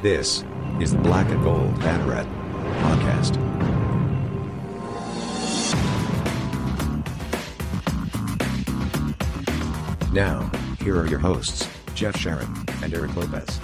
[0.00, 0.44] This
[0.80, 2.24] is the Black and Gold Banneret
[2.82, 3.34] podcast.
[10.12, 10.48] Now,
[10.84, 12.46] here are your hosts, Jeff Sharon
[12.80, 13.60] and Eric Lopez.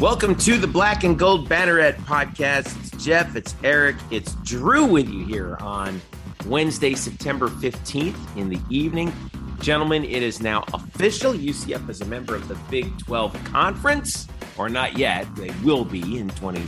[0.00, 2.74] Welcome to the Black and Gold Banneret podcast.
[2.78, 6.00] It's Jeff, it's Eric, it's Drew with you here on
[6.46, 9.12] Wednesday, September 15th in the evening.
[9.60, 11.34] Gentlemen, it is now official.
[11.34, 14.28] UCF is a member of the Big 12 Conference,
[14.58, 15.26] or not yet.
[15.36, 16.62] They will be in 20,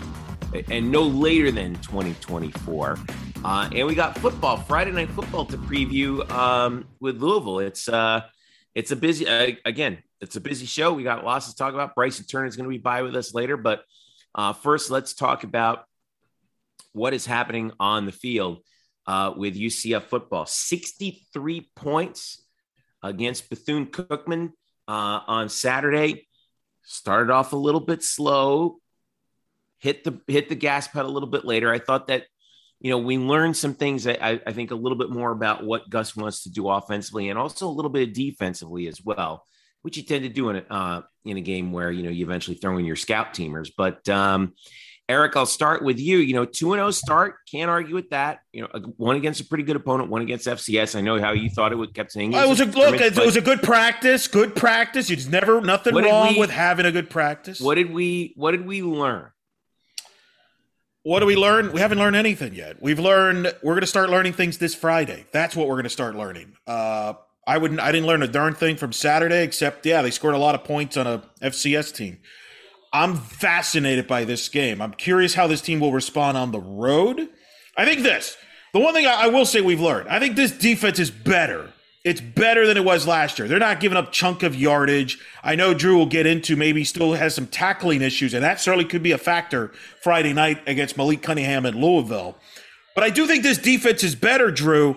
[0.70, 2.98] and no later than 2024.
[3.42, 7.58] Uh, and we got football, Friday night football to preview um, with Louisville.
[7.60, 8.22] It's uh,
[8.74, 9.98] it's a busy uh, again.
[10.20, 10.92] It's a busy show.
[10.92, 11.94] We got lots to talk about.
[11.94, 13.84] Bryson Turner is going to be by with us later, but
[14.34, 15.84] uh, first, let's talk about
[16.92, 18.58] what is happening on the field
[19.06, 20.46] uh, with UCF football.
[20.46, 22.42] 63 points
[23.02, 24.52] against Bethune Cookman
[24.86, 26.28] uh, on Saturday.
[26.92, 28.78] Started off a little bit slow,
[29.78, 31.72] hit the hit the gas pedal a little bit later.
[31.72, 32.24] I thought that
[32.80, 34.08] you know we learned some things.
[34.08, 37.38] I, I think a little bit more about what Gus wants to do offensively and
[37.38, 39.46] also a little bit defensively as well,
[39.82, 42.24] which you tend to do in a uh, in a game where you know you
[42.24, 43.70] eventually throw in your scout teamers.
[43.76, 44.54] But um,
[45.10, 46.18] Eric, I'll start with you.
[46.18, 47.34] You know, 2 0 start.
[47.50, 48.42] Can't argue with that.
[48.52, 50.94] You know, one against a pretty good opponent, one against FCS.
[50.94, 53.34] I know how you thought it would kept saying it was a look, it was
[53.34, 55.10] a good practice, good practice.
[55.10, 57.60] It's never nothing wrong we, with having a good practice.
[57.60, 59.32] What did we what did we learn?
[61.02, 61.72] What do we learn?
[61.72, 62.80] We haven't learned anything yet.
[62.80, 65.26] We've learned we're going to start learning things this Friday.
[65.32, 66.52] That's what we're going to start learning.
[66.68, 67.14] Uh,
[67.48, 67.80] I wouldn't.
[67.80, 70.62] I didn't learn a darn thing from Saturday, except yeah, they scored a lot of
[70.62, 72.18] points on a FCS team.
[72.92, 74.82] I'm fascinated by this game.
[74.82, 77.28] I'm curious how this team will respond on the road.
[77.76, 78.36] I think this,
[78.72, 81.72] the one thing I, I will say we've learned, I think this defense is better.
[82.02, 83.46] It's better than it was last year.
[83.46, 85.18] They're not giving up chunk of yardage.
[85.44, 88.86] I know Drew will get into maybe still has some tackling issues, and that certainly
[88.86, 92.38] could be a factor Friday night against Malik Cunningham at Louisville.
[92.94, 94.96] But I do think this defense is better, Drew.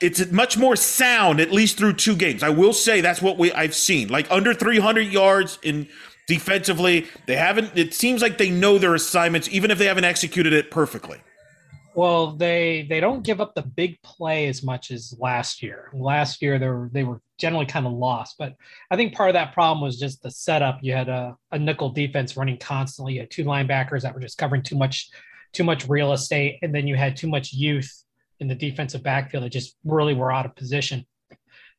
[0.00, 2.42] It's much more sound, at least through two games.
[2.42, 4.08] I will say that's what we I've seen.
[4.08, 5.88] Like under 300 yards in
[6.26, 7.76] Defensively, they haven't.
[7.76, 11.20] It seems like they know their assignments, even if they haven't executed it perfectly.
[11.94, 15.90] Well, they they don't give up the big play as much as last year.
[15.92, 18.56] Last year they were they were generally kind of lost, but
[18.90, 20.78] I think part of that problem was just the setup.
[20.82, 23.14] You had a, a nickel defense running constantly.
[23.14, 25.10] You had two linebackers that were just covering too much
[25.52, 28.02] too much real estate, and then you had too much youth
[28.40, 31.06] in the defensive backfield that just really were out of position.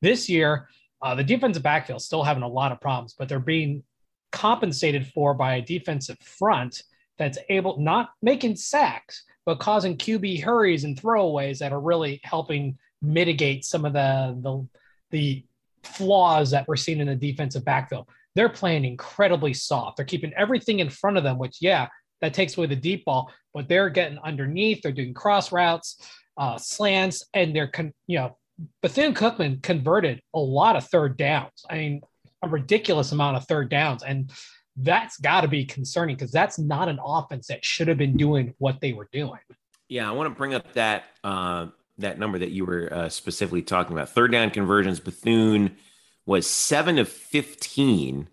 [0.01, 0.69] This year,
[1.01, 3.83] uh, the defensive backfield still having a lot of problems, but they're being
[4.31, 6.83] compensated for by a defensive front
[7.17, 12.77] that's able not making sacks but causing QB hurries and throwaways that are really helping
[13.01, 14.67] mitigate some of the the,
[15.11, 15.45] the
[15.83, 18.07] flaws that we're seeing in the defensive backfield.
[18.33, 19.97] They're playing incredibly soft.
[19.97, 21.87] They're keeping everything in front of them, which yeah,
[22.21, 24.81] that takes away the deep ball, but they're getting underneath.
[24.81, 26.01] They're doing cross routes,
[26.37, 28.37] uh, slants, and they're con- you know
[28.81, 31.65] Bethune Cookman converted a lot of third downs.
[31.69, 32.01] I mean,
[32.45, 34.03] a ridiculous amount of third downs.
[34.03, 34.31] And
[34.77, 38.53] that's got to be concerning because that's not an offense that should have been doing
[38.57, 39.39] what they were doing.
[39.87, 41.67] Yeah, I want to bring up that uh,
[41.99, 44.09] that number that you were uh, specifically talking about.
[44.09, 45.77] Third down conversions, Bethune
[46.25, 48.27] was seven of fifteen,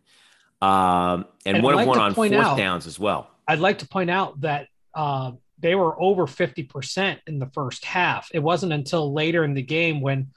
[0.61, 3.31] um, and, and one like of one on fourth out, downs as well.
[3.47, 7.85] I'd like to point out that uh, they were over fifty percent in the first
[7.85, 8.31] half.
[8.33, 10.29] It wasn't until later in the game when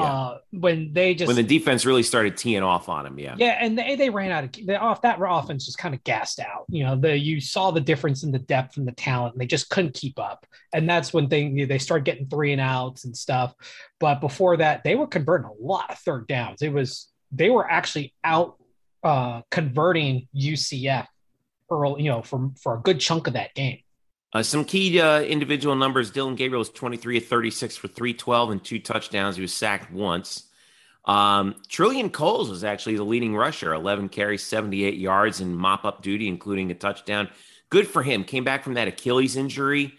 [0.00, 0.12] yeah.
[0.12, 3.58] Uh, when they just when the defense really started teeing off on him, yeah, yeah,
[3.60, 6.64] and they, they ran out of off that offense just kind of gassed out.
[6.68, 9.46] You know, the you saw the difference in the depth and the talent, and they
[9.46, 10.46] just couldn't keep up.
[10.72, 13.54] And that's when they they started getting three and outs and stuff.
[13.98, 16.62] But before that, they were converting a lot of third downs.
[16.62, 18.56] It was they were actually out
[19.02, 21.06] uh, converting UCF
[21.70, 23.80] early, you know, for for a good chunk of that game.
[24.32, 28.64] Uh, some key uh, individual numbers Dillon Gabriel was 23 of 36 for 312 and
[28.64, 29.36] two touchdowns.
[29.36, 30.44] He was sacked once.
[31.04, 36.02] Um, Trillian Coles was actually the leading rusher, 11 carries, 78 yards in mop up
[36.02, 37.28] duty, including a touchdown.
[37.70, 38.24] Good for him.
[38.24, 39.94] Came back from that Achilles injury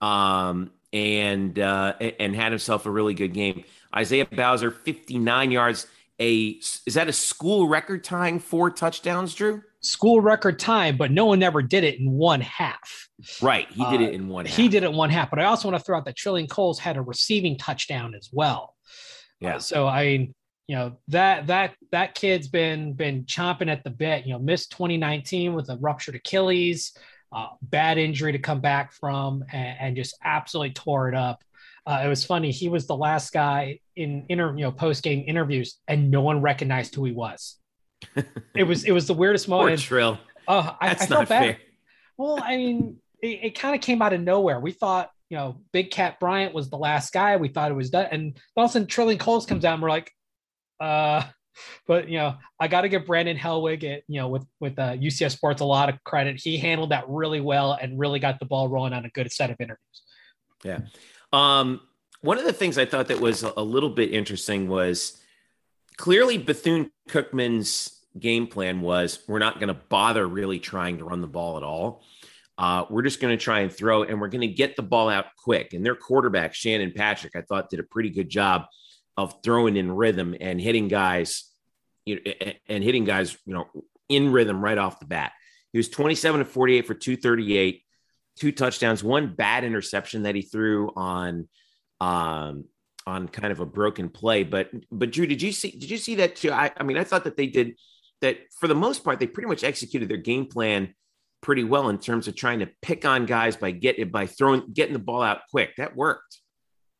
[0.00, 3.64] um, and uh, and had himself a really good game.
[3.94, 5.86] Isaiah Bowser, 59 yards.
[6.20, 9.62] A is that a school record tying four touchdowns, Drew?
[9.80, 13.08] School record time, but no one ever did it in one half.
[13.40, 13.66] Right.
[13.70, 14.56] He did it uh, in one half.
[14.56, 15.30] He did it one half.
[15.30, 18.28] But I also want to throw out that Trillian Coles had a receiving touchdown as
[18.30, 18.74] well.
[19.40, 19.56] Yeah.
[19.56, 20.34] Uh, so I mean,
[20.68, 24.26] you know that that that kid's been been chomping at the bit.
[24.26, 26.92] You know, missed 2019 with a ruptured Achilles,
[27.32, 31.42] uh, bad injury to come back from, and, and just absolutely tore it up.
[31.86, 32.50] Uh, it was funny.
[32.50, 36.42] He was the last guy in inter, you know, post game interviews, and no one
[36.42, 37.58] recognized who he was.
[38.54, 39.78] it was it was the weirdest moment.
[39.78, 40.18] Poor Trill.
[40.48, 41.44] Oh, I, I felt bad.
[41.44, 41.58] Fair.
[42.16, 44.60] Well, I mean, it, it kind of came out of nowhere.
[44.60, 47.36] We thought, you know, Big Kat Bryant was the last guy.
[47.36, 48.08] We thought it was done.
[48.10, 50.10] And all of a sudden, Trillian Coles comes out and we're like,
[50.80, 51.22] uh,
[51.86, 54.92] but you know, I got to give Brandon Helwig, it, you know, with with uh,
[54.96, 56.40] UCF Sports a lot of credit.
[56.42, 59.50] He handled that really well and really got the ball rolling on a good set
[59.50, 60.02] of interviews.
[60.64, 60.80] Yeah.
[61.32, 61.80] Um,
[62.22, 65.20] one of the things I thought that was a little bit interesting was
[65.96, 71.20] clearly Bethune Cookman's game plan was we're not going to bother really trying to run
[71.20, 72.02] the ball at all.
[72.58, 75.08] Uh, we're just going to try and throw, and we're going to get the ball
[75.08, 75.72] out quick.
[75.72, 78.66] And their quarterback, Shannon Patrick, I thought did a pretty good job
[79.16, 81.44] of throwing in rhythm and hitting guys,
[82.04, 83.66] you know, and hitting guys, you know,
[84.10, 85.32] in rhythm right off the bat.
[85.72, 87.82] He was 27 to 48 for 238,
[88.40, 91.48] two touchdowns, one bad interception that he threw on
[92.00, 92.64] um
[93.06, 94.42] on kind of a broken play.
[94.42, 96.50] But but Drew, did you see did you see that too?
[96.50, 97.76] I, I mean, I thought that they did
[98.20, 100.94] that for the most part, they pretty much executed their game plan
[101.42, 104.92] pretty well in terms of trying to pick on guys by getting by throwing getting
[104.92, 105.76] the ball out quick.
[105.76, 106.40] That worked.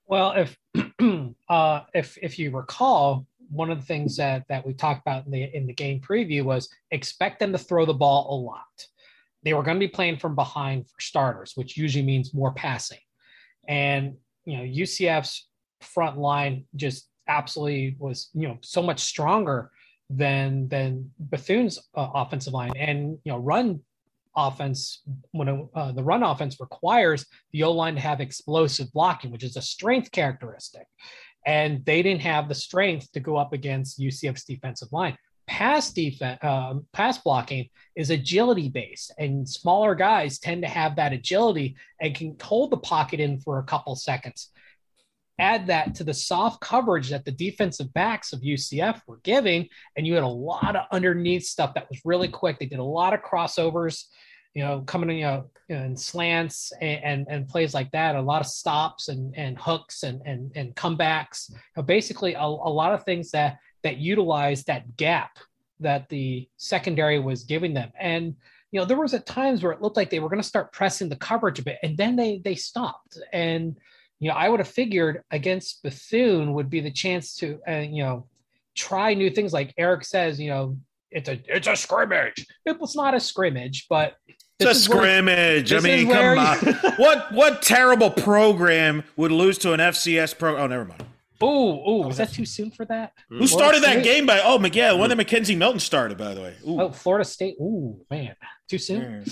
[0.06, 0.58] Well, if
[1.48, 5.32] uh, if if you recall, one of the things that that we talked about in
[5.32, 8.86] the in the game preview was expect them to throw the ball a lot.
[9.42, 12.98] They were going to be playing from behind for starters, which usually means more passing.
[13.68, 15.46] And you know, UCF's
[15.80, 19.70] front line just absolutely was you know so much stronger
[20.10, 23.80] than than Bethune's uh, offensive line, and you know, run
[24.36, 25.02] offense
[25.32, 29.56] when uh, the run offense requires the O line to have explosive blocking, which is
[29.56, 30.86] a strength characteristic,
[31.46, 35.16] and they didn't have the strength to go up against UCF's defensive line.
[35.50, 41.12] Pass defense, uh, pass blocking is agility based, and smaller guys tend to have that
[41.12, 44.50] agility and can hold the pocket in for a couple seconds
[45.40, 50.06] add that to the soft coverage that the defensive backs of UCF were giving, and
[50.06, 52.58] you had a lot of underneath stuff that was really quick.
[52.58, 54.04] They did a lot of crossovers,
[54.54, 58.20] you know, coming in, you know, and slants and, and, and plays like that, a
[58.20, 61.50] lot of stops and, and hooks and, and, and comebacks.
[61.50, 65.38] You know, basically, a, a lot of things that that utilized that gap
[65.80, 67.90] that the secondary was giving them.
[67.98, 68.36] And
[68.70, 70.72] you know, there was at times where it looked like they were going to start
[70.72, 73.18] pressing the coverage a bit, and then they they stopped.
[73.32, 73.76] And
[74.20, 78.04] you know, I would have figured against Bethune would be the chance to, uh, you
[78.04, 78.26] know,
[78.76, 79.52] try new things.
[79.52, 80.76] Like Eric says, you know,
[81.10, 82.46] it's a it's a scrimmage.
[82.64, 84.16] It was not a scrimmage, but
[84.60, 85.72] it's a scrimmage.
[85.72, 86.92] Where, I mean, come on.
[86.96, 90.56] what what terrible program would lose to an FCS pro?
[90.56, 91.04] Oh, never mind.
[91.42, 93.14] Oh, oh, was that too soon for that?
[93.30, 94.40] Who started that game by?
[94.44, 96.54] Oh, Miguel, one that McKenzie Milton started, by the way.
[96.68, 96.80] Ooh.
[96.80, 97.56] Oh, Florida State.
[97.60, 98.36] Ooh, man,
[98.68, 99.24] too soon.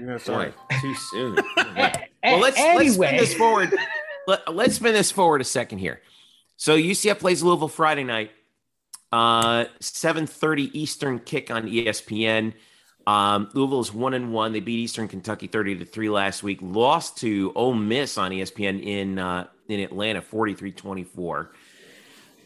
[0.00, 1.36] Yeah, sorry, too soon.
[1.56, 2.84] well, let's anyway.
[2.84, 3.72] let's spin this forward
[4.26, 6.00] let, us spin this forward a second here.
[6.56, 8.30] So UCF plays Louisville Friday night,
[9.12, 12.54] uh, 7:30 Eastern kick on ESPN.
[13.06, 14.52] Um, is one and one.
[14.52, 16.58] They beat Eastern Kentucky 30 to three last week.
[16.62, 21.48] Lost to Ole Miss on ESPN in uh, in Atlanta 43-24.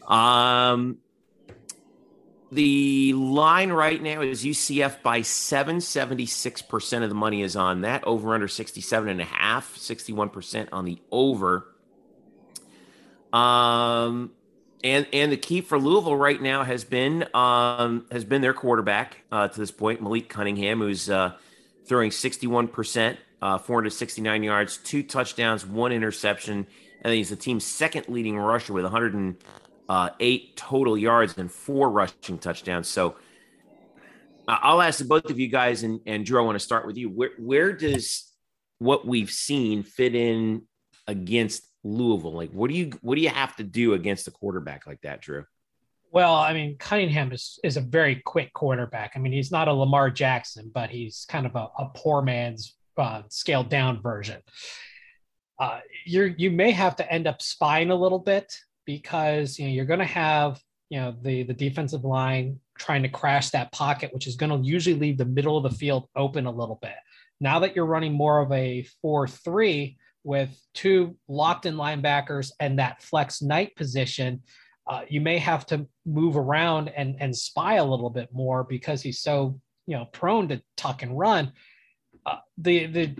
[0.07, 0.97] Um,
[2.51, 5.77] the line right now is UCF by 7.
[5.77, 8.03] 76% of the money is on that.
[8.05, 11.67] Over under 67 and a half, 61% on the over.
[13.31, 14.31] Um,
[14.83, 19.17] and and the key for Louisville right now has been um, has been their quarterback
[19.31, 21.33] uh, to this point, Malik Cunningham, who's uh,
[21.85, 26.67] throwing 61%, uh, 469 yards, two touchdowns, one interception.
[27.01, 29.37] And he's the team's second leading rusher with 100 and
[29.87, 32.87] uh, eight total yards and four rushing touchdowns.
[32.87, 33.15] So
[34.47, 36.97] uh, I'll ask both of you guys, and, and Drew, I want to start with
[36.97, 37.09] you.
[37.09, 38.31] Where, where does
[38.79, 40.63] what we've seen fit in
[41.07, 42.33] against Louisville?
[42.33, 45.21] Like, what do you what do you have to do against a quarterback like that,
[45.21, 45.45] Drew?
[46.11, 49.11] Well, I mean, Cunningham is, is a very quick quarterback.
[49.15, 52.75] I mean, he's not a Lamar Jackson, but he's kind of a, a poor man's
[52.99, 54.41] uh, scaled down version.
[55.57, 58.53] Uh, you you may have to end up spying a little bit
[58.85, 63.09] because you know you're going to have you know the the defensive line trying to
[63.09, 66.45] crash that pocket, which is going to usually leave the middle of the field open
[66.45, 66.95] a little bit.
[67.41, 73.41] Now that you're running more of a four-three with two locked-in linebackers and that flex
[73.41, 74.41] night position,
[74.87, 79.01] uh, you may have to move around and and spy a little bit more because
[79.01, 81.51] he's so you know prone to tuck and run.
[82.29, 83.15] Uh, the the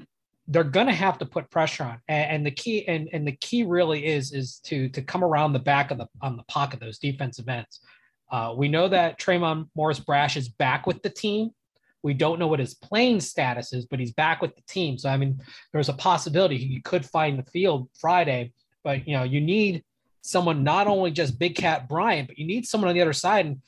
[0.49, 2.01] they're going to have to put pressure on.
[2.07, 5.53] And, and, the key and, and the key really is is to to come around
[5.53, 7.79] the back of the on the pocket of those defensive ends.
[8.31, 11.51] Uh, we know that Tre'mon Morris Brash is back with the team.
[12.01, 14.97] We don't know what his playing status is but he's back with the team.
[14.97, 15.39] So i mean
[15.71, 19.83] there's a possibility he could find the field friday but you know you need
[20.21, 23.45] someone not only just big kat bryant but you need someone on the other side.
[23.45, 23.61] And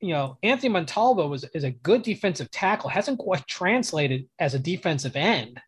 [0.00, 4.58] you know, Anthony Montalvo was is a good defensive tackle, hasn't quite translated as a
[4.58, 5.60] defensive end,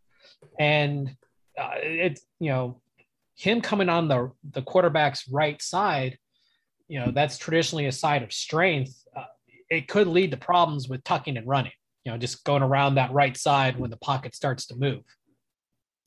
[0.58, 1.14] and
[1.58, 2.80] uh, it's you know,
[3.36, 6.18] him coming on the the quarterback's right side,
[6.88, 8.94] you know, that's traditionally a side of strength.
[9.16, 9.24] Uh,
[9.70, 11.72] it could lead to problems with tucking and running.
[12.04, 15.02] You know, just going around that right side when the pocket starts to move.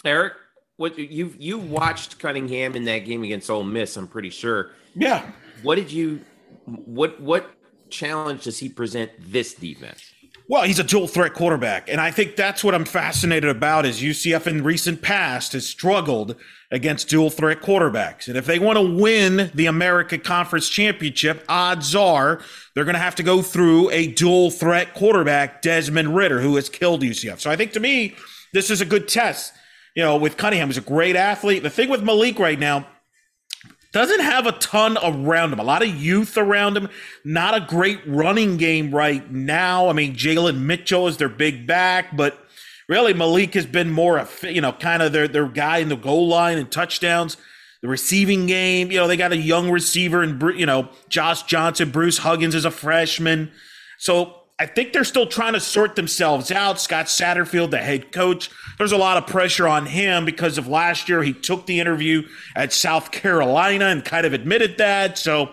[0.04, 0.34] Eric,
[0.78, 3.98] what you you watched Cunningham in that game against Ole Miss?
[3.98, 4.72] I'm pretty sure.
[4.94, 5.30] Yeah.
[5.64, 6.22] What did you?
[6.66, 7.50] What what
[7.96, 10.12] challenge does he present this defense?
[10.48, 11.90] Well, he's a dual threat quarterback.
[11.90, 16.36] And I think that's what I'm fascinated about is UCF in recent past has struggled
[16.72, 18.28] against dual threat quarterbacks.
[18.28, 22.42] And if they want to win the America Conference Championship, odds are
[22.74, 26.70] they're going to have to go through a dual threat quarterback, Desmond Ridder, who has
[26.70, 27.40] killed UCF.
[27.40, 28.16] So I think to me,
[28.54, 29.54] this is a good test.
[29.96, 31.64] You know, with Cunningham, he's a great athlete.
[31.64, 32.86] The thing with Malik right now,
[33.96, 36.90] doesn't have a ton around him, a lot of youth around him.
[37.24, 39.88] Not a great running game right now.
[39.88, 42.38] I mean, Jalen Mitchell is their big back, but
[42.90, 45.96] really Malik has been more, of, you know, kind of their, their guy in the
[45.96, 47.38] goal line and touchdowns.
[47.82, 51.90] The receiving game, you know, they got a young receiver and, you know, Josh Johnson,
[51.90, 53.50] Bruce Huggins is a freshman.
[53.98, 56.80] So I think they're still trying to sort themselves out.
[56.80, 61.10] Scott Satterfield, the head coach, there's a lot of pressure on him because of last
[61.10, 61.22] year.
[61.24, 62.24] He took the interview
[62.56, 65.18] at South Carolina and kind of admitted that.
[65.18, 65.52] So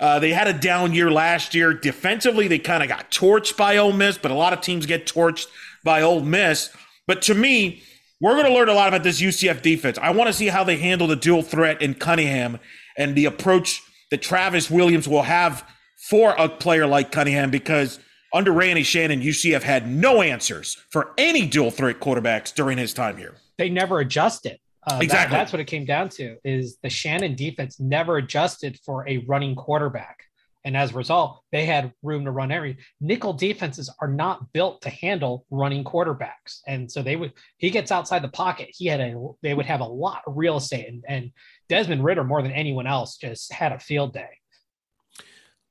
[0.00, 1.72] uh, they had a down year last year.
[1.72, 5.06] Defensively, they kind of got torched by Ole Miss, but a lot of teams get
[5.06, 5.46] torched
[5.84, 6.70] by Ole Miss.
[7.06, 7.84] But to me,
[8.20, 9.96] we're going to learn a lot about this UCF defense.
[9.98, 12.58] I want to see how they handle the dual threat in Cunningham
[12.98, 13.80] and the approach
[14.10, 15.64] that Travis Williams will have
[16.08, 18.00] for a player like Cunningham because–
[18.32, 23.16] under Randy Shannon, UCF had no answers for any dual threat quarterbacks during his time
[23.16, 23.34] here.
[23.58, 24.58] They never adjusted.
[24.86, 25.34] Uh, exactly.
[25.34, 29.18] That, that's what it came down to is the Shannon defense never adjusted for a
[29.28, 30.24] running quarterback.
[30.64, 34.82] And as a result, they had room to run every nickel defenses are not built
[34.82, 36.60] to handle running quarterbacks.
[36.66, 38.68] And so they would he gets outside the pocket.
[38.70, 41.30] He had a they would have a lot of real estate and, and
[41.68, 44.28] Desmond Ridder more than anyone else just had a field day.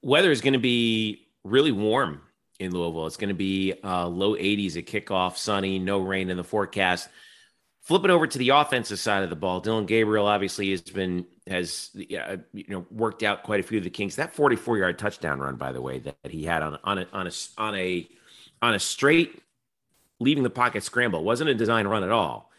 [0.02, 2.22] Weather is going to be really warm
[2.60, 3.08] in Louisville.
[3.08, 7.10] It's going to be uh, low 80s at kickoff, sunny, no rain in the forecast.
[7.82, 11.90] Flipping over to the offensive side of the ball, Dillon Gabriel obviously has been has
[11.94, 14.16] you know worked out quite a few of the kinks.
[14.16, 17.08] That 44 yard touchdown run, by the way, that, that he had on on a
[17.12, 18.08] on a on a
[18.62, 19.42] on a straight
[20.20, 22.52] leaving the pocket scramble wasn't a design run at all.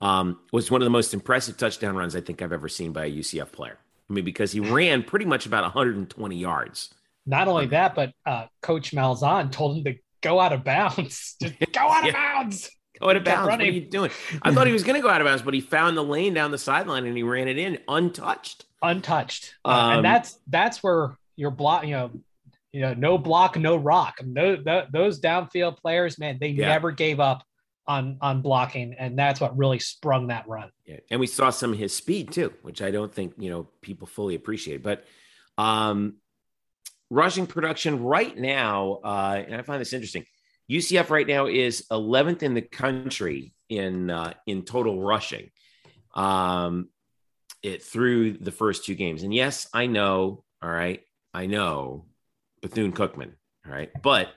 [0.00, 3.06] Um, was one of the most impressive touchdown runs I think I've ever seen by
[3.06, 3.78] a UCF player.
[4.08, 6.94] I mean, because he ran pretty much about 120 yards.
[7.26, 11.36] Not only that, but uh, Coach Malzahn told him to go out of bounds.
[11.42, 12.12] Just go out of yeah.
[12.12, 12.70] bounds.
[13.00, 13.48] Go out of bounds.
[13.48, 14.10] What are you doing?
[14.42, 16.34] I thought he was going to go out of bounds, but he found the lane
[16.34, 18.64] down the sideline and he ran it in untouched.
[18.82, 21.84] Untouched, uh, um, and that's that's where you're block.
[21.84, 22.10] You know,
[22.72, 24.20] you know, no block, no rock.
[24.24, 24.56] No,
[24.92, 26.68] those downfield players, man, they yeah.
[26.68, 27.42] never gave up
[27.86, 30.70] on on blocking, and that's what really sprung that run.
[30.84, 33.68] Yeah, and we saw some of his speed too, which I don't think you know
[33.80, 34.82] people fully appreciate.
[34.82, 35.04] But
[35.58, 36.16] um,
[37.10, 40.24] rushing production right now, uh, and I find this interesting.
[40.70, 45.50] UCF right now is 11th in the country in uh, in total rushing,
[46.14, 46.88] um,
[47.62, 49.22] it through the first two games.
[49.22, 50.44] And yes, I know.
[50.62, 52.06] All right, I know
[52.62, 53.32] Bethune Cookman.
[53.64, 54.28] All right, but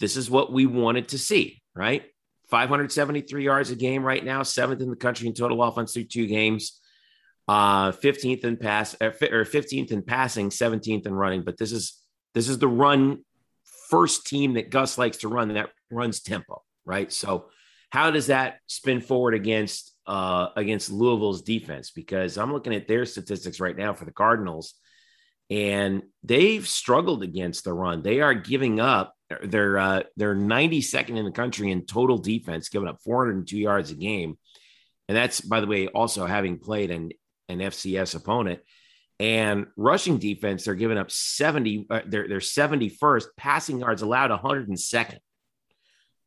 [0.00, 1.62] this is what we wanted to see.
[1.74, 2.02] Right,
[2.48, 6.26] 573 yards a game right now, seventh in the country in total offense through two
[6.26, 6.80] games
[7.48, 11.98] uh 15th in pass uh, or 15th in passing 17th in running but this is
[12.34, 13.18] this is the run
[13.90, 17.12] first team that gus likes to run that runs tempo right?
[17.12, 17.46] So
[17.90, 21.90] how does that spin forward against uh against louisville's defense?
[21.90, 24.74] Because i'm looking at their statistics right now for the cardinals
[25.50, 28.02] and they've struggled against the run.
[28.02, 32.88] They are giving up they're uh they're 92nd in the country in total defense giving
[32.88, 34.38] up 402 yards a game.
[35.08, 37.10] And that's by the way also having played an
[37.52, 38.60] an FCS opponent.
[39.20, 45.18] And rushing defense, they're giving up 70, uh, they're, they're 71st, passing yards allowed 102nd.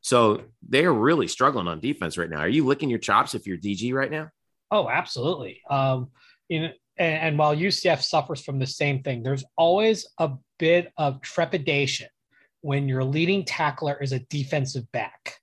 [0.01, 2.39] So they're really struggling on defense right now.
[2.39, 4.29] Are you licking your chops if you're DG right now?
[4.71, 5.61] Oh, absolutely.
[5.69, 6.09] Um,
[6.47, 10.91] you know, and, and while UCF suffers from the same thing, there's always a bit
[10.97, 12.07] of trepidation
[12.61, 15.37] when your leading tackler is a defensive back.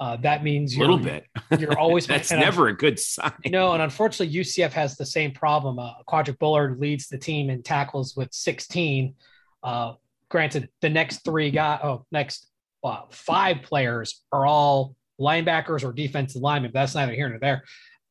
[0.00, 1.26] Uh, that means a little bit.
[1.58, 3.32] You're always that's never a good sign.
[3.46, 5.78] No, and unfortunately, UCF has the same problem.
[5.78, 9.14] Uh, Quadric Bullard leads the team in tackles with 16.
[9.62, 9.94] Uh,
[10.28, 12.46] granted, the next three guys, oh, next
[12.84, 16.70] uh, five players are all linebackers or defensive linemen.
[16.72, 17.64] But that's neither here nor there.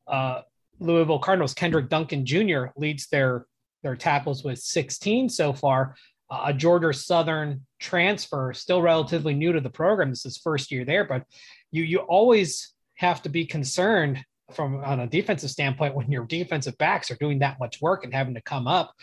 [0.06, 0.42] Uh,
[0.80, 2.66] Louisville Cardinals Kenderick Duncan Jr.
[2.76, 3.46] leads their
[3.82, 5.94] their tackles with 16 so far.
[6.30, 10.10] Uh, Georgia Southern transfer, still relatively new to the program.
[10.10, 11.22] This is first year there, but
[11.70, 16.76] you you always have to be concerned from on a defensive standpoint when your defensive
[16.78, 18.94] backs are doing that much work and having to come up.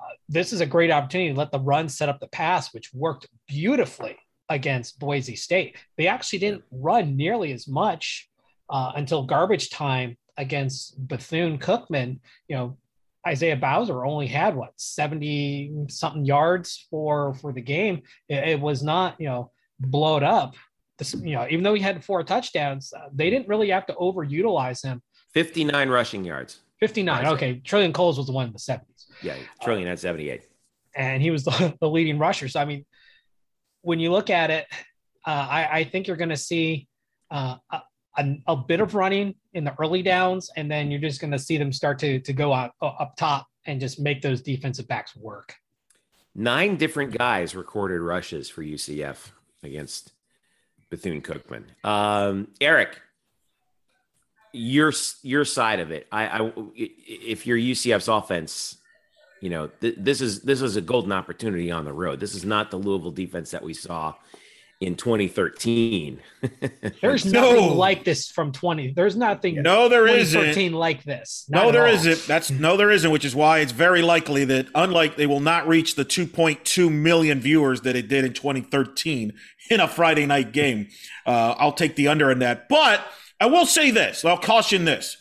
[0.00, 2.92] Uh, this is a great opportunity to let the run set up the pass, which
[2.92, 4.16] worked beautifully
[4.48, 5.76] against Boise State.
[5.96, 8.28] They actually didn't run nearly as much
[8.68, 12.20] uh, until garbage time against Bethune Cookman.
[12.48, 12.76] You know,
[13.26, 18.02] Isaiah Bowser only had what 70 something yards for for the game.
[18.28, 19.50] It, it was not, you know,
[19.80, 20.54] blowed up.
[20.98, 23.94] This, you know, even though he had four touchdowns, uh, they didn't really have to
[23.94, 25.02] overutilize him.
[25.34, 26.60] 59 rushing yards.
[26.80, 27.26] 59.
[27.26, 27.60] Okay.
[27.64, 28.80] Trillian Coles was the one in the 70s.
[29.22, 29.36] Yeah.
[29.62, 30.42] Trillian uh, had 78.
[30.94, 32.48] And he was the, the, leading rusher.
[32.48, 32.84] So, I mean,
[33.82, 34.66] when you look at it,
[35.26, 36.88] uh, I, I, think you're going to see
[37.30, 37.82] uh, a,
[38.46, 41.58] a, bit of running in the early downs, and then you're just going to see
[41.58, 45.54] them start to to go up up top and just make those defensive backs work.
[46.34, 50.12] Nine different guys recorded rushes for UCF against
[50.90, 51.64] Bethune Cookman.
[51.84, 53.00] Um, Eric,
[54.52, 56.06] your your side of it.
[56.10, 58.76] I, I if you're UCF's offense,
[59.40, 62.20] you know th- this is this is a golden opportunity on the road.
[62.20, 64.14] This is not the Louisville defense that we saw
[64.80, 66.20] in 2013.
[67.00, 68.92] There's nothing like this from 20.
[68.92, 69.62] There's nothing.
[69.62, 70.72] No, there isn't.
[70.72, 71.46] like this.
[71.48, 73.10] Not no, there not That's no, there isn't.
[73.10, 77.40] Which is why it's very likely that, unlike they will not reach the 2.2 million
[77.40, 79.32] viewers that it did in 2013
[79.70, 80.88] in a Friday night game.
[81.24, 82.68] Uh, I'll take the under in that.
[82.68, 83.00] But
[83.40, 84.24] I will say this.
[84.24, 85.16] I'll caution this.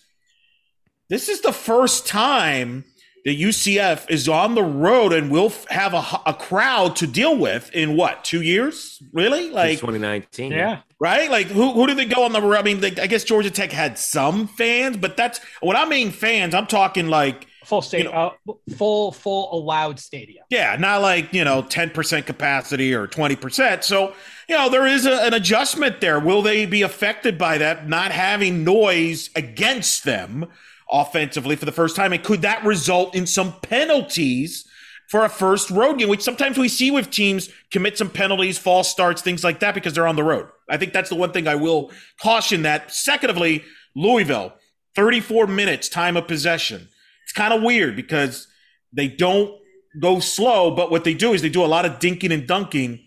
[1.10, 2.84] This is the first time
[3.26, 7.74] the UCF is on the road and will have a, a crowd to deal with
[7.74, 9.02] in what two years?
[9.12, 10.52] Really, like 2019?
[10.52, 11.30] Yeah, right.
[11.30, 12.42] Like who who did they go on the?
[12.42, 12.58] Road?
[12.58, 16.12] I mean, they, I guess Georgia Tech had some fans, but that's what I mean.
[16.12, 20.46] Fans, I'm talking like full stadium, you know, uh, full full allowed stadium.
[20.52, 23.84] Yeah, not like you know 10 percent capacity or 20 percent.
[23.84, 24.14] So
[24.48, 26.20] you know there is a, an adjustment there.
[26.20, 27.90] Will they be affected by that?
[27.90, 30.46] Not having noise against them
[30.92, 32.14] offensively for the first time?
[32.14, 34.66] And could that result in some penalties
[35.10, 38.90] for a first road game, which sometimes we see with teams commit some penalties, false
[38.90, 40.48] starts, things like that because they're on the road?
[40.70, 42.92] I think that's the one thing I will caution that.
[42.92, 43.64] Secondly,
[43.96, 44.54] Louisville,
[44.96, 46.88] 34 minutes time of possession.
[47.24, 48.48] It's kind of weird because
[48.94, 49.60] they don't
[50.00, 53.02] go slow, but what they do is they do a lot of dinking and dunking.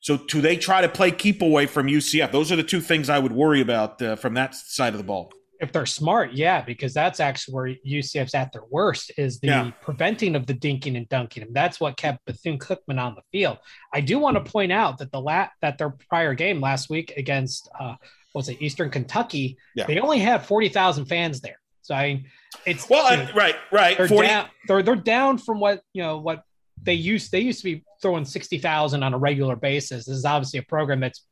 [0.00, 2.32] So do they try to play keep away from UCF?
[2.32, 5.04] Those are the two things I would worry about uh, from that side of the
[5.04, 5.32] ball
[5.62, 9.70] if they're smart, yeah, because that's actually where UCF's at their worst is the yeah.
[9.80, 11.44] preventing of the dinking and dunking.
[11.44, 13.58] And that's what kept Bethune Cookman on the field.
[13.94, 17.14] I do want to point out that the lat that their prior game last week
[17.16, 17.94] against uh,
[18.34, 19.86] was it Eastern Kentucky, yeah.
[19.86, 21.60] they only had forty thousand fans there.
[21.82, 22.26] So I mean,
[22.66, 23.96] it's well, you know, right, right.
[23.96, 24.26] They're 40...
[24.26, 24.48] down.
[24.66, 26.42] They're they're down from what you know what
[26.82, 27.30] they used.
[27.30, 30.06] They used to be throwing sixty thousand on a regular basis.
[30.06, 31.24] This is obviously a program that's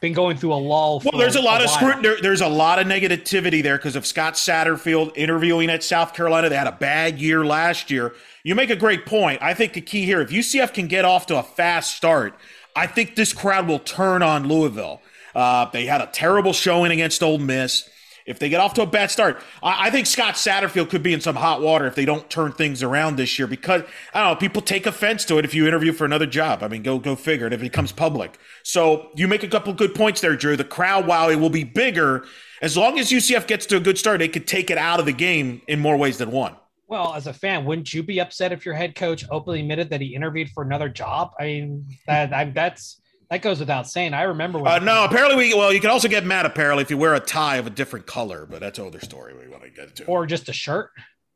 [0.00, 1.02] been going through a lull.
[1.04, 2.02] well, there's a lot a of scrutiny.
[2.02, 6.48] There, there's a lot of negativity there because of Scott Satterfield interviewing at South Carolina.
[6.48, 8.14] They had a bad year last year.
[8.42, 9.42] You make a great point.
[9.42, 12.34] I think the key here, if UCF can get off to a fast start,
[12.74, 15.02] I think this crowd will turn on Louisville.
[15.34, 17.88] Uh, they had a terrible showing against Ole Miss
[18.30, 19.42] if they get off to a bad start.
[19.62, 22.52] I, I, think Scott Satterfield could be in some hot water if they don't turn
[22.52, 23.82] things around this year because
[24.14, 26.62] I don't know, people take offense to it if you interview for another job.
[26.62, 28.38] I mean, go go figure it if it becomes public.
[28.62, 30.56] So you make a couple good points there, Drew.
[30.56, 32.24] The crowd, while it will be bigger,
[32.62, 35.06] as long as UCF gets to a good start, they could take it out of
[35.06, 36.56] the game in more ways than one.
[36.86, 40.00] Well, as a fan, wouldn't you be upset if your head coach openly admitted that
[40.00, 41.30] he interviewed for another job?
[41.38, 44.12] I mean, that I, that's that goes without saying.
[44.12, 44.58] I remember.
[44.58, 45.54] When uh, no, apparently we.
[45.54, 48.06] Well, you can also get mad apparently if you wear a tie of a different
[48.06, 50.04] color, but that's another story we want to get to.
[50.06, 50.90] Or just a shirt.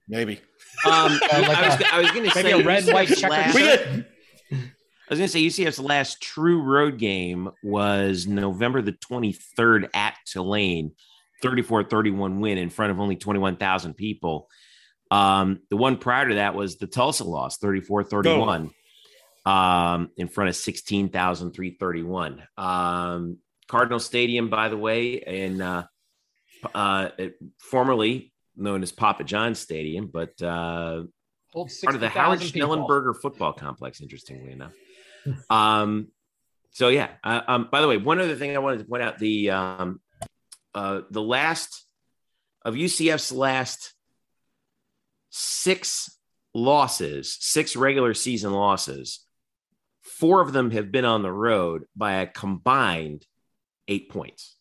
[0.09, 0.41] Maybe.
[0.85, 4.07] Um, uh, like I, was, I was going to say a red, white checkered shirt.
[4.51, 10.15] I was going to say UCF's last true road game was November the 23rd at
[10.27, 10.93] Tulane,
[11.45, 14.49] 34-31 win in front of only 21,000 people.
[15.11, 18.71] Um, the one prior to that was the Tulsa loss, 34-31
[19.45, 22.43] um, in front of 16,331.
[22.57, 25.87] Um, Cardinal Stadium, by the way, in uh,
[26.75, 27.09] uh,
[27.59, 31.03] formerly known as Papa John's Stadium, but uh,
[31.53, 34.73] part of the Howard Schnellenberger football complex, interestingly enough.
[35.51, 36.09] um,
[36.71, 37.09] so yeah.
[37.23, 40.01] Uh, um, by the way, one other thing I wanted to point out: the um,
[40.75, 41.85] uh, the last
[42.63, 43.95] of UCF's last
[45.31, 46.19] six
[46.55, 49.24] losses, six regular season losses,
[50.25, 53.27] Four of them have been on the road by a combined
[53.89, 54.57] eight points.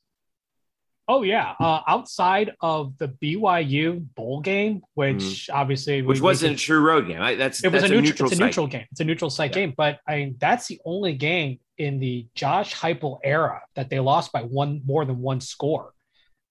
[1.07, 5.55] Oh yeah, uh, outside of the BYU bowl game, which mm-hmm.
[5.55, 7.21] obviously which wasn't a true road game.
[7.21, 8.29] I, that's it was that's a, neutral.
[8.29, 8.87] It's a neutral game.
[8.91, 9.61] It's a neutral site yeah.
[9.67, 14.01] game, but I mean, that's the only game in the Josh Heupel era that they
[14.01, 15.93] lost by one more than one score.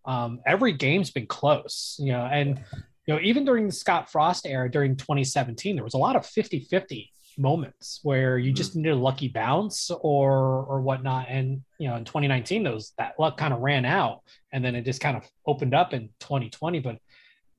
[0.06, 2.64] Um, every game's been close, you know, and
[3.06, 6.22] you know even during the Scott Frost era during 2017, there was a lot of
[6.22, 8.82] 50-50 moments where you just mm-hmm.
[8.82, 11.26] needed a lucky bounce or or whatnot.
[11.28, 14.20] And you know, in 2019, those that luck kind of ran out,
[14.52, 16.80] and then it just kind of opened up in 2020.
[16.80, 16.98] But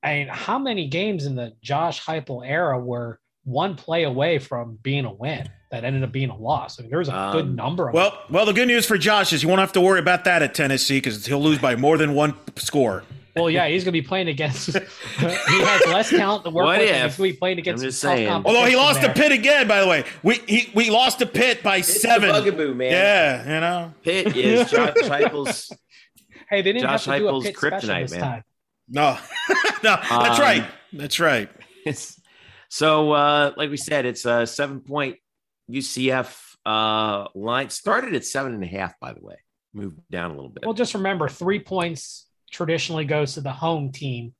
[0.01, 4.77] I mean, how many games in the Josh Heupel era were one play away from
[4.81, 6.79] being a win that ended up being a loss?
[6.79, 7.89] I mean, there was a um, good number.
[7.91, 8.19] well, them.
[8.29, 10.53] well, the good news for Josh is you won't have to worry about that at
[10.53, 13.03] Tennessee because he'll lose by more than one score.
[13.35, 14.67] Well, yeah, he's going to be playing against.
[15.17, 16.89] he has less talent to work what with.
[16.89, 16.95] If?
[16.95, 17.83] He's going to be playing against.
[17.83, 18.29] I'm just saying.
[18.29, 19.13] Although he lost there.
[19.13, 22.29] to Pitt again, by the way, we he, we lost to Pitt by it's seven.
[22.31, 22.91] bugaboo, man.
[22.91, 23.93] Yeah, you know.
[24.03, 25.71] Pitt is Josh Heupel's.
[26.47, 28.21] Hey, they didn't Josh have to Heupel's do a Pitt kryptonite, this man.
[28.21, 28.43] Time.
[28.89, 29.17] No,
[29.83, 30.65] no, that's um, right.
[30.91, 31.49] That's right.
[32.69, 35.17] So, uh, like we said, it's a seven point
[35.71, 37.69] UCF uh, line.
[37.69, 39.37] Started at seven and a half, by the way.
[39.73, 40.65] Moved down a little bit.
[40.65, 44.33] Well, just remember, three points traditionally goes to the home team.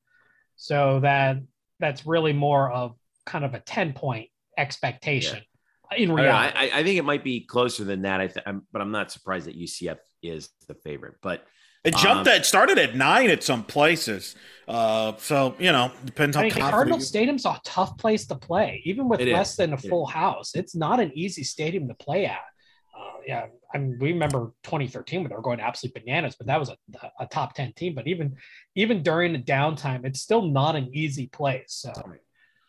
[0.55, 1.37] So that
[1.79, 2.95] that's really more of
[3.25, 5.41] kind of a 10 point expectation
[5.91, 5.97] yeah.
[5.97, 6.57] in reality.
[6.57, 8.21] I, I, think it might be closer than that.
[8.21, 11.15] I th- I'm, but I'm not surprised that UCF is the favorite.
[11.21, 11.45] But
[11.83, 14.35] it jumped um, at started at nine at some places.
[14.67, 16.49] Uh, so you know, depends on.
[16.49, 19.57] Cardinal Stadium's a tough place to play, even with less is.
[19.57, 20.55] than a full house.
[20.55, 22.39] It's not an easy stadium to play at.
[23.03, 26.59] Uh, yeah, I mean, we remember 2013 when they were going absolutely bananas, but that
[26.59, 26.77] was a,
[27.19, 27.95] a top 10 team.
[27.95, 28.37] But even
[28.75, 31.65] even during the downtime, it's still not an easy place.
[31.67, 31.91] So,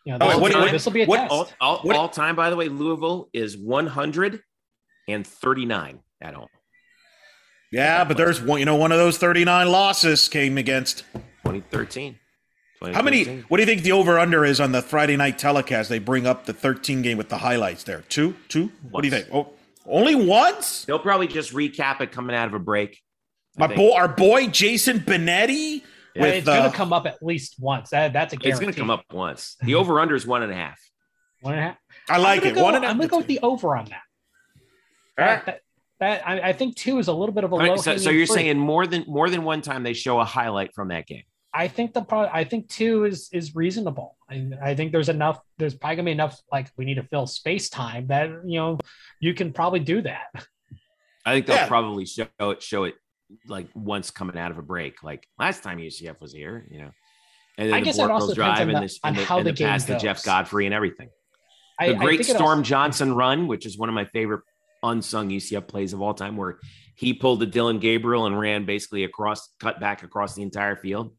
[0.05, 1.31] you know, this, oh, will, be, this will be a what, test.
[1.31, 6.47] All, all, all, time, by the way, Louisville is 139 at home.
[7.71, 8.59] Yeah, but there's one.
[8.59, 11.05] You know, one of those 39 losses came against
[11.43, 12.17] 2013.
[12.93, 13.41] How many?
[13.47, 15.89] What do you think the over under is on the Friday night telecast?
[15.89, 18.03] They bring up the 13 game with the highlights there.
[18.09, 18.71] Two, two.
[18.91, 19.27] What do you think?
[19.33, 19.53] Oh,
[19.87, 20.85] only once?
[20.85, 23.01] They'll probably just recap it coming out of a break.
[23.57, 25.81] My boy, our boy Jason Benetti.
[26.13, 27.89] Yeah, with, it's uh, going to come up at least once.
[27.89, 28.49] That, that's a guarantee.
[28.51, 29.57] It's going to come up once.
[29.61, 30.79] The over under is one and a half.
[31.41, 31.77] One and a half.
[32.09, 32.55] I like it.
[32.55, 34.01] Go, one and I'm going to go with the over on that.
[35.17, 35.61] That, that,
[35.99, 37.77] that I, I, think two is a little bit of a low.
[37.77, 40.89] So, so you're saying more than more than one time they show a highlight from
[40.89, 41.23] that game.
[41.53, 44.17] I think the pro- I think two is is reasonable.
[44.29, 45.39] I, I think there's enough.
[45.57, 46.37] There's probably gonna be enough.
[46.51, 48.77] Like we need to fill space time that you know
[49.25, 50.27] you can probably do that.
[51.25, 51.67] I think they'll yeah.
[51.67, 52.93] probably show it show it
[53.47, 55.01] like once coming out of a break.
[55.03, 56.91] Like last time UCF was here, you know.
[57.57, 59.51] And then I the guess Bortles drive and, the, the, and, the, how and the,
[59.53, 61.09] the pass to Jeff Godfrey and everything.
[61.79, 64.41] The I, great I Storm also- Johnson run, which is one of my favorite
[64.83, 66.59] unsung UCF plays of all time, where
[66.95, 71.15] he pulled the Dylan Gabriel and ran basically across, cut back across the entire field.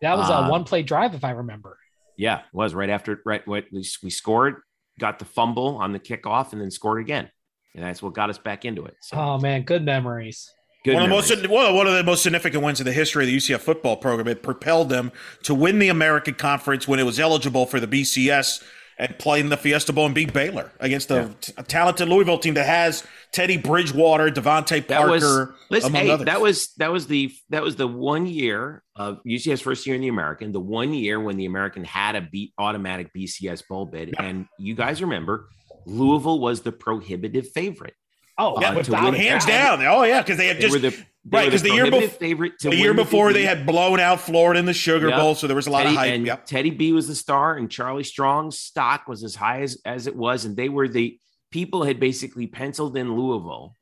[0.00, 1.78] That was a uh, one play drive, if I remember.
[2.16, 3.46] Yeah, it was right after right.
[3.46, 4.56] What we, we scored,
[4.98, 7.30] got the fumble on the kickoff, and then scored again,
[7.74, 8.96] and that's what got us back into it.
[9.00, 9.16] So.
[9.16, 10.50] Oh man, good memories.
[10.84, 13.24] Good one, of the most, well, one of the most significant wins in the history
[13.24, 14.28] of the UCF football program.
[14.28, 15.12] It propelled them
[15.44, 18.62] to win the American Conference when it was eligible for the BCS
[18.98, 21.62] and play in the Fiesta Bowl and beat Baylor against a, yeah.
[21.64, 26.26] talented Louisville team that has Teddy Bridgewater, DeVante Parker, was, among hey, others.
[26.26, 30.02] That was that was the that was the one year of UCF's first year in
[30.02, 34.10] the American, the one year when the American had a beat automatic BCS bowl bid,
[34.12, 34.22] yeah.
[34.22, 35.48] and you guys remember
[35.86, 37.94] Louisville was the prohibitive favorite.
[38.36, 39.80] Oh, yeah, uh, without, hands down.
[39.86, 42.92] Oh yeah, because they had just they the, right because the, year before the year
[42.92, 45.18] before the they had blown out Florida in the Sugar yep.
[45.18, 46.12] Bowl, so there was a lot Teddy, of hype.
[46.14, 46.46] And yep.
[46.46, 50.16] Teddy B was the star, and Charlie Strong's stock was as high as as it
[50.16, 51.16] was, and they were the
[51.52, 53.76] people had basically penciled in Louisville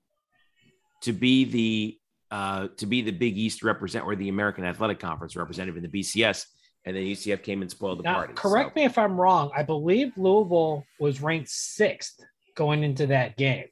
[1.00, 1.98] to be the
[2.30, 6.00] uh, to be the Big East represent or the American Athletic Conference representative in the
[6.00, 6.44] BCS,
[6.84, 8.34] and then UCF came and spoiled the now, party.
[8.34, 8.80] Correct so.
[8.80, 9.50] me if I'm wrong.
[9.56, 12.20] I believe Louisville was ranked sixth
[12.56, 13.66] going into that game.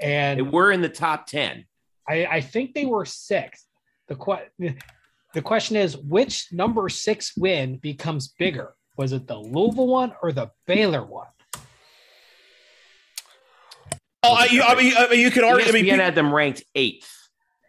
[0.00, 1.64] And they were in the top 10.
[2.08, 3.66] I, I think they were sixth.
[4.08, 4.74] The, que-
[5.34, 8.74] the question is which number six win becomes bigger?
[8.96, 11.26] Was it the Louisville one or the Baylor one?
[14.22, 15.66] Oh, I, I, mean, I mean, you could argue.
[15.66, 17.25] ESPN I mean, had them ranked eighth.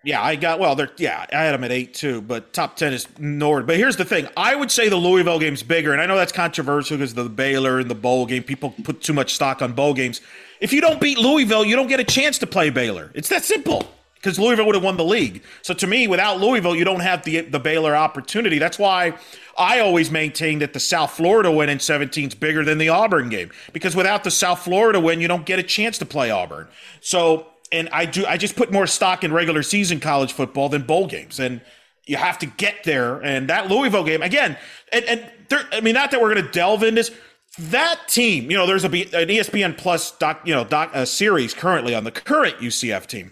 [0.08, 0.74] Yeah, I got well.
[0.74, 3.68] They're yeah, I had them at eight too, but top ten is Nord.
[3.68, 6.32] But here's the thing: I would say the Louisville game's bigger, and I know that's
[6.32, 8.44] controversial because the Baylor and the bowl game.
[8.44, 10.22] People put too much stock on bowl games.
[10.62, 13.12] If you don't beat Louisville, you don't get a chance to play Baylor.
[13.16, 13.86] It's that simple.
[14.16, 15.44] Because Louisville would have won the league.
[15.62, 18.60] So to me, without Louisville, you don't have the the Baylor opportunity.
[18.60, 19.14] That's why
[19.58, 23.28] I always maintain that the South Florida win in 17 is bigger than the Auburn
[23.28, 23.52] game.
[23.74, 26.70] Because without the South Florida win, you don't get a chance to play Auburn.
[27.02, 28.26] So and I do.
[28.26, 31.62] I just put more stock in regular season college football than bowl games, and
[32.06, 33.18] you have to get there.
[33.18, 34.58] And that Louisville game again,
[34.92, 37.12] and and there, I mean, not that we're going to delve into this.
[37.60, 41.54] That team, you know, there's a an ESPN Plus doc, you know, doc a series
[41.54, 43.32] currently on the current UCF team.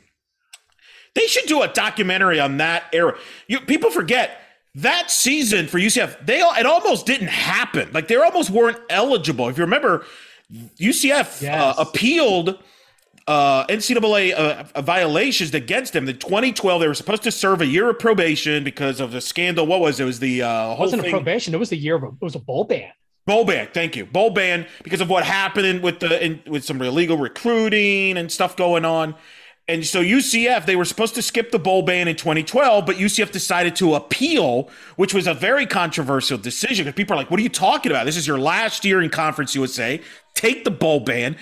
[1.13, 3.17] They should do a documentary on that era.
[3.48, 4.41] You people forget
[4.76, 6.26] that season for UCF.
[6.26, 7.91] They it almost didn't happen.
[7.93, 9.48] Like they almost weren't eligible.
[9.48, 10.06] If you remember,
[10.52, 11.78] UCF uh, yes.
[11.78, 12.60] uh, appealed
[13.27, 16.07] uh, NCAA uh, violations against them.
[16.07, 19.65] In 2012, they were supposed to serve a year of probation because of the scandal.
[19.65, 20.03] What was it?
[20.03, 21.13] it was the uh, it wasn't thing.
[21.13, 21.53] a probation.
[21.53, 22.91] It was the year of a, it was a bowl ban.
[23.25, 24.05] Bowl ban, thank you.
[24.05, 28.55] Bowl ban because of what happened with the in, with some illegal recruiting and stuff
[28.55, 29.15] going on.
[29.67, 33.31] And so UCF, they were supposed to skip the bowl ban in 2012, but UCF
[33.31, 37.43] decided to appeal, which was a very controversial decision because people are like, what are
[37.43, 38.05] you talking about?
[38.05, 39.99] This is your last year in Conference USA.
[40.36, 41.38] Take the bowl ban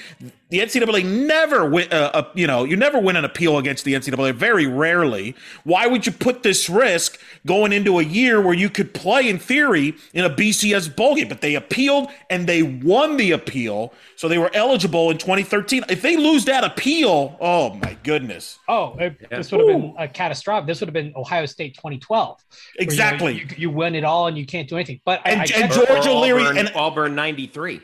[0.54, 3.96] the NCAA never win, uh, uh, you know, you never win an appeal against the
[3.96, 5.36] NCAA, very rarely.
[5.64, 9.40] Why would you put this risk going into a year where you could play, in
[9.40, 11.28] theory, in a BCS bowl game?
[11.28, 15.86] But they appealed and they won the appeal, so they were eligible in 2013.
[15.90, 18.60] If they lose that appeal, oh my goodness.
[18.68, 19.36] Oh, it, yeah.
[19.36, 20.68] this would have been a catastrophic.
[20.68, 22.46] This would have been Ohio State 2012.
[22.78, 23.34] Exactly.
[23.34, 25.02] You, know, you, you, win it all and you can't do anything.
[25.04, 27.82] But and, I, I and George O'Leary and Auburn 93.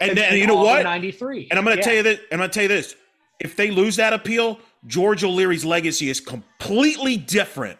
[0.00, 0.82] And, then you know what?
[0.82, 1.48] 93.
[1.50, 1.84] And I'm going to yeah.
[1.84, 2.20] tell you that.
[2.32, 2.96] I'm going to tell you this:
[3.38, 7.78] if they lose that appeal, George O'Leary's legacy is completely different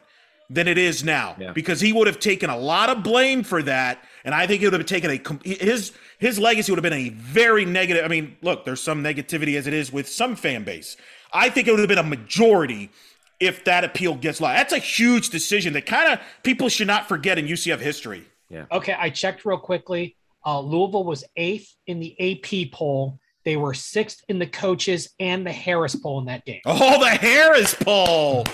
[0.51, 1.53] than it is now yeah.
[1.53, 4.67] because he would have taken a lot of blame for that, and I think he
[4.67, 8.05] would have taken a his his legacy would have been a very negative.
[8.05, 10.97] I mean, look, there's some negativity as it is with some fan base.
[11.33, 12.91] I think it would have been a majority
[13.39, 14.57] if that appeal gets lost.
[14.57, 18.27] That's a huge decision that kind of people should not forget in UCF history.
[18.51, 18.67] Yeah.
[18.71, 20.17] Okay, I checked real quickly.
[20.45, 23.19] Uh, Louisville was eighth in the AP poll.
[23.45, 26.61] They were sixth in the coaches and the Harris poll in that game.
[26.67, 28.45] Oh, the Harris poll.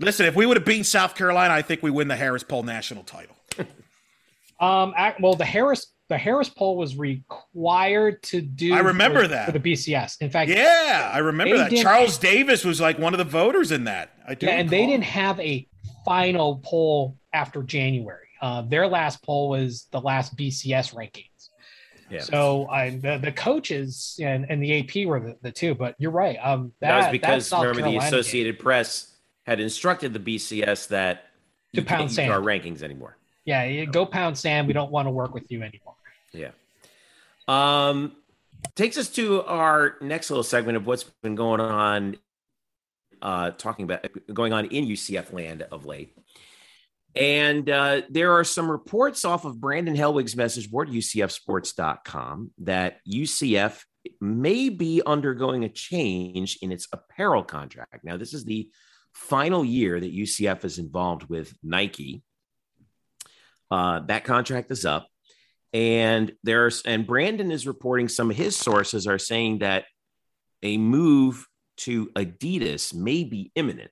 [0.00, 2.62] Listen, if we would have beaten South Carolina, I think we win the Harris poll
[2.62, 3.36] national title.
[4.60, 8.74] um, well, the Harris the Harris poll was required to do.
[8.74, 10.20] I remember for, that for the BCS.
[10.20, 11.72] In fact, yeah, I remember that.
[11.72, 14.12] Charles Davis was like one of the voters in that.
[14.28, 14.46] I do.
[14.46, 15.66] Yeah, and they didn't have a
[16.04, 18.21] final poll after January.
[18.42, 21.48] Uh, their last poll was the last BCS rankings.
[22.10, 22.20] Yeah.
[22.20, 26.10] So I, the, the coaches and, and the AP were the, the two, but you're
[26.10, 26.36] right.
[26.42, 28.62] Um, that, that was because remember Carolina the Associated game.
[28.62, 29.14] Press
[29.46, 31.26] had instructed the BCS that
[31.74, 33.16] to pound sand our rankings anymore.
[33.44, 34.66] Yeah, go pound sand.
[34.66, 35.94] We don't want to work with you anymore.
[36.32, 36.50] Yeah.
[37.48, 38.12] Um,
[38.74, 42.18] takes us to our next little segment of what's been going on.
[43.20, 46.12] Uh, talking about going on in UCF land of late.
[47.14, 53.82] And uh, there are some reports off of Brandon Helwig's message board, UCFsports.com, that UCF
[54.20, 58.04] may be undergoing a change in its apparel contract.
[58.04, 58.70] Now, this is the
[59.12, 62.22] final year that UCF is involved with Nike.
[63.70, 65.06] Uh, that contract is up.
[65.74, 69.84] And there's and Brandon is reporting some of his sources are saying that
[70.62, 71.46] a move
[71.78, 73.90] to Adidas may be imminent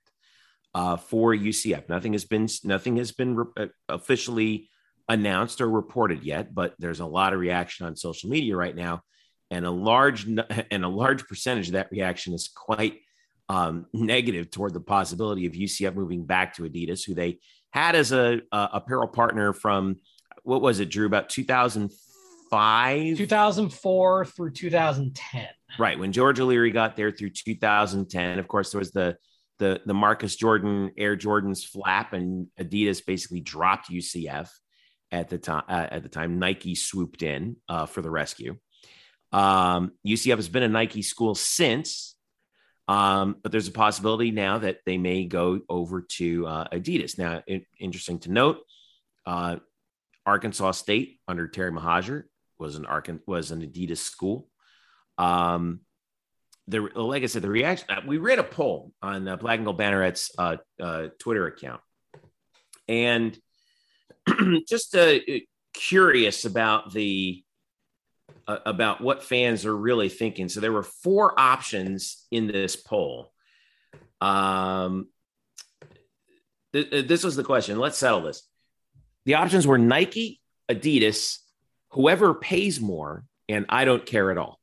[0.74, 1.88] uh, for UCF.
[1.88, 4.68] Nothing has been nothing has been re- uh, officially
[5.08, 9.02] announced or reported yet, but there's a lot of reaction on social media right now,
[9.50, 10.26] and a large
[10.70, 13.00] and a large percentage of that reaction is quite
[13.48, 17.40] um, negative toward the possibility of UCF moving back to Adidas, who they
[17.72, 19.96] had as a, a apparel partner from
[20.44, 25.46] what was it, Drew, about 2005, 2004 through 2010.
[25.78, 28.38] Right when George O'Leary got there through 2010.
[28.38, 29.16] Of course, there was the
[29.60, 34.48] the the Marcus Jordan Air Jordans flap, and Adidas basically dropped UCF
[35.12, 35.62] at the time.
[35.68, 38.56] Uh, at the time, Nike swooped in uh, for the rescue.
[39.30, 42.16] Um, UCF has been a Nike school since,
[42.88, 47.16] um, but there's a possibility now that they may go over to uh, Adidas.
[47.16, 48.58] Now, it, interesting to note,
[49.26, 49.56] uh,
[50.26, 52.24] Arkansas State under Terry Mohajir
[52.58, 54.48] was an Arkan was an Adidas school.
[55.18, 55.80] Um,
[56.70, 57.86] the like I said, the reaction.
[57.90, 61.80] Uh, we read a poll on uh, Black and Gold Banneret's uh, uh, Twitter account,
[62.88, 63.36] and
[64.68, 65.18] just uh,
[65.74, 67.42] curious about the
[68.46, 70.48] uh, about what fans are really thinking.
[70.48, 73.32] So there were four options in this poll.
[74.20, 75.08] Um,
[76.72, 77.78] th- this was the question.
[77.78, 78.46] Let's settle this.
[79.24, 81.38] The options were Nike, Adidas,
[81.90, 84.59] whoever pays more, and I don't care at all.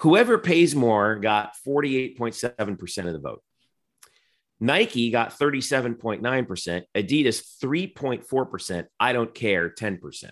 [0.00, 3.42] Whoever pays more got 48.7% of the vote.
[4.60, 10.30] Nike got 37.9%, Adidas 3.4%, I don't care 10%.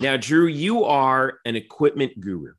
[0.00, 2.52] Now, Drew, you are an equipment guru.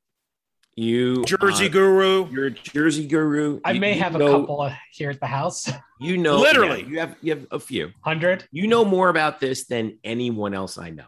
[0.76, 2.30] You Jersey uh, guru.
[2.32, 3.62] You're a Jersey guru.
[3.64, 5.70] I You- may you have a couple here at the house.
[6.02, 6.82] You know, Literally.
[6.82, 7.92] yeah, you have you have a few.
[8.02, 8.46] Hundred.
[8.52, 11.06] You know more about this than anyone else I know.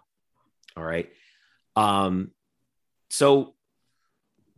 [0.77, 1.09] All right.
[1.75, 2.31] Um,
[3.09, 3.55] so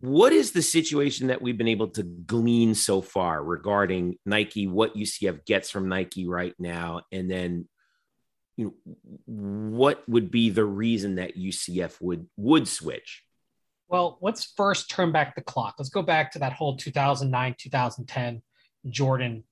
[0.01, 4.95] what is the situation that we've been able to glean so far regarding Nike, what
[4.95, 7.67] UCF gets from Nike right now, and then
[8.55, 13.23] you know what would be the reason that UCF would would switch?
[13.87, 15.75] Well, let's first turn back the clock.
[15.79, 18.41] Let's go back to that whole 2009, 2010
[18.89, 19.43] Jordan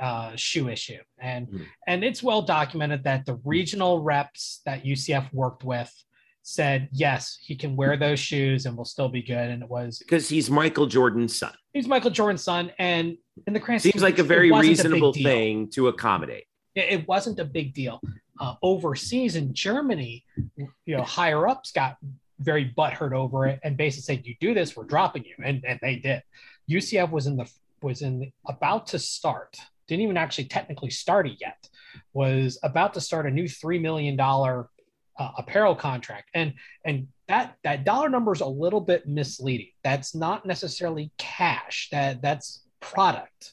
[0.00, 1.66] uh, shoe issue, and Mhm.
[1.88, 5.92] and it's well documented that the regional reps that UCF worked with
[6.42, 9.50] said yes, he can wear those shoes and will still be good.
[9.50, 11.52] And it was Because he's Michael Jordan's son.
[11.72, 15.12] he's Michael Jordan's son, and in the grand Seems like a very wasn't a reasonable
[15.12, 16.44] thing to accommodate.
[16.74, 18.00] it it wasn't a big deal.
[18.40, 20.24] Uh, overseas in Germany,
[20.56, 21.96] you know, higher ups got
[22.40, 25.78] very butthurt over it and basically said, "You do this, we're dropping you," and and
[25.80, 26.22] they did.
[26.68, 27.48] UCF was in the
[27.82, 31.68] was in the, about to start, didn't even actually technically start it yet.
[32.14, 34.68] Was about to start a new three million dollar
[35.18, 39.70] uh, apparel contract, and and that that dollar number is a little bit misleading.
[39.84, 41.88] That's not necessarily cash.
[41.92, 43.52] That that's product.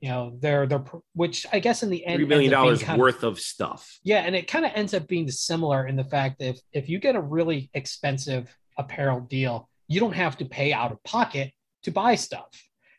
[0.00, 2.66] You know, they're they're which I guess in the end Three million ends up being
[2.66, 3.98] dollars kind of- worth of stuff.
[4.02, 6.88] yeah, and it kind of ends up being similar in the fact that if, if
[6.88, 11.52] you get a really expensive apparel deal, you don't have to pay out of pocket
[11.84, 12.48] to buy stuff.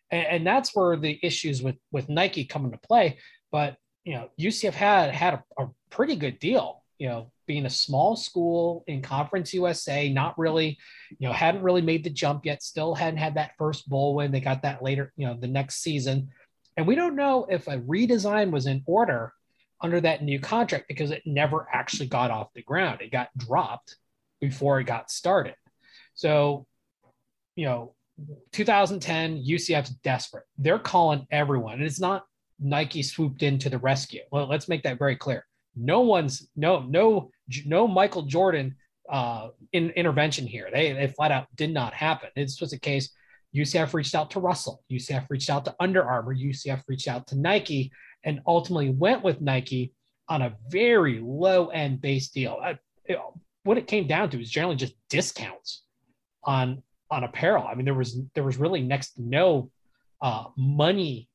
[0.10, 3.20] And, and that's where the issues with with Nike come into play.
[3.52, 7.70] But you know, UCF had had a, a pretty good deal, you know, being a
[7.70, 10.78] small school in Conference USA, not really,
[11.20, 14.32] you know, hadn't really made the jump yet, still hadn't had that first bowl win.
[14.32, 16.30] They got that later, you know, the next season.
[16.76, 19.34] And we don't know if a redesign was in order
[19.82, 23.02] under that new contract because it never actually got off the ground.
[23.02, 23.96] It got dropped
[24.42, 25.56] before it got started.
[26.14, 26.66] So,
[27.56, 27.96] you know,
[28.52, 30.46] 2010, UCF's desperate.
[30.58, 32.26] They're calling everyone, and it's not
[32.60, 34.22] Nike swooped in to the rescue.
[34.32, 35.46] Well, let's make that very clear.
[35.78, 37.32] No one's no no
[37.66, 38.76] no Michael Jordan
[39.10, 40.70] uh, in, intervention here.
[40.72, 42.30] They they flat out did not happen.
[42.36, 43.10] This was a case.
[43.56, 44.84] UCF reached out to Russell.
[44.92, 46.36] UCF reached out to Under Armour.
[46.36, 47.92] UCF reached out to Nike,
[48.24, 49.94] and ultimately went with Nike
[50.30, 52.60] on a very low end base deal.
[52.64, 52.74] Uh,
[53.06, 53.20] it-
[53.64, 55.84] what it came down to is generally just discounts
[56.44, 57.66] on on apparel.
[57.68, 59.70] I mean, there was there was really next to no
[60.22, 61.30] uh, money,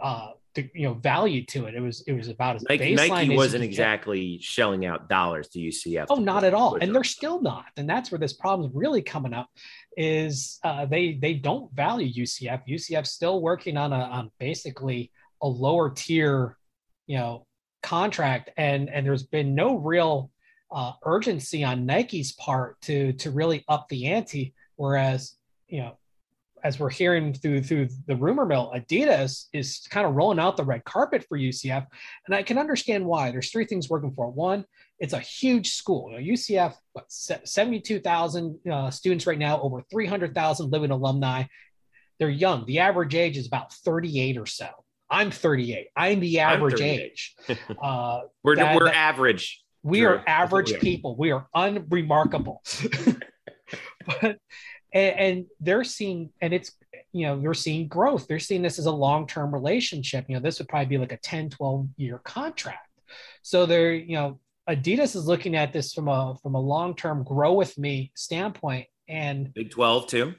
[0.00, 1.74] uh, to, you know, value to it.
[1.74, 3.68] It was it was about as Nike, baseline Nike as wasn't get.
[3.68, 6.06] exactly shelling out dollars to UCF.
[6.10, 7.66] Oh, to not at all, and they're still not.
[7.76, 9.48] And that's where this problem is really coming up.
[9.96, 12.62] Is uh, they they don't value UCF.
[12.68, 15.10] UCF still working on a on basically
[15.40, 16.56] a lower tier,
[17.06, 17.46] you know,
[17.82, 20.30] contract, and and there's been no real
[20.70, 24.54] uh, urgency on Nike's part to to really up the ante.
[24.76, 25.34] Whereas
[25.68, 25.98] you know,
[26.64, 30.64] as we're hearing through through the rumor mill, Adidas is kind of rolling out the
[30.64, 31.86] red carpet for UCF,
[32.26, 33.30] and I can understand why.
[33.30, 34.34] There's three things working for it.
[34.34, 34.64] One,
[34.98, 36.10] it's a huge school.
[36.10, 41.44] You know, UCF, what, 72,000 uh, students right now, over 300,000 living alumni.
[42.18, 42.64] They're young.
[42.66, 44.68] The average age is about 38 or so.
[45.10, 45.88] I'm 38.
[45.96, 47.34] I'm the I'm average age.
[47.82, 49.62] Uh, We're, that- we're that- average.
[49.82, 50.80] we are average we are.
[50.80, 51.16] people.
[51.18, 52.62] We are unremarkable.
[54.06, 54.38] but
[54.94, 56.72] and, and they're seeing, and it's
[57.12, 58.26] you know, they're seeing growth.
[58.26, 60.24] They're seeing this as a long-term relationship.
[60.28, 62.88] You know, this would probably be like a 10, 12 year contract.
[63.42, 67.52] So they're, you know, Adidas is looking at this from a from a long-term grow
[67.52, 68.86] with me standpoint.
[69.08, 70.34] And Big 12 too.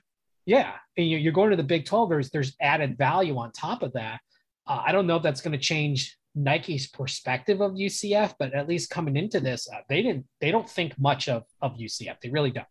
[0.46, 2.10] yeah, and you- you're going to the Big 12.
[2.10, 4.22] There's there's added value on top of that.
[4.66, 8.68] Uh, I don't know if that's going to change Nike's perspective of UCF, but at
[8.68, 12.20] least coming into this, uh, they didn't they don't think much of of UCF.
[12.22, 12.66] They really don't.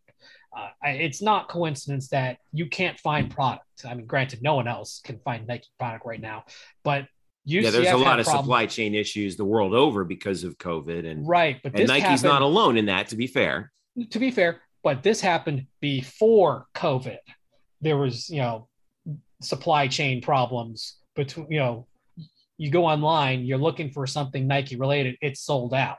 [0.57, 3.65] Uh, it's not coincidence that you can't find product.
[3.89, 6.45] I mean, granted, no one else can find Nike product right now,
[6.85, 7.07] but
[7.49, 10.59] UCF yeah, there's a lot of problem- supply chain issues the world over because of
[10.59, 11.11] COVID.
[11.11, 11.59] And, right?
[11.63, 13.73] But and Nike's happened, not alone in that, to be fair.
[14.11, 17.19] to be fair, but this happened before COVID.
[17.81, 18.69] There was, you know,
[19.41, 21.87] supply chain problems between, you know,
[22.59, 25.99] you go online, you're looking for something Nike related, it's sold out.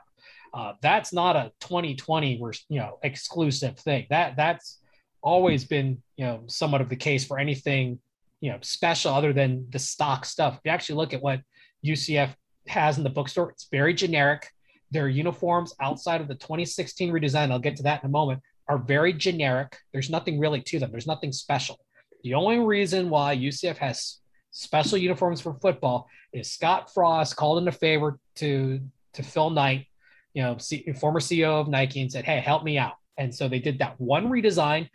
[0.54, 4.06] Uh, that's not a 2020 where you know exclusive thing.
[4.08, 4.78] That that's
[5.20, 7.98] always been you know somewhat of the case for anything
[8.40, 10.54] you know special other than the stock stuff.
[10.54, 11.40] If you actually look at what
[11.84, 12.34] UCF
[12.68, 14.48] has in the bookstore, it's very generic.
[14.92, 18.78] Their uniforms outside of the 2016 redesign, I'll get to that in a moment, are
[18.78, 19.76] very generic.
[19.92, 20.92] There's nothing really to them.
[20.92, 21.80] There's nothing special.
[22.22, 24.18] The only reason why UCF has
[24.52, 28.80] special uniforms for football is Scott Frost called in a favor to
[29.14, 29.86] to Phil Knight,
[30.34, 30.58] you know,
[30.98, 34.00] former CEO of Nike, and said, "Hey, help me out." And so they did that
[34.00, 34.88] one redesign.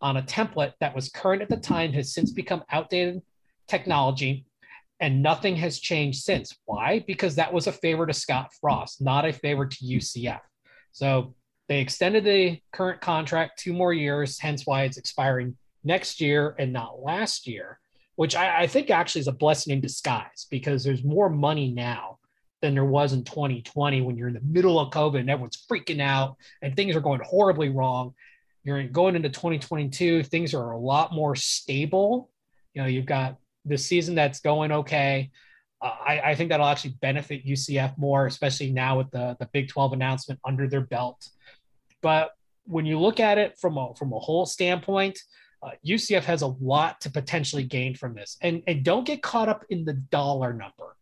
[0.00, 3.22] on a template that was current at the time, has since become outdated
[3.68, 4.44] technology,
[4.98, 6.56] and nothing has changed since.
[6.64, 7.04] Why?
[7.06, 10.40] Because that was a favor to Scott Frost, not a favor to UCF.
[10.90, 11.36] So
[11.68, 16.72] they extended the current contract two more years, hence why it's expiring next year and
[16.72, 17.78] not last year,
[18.16, 22.18] which I, I think actually is a blessing in disguise because there's more money now
[22.62, 26.00] than there was in 2020 when you're in the middle of COVID and everyone's freaking
[26.00, 28.14] out and things are going horribly wrong.
[28.64, 32.30] You're going into 2022, things are a lot more stable.
[32.72, 35.30] You know, you've got the season that's going okay.
[35.80, 39.68] Uh, I, I, think that'll actually benefit UCF more, especially now with the, the Big
[39.68, 41.28] 12 announcement under their belt.
[42.02, 42.30] But
[42.64, 45.18] when you look at it from a, from a whole standpoint,
[45.60, 48.36] uh, UCF has a lot to potentially gain from this.
[48.40, 50.96] And, and don't get caught up in the dollar number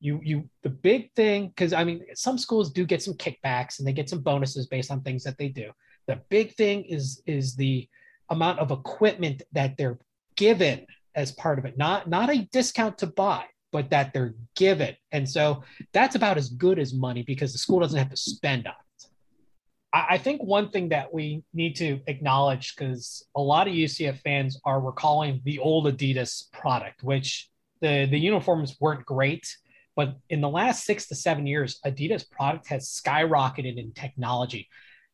[0.00, 3.86] you you the big thing because i mean some schools do get some kickbacks and
[3.86, 5.70] they get some bonuses based on things that they do.
[6.06, 7.88] The big thing is is the
[8.30, 9.98] amount of equipment that they're
[10.36, 11.76] given as part of it.
[11.76, 14.96] Not not a discount to buy but that they're given.
[15.12, 18.66] And so that's about as good as money because the school doesn't have to spend
[18.66, 19.04] on it.
[19.92, 24.18] I, I think one thing that we need to acknowledge because a lot of ucf
[24.20, 27.48] fans are recalling the old adidas product which
[27.80, 29.46] the the uniforms weren't great
[30.00, 34.66] but in the last six to seven years, Adidas product has skyrocketed in technology.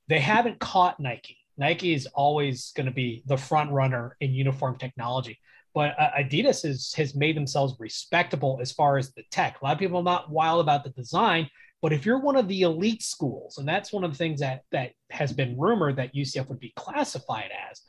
[0.06, 1.38] They haven't caught Nike.
[1.58, 5.40] Nike is always going to be the front runner in uniform technology.
[5.74, 9.56] But uh, Adidas is, has made themselves respectable as far as the tech.
[9.60, 11.50] A lot of people are not wild about the design,
[11.82, 14.62] but if you're one of the elite schools, and that's one of the things that
[14.70, 17.80] that has been rumored that UCF would be classified as,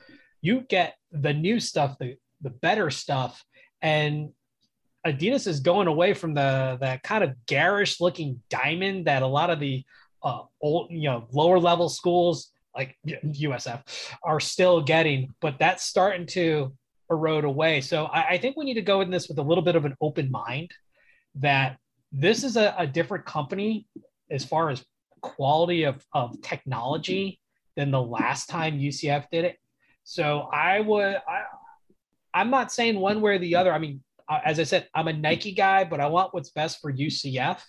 [0.41, 3.45] you get the new stuff, the the better stuff,
[3.83, 4.29] and
[5.07, 9.49] Adidas is going away from the that kind of garish looking diamond that a lot
[9.49, 9.83] of the
[10.23, 13.81] uh, old, you know, lower level schools like USF
[14.23, 16.73] are still getting, but that's starting to
[17.09, 17.81] erode away.
[17.81, 19.85] So I, I think we need to go in this with a little bit of
[19.85, 20.71] an open mind
[21.35, 21.77] that
[22.11, 23.87] this is a, a different company
[24.29, 24.83] as far as
[25.21, 27.39] quality of, of technology
[27.75, 29.57] than the last time UCF did it.
[30.03, 31.43] So I would, I,
[32.33, 33.73] I'm not saying one way or the other.
[33.73, 36.91] I mean, as I said, I'm a Nike guy, but I want what's best for
[36.91, 37.59] UCF.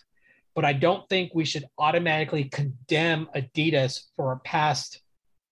[0.55, 5.01] But I don't think we should automatically condemn Adidas for a past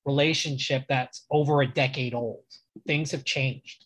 [0.04, 2.42] relationship that's over a decade old.
[2.86, 3.84] Things have changed.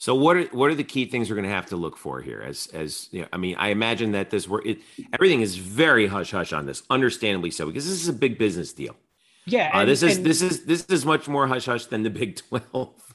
[0.00, 2.20] So what are what are the key things we're going to have to look for
[2.20, 2.40] here?
[2.40, 4.78] As as you know, I mean, I imagine that this work it,
[5.12, 8.72] everything is very hush hush on this, understandably so, because this is a big business
[8.72, 8.94] deal.
[9.44, 11.86] Yeah, uh, and, uh, this is and, this is this is much more hush hush
[11.86, 13.07] than the Big Twelve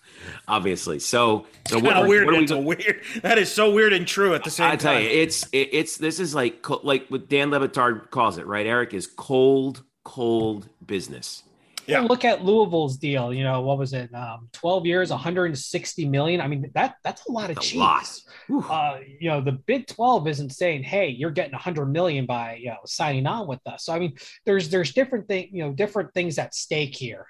[0.47, 0.99] obviously.
[0.99, 2.27] So, so what, what, weird.
[2.27, 3.01] What it's we, a weird.
[3.21, 4.73] That is so weird and true at the same time.
[4.73, 8.37] I tell you, it's it, it's this is like like what Dan Le Batard calls
[8.37, 8.65] it, right?
[8.65, 11.43] Eric is cold, cold business.
[11.85, 12.01] Yeah.
[12.01, 13.33] look at Louisville's deal.
[13.33, 14.13] You know, what was it?
[14.13, 16.41] Um, Twelve years, 160 million.
[16.41, 18.25] I mean, that that's a lot of cheese.
[18.49, 22.67] Uh, you know, the Big 12 isn't saying, "Hey, you're getting 100 million by you
[22.67, 24.15] know signing on with us." So I mean,
[24.45, 27.27] there's there's different thing, you know, different things at stake here.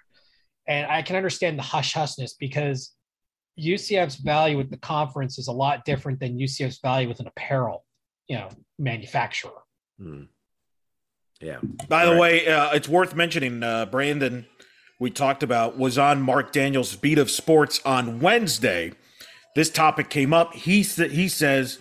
[0.68, 2.94] And I can understand the hush hushness because
[3.60, 7.84] UCF's value with the conference is a lot different than UCF's value with an apparel,
[8.28, 8.50] you know,
[8.80, 9.52] manufacturer.
[10.00, 10.24] Hmm.
[11.42, 11.60] Yeah.
[11.90, 12.22] By All the right.
[12.22, 14.46] way, uh, it's worth mentioning uh, Brandon.
[15.00, 18.94] We talked about was on Mark Daniels' beat of sports on Wednesday.
[19.56, 20.54] This topic came up.
[20.54, 21.80] He he says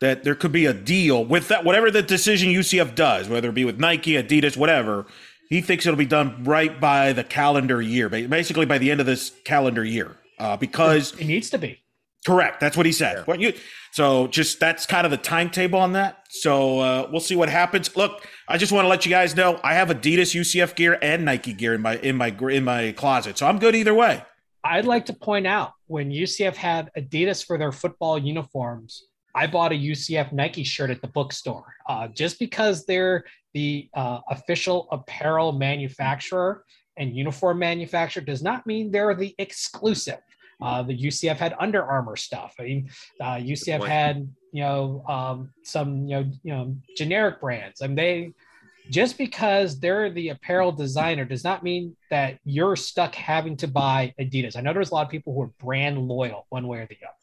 [0.00, 3.54] that there could be a deal with that whatever the decision UCF does, whether it
[3.54, 5.06] be with Nike, Adidas, whatever.
[5.48, 9.06] He thinks it'll be done right by the calendar year, basically by the end of
[9.06, 11.84] this calendar year, uh, because it needs to be.
[12.26, 12.58] Correct.
[12.58, 13.24] That's what he said.
[13.28, 13.34] Yeah.
[13.34, 13.52] you,
[13.92, 16.24] so just that's kind of the timetable on that.
[16.30, 17.94] So uh, we'll see what happens.
[17.96, 21.24] Look, I just want to let you guys know I have Adidas UCF gear and
[21.24, 24.22] Nike gear in my in my in my closet, so I'm good either way.
[24.64, 29.04] I'd like to point out when UCF had Adidas for their football uniforms,
[29.34, 34.20] I bought a UCF Nike shirt at the bookstore uh, just because they're the uh,
[34.30, 36.64] official apparel manufacturer
[36.96, 40.20] and uniform manufacturer does not mean they're the exclusive.
[40.62, 42.54] Uh, the UCF had Under Armour stuff.
[42.60, 47.82] I mean, uh, UCF had you know um, some you know you know generic brands.
[47.82, 48.32] I mean, they
[48.90, 54.14] just because they're the apparel designer does not mean that you're stuck having to buy
[54.20, 54.56] Adidas.
[54.56, 56.96] I know there's a lot of people who are brand loyal one way or the
[57.02, 57.14] other.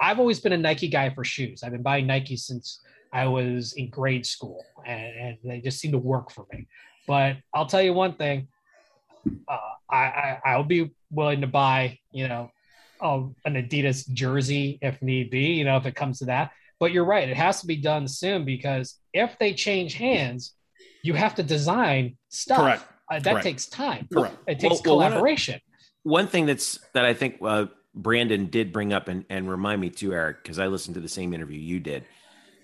[0.00, 1.62] I've always been a Nike guy for shoes.
[1.62, 2.80] I've been buying Nike since
[3.12, 6.66] I was in grade school, and, and they just seem to work for me.
[7.06, 8.48] But I'll tell you one thing:
[9.48, 9.58] uh,
[9.90, 12.50] I, I will be willing to buy, you know,
[13.00, 16.50] an Adidas jersey if need be, you know, if it comes to that.
[16.80, 20.54] But you're right; it has to be done soon because if they change hands,
[21.02, 22.58] you have to design stuff.
[22.58, 22.84] Correct.
[23.10, 23.44] Uh, that Correct.
[23.44, 24.08] takes time.
[24.12, 24.36] Correct.
[24.48, 25.60] It takes well, collaboration.
[26.02, 29.90] one thing that's that I think uh, Brandon did bring up and, and remind me
[29.90, 32.04] too, Eric, because I listened to the same interview you did,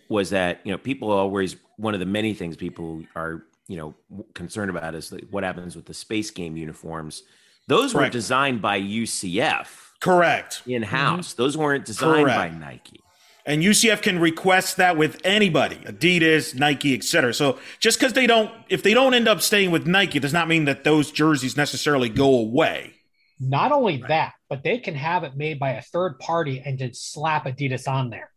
[0.08, 3.94] was that you know people always one of the many things people are you know
[4.34, 7.22] concerned about is what happens with the space game uniforms.
[7.68, 8.12] Those Correct.
[8.12, 9.66] were designed by UCF.
[10.00, 10.62] Correct.
[10.66, 11.32] In house.
[11.32, 11.42] Mm-hmm.
[11.42, 12.52] Those weren't designed Correct.
[12.52, 13.00] by Nike.
[13.46, 17.32] And UCF can request that with anybody, Adidas, Nike, etc.
[17.32, 20.46] So just because they don't, if they don't end up staying with Nike, does not
[20.46, 22.94] mean that those jerseys necessarily go away.
[23.40, 24.08] Not only right.
[24.08, 27.88] that, but they can have it made by a third party and just slap Adidas
[27.88, 28.30] on there.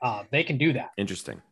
[0.00, 0.90] Uh, they can do that.
[0.96, 1.42] Interesting.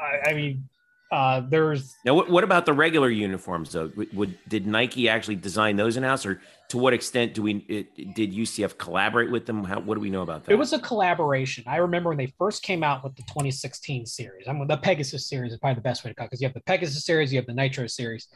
[0.00, 0.68] I, I mean,
[1.12, 2.14] uh, there's now.
[2.14, 3.92] What, what, about the regular uniforms though?
[3.94, 7.56] Would, would, did Nike actually design those in house, or to what extent do we
[7.68, 9.62] it, did UCF collaborate with them?
[9.62, 10.52] How, what do we know about that?
[10.52, 11.62] It was a collaboration.
[11.66, 14.48] I remember when they first came out with the 2016 series.
[14.48, 16.54] I mean, the Pegasus series is probably the best way to call because you have
[16.54, 18.26] the Pegasus series, you have the Nitro series.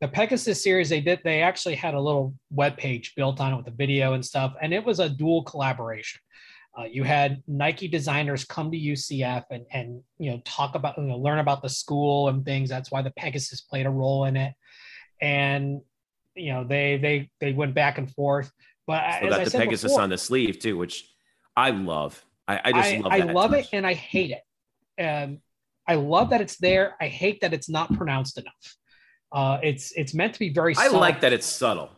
[0.00, 1.20] The Pegasus series, they did.
[1.24, 4.54] They actually had a little web page built on it with the video and stuff,
[4.62, 6.20] and it was a dual collaboration.
[6.78, 11.04] Uh, you had Nike designers come to UCF and and you know talk about you
[11.04, 12.68] know learn about the school and things.
[12.68, 14.54] That's why the Pegasus played a role in it,
[15.20, 15.80] and
[16.36, 18.52] you know they they they went back and forth.
[18.86, 21.12] But Still got I the Pegasus before, on the sleeve too, which
[21.56, 22.24] I love.
[22.46, 23.12] I, I just I, love.
[23.12, 24.42] I love it and I hate it.
[24.96, 25.40] And
[25.86, 26.96] I love that it's there.
[27.00, 28.76] I hate that it's not pronounced enough.
[29.32, 30.74] Uh, it's it's meant to be very.
[30.76, 31.90] I like that it's subtle.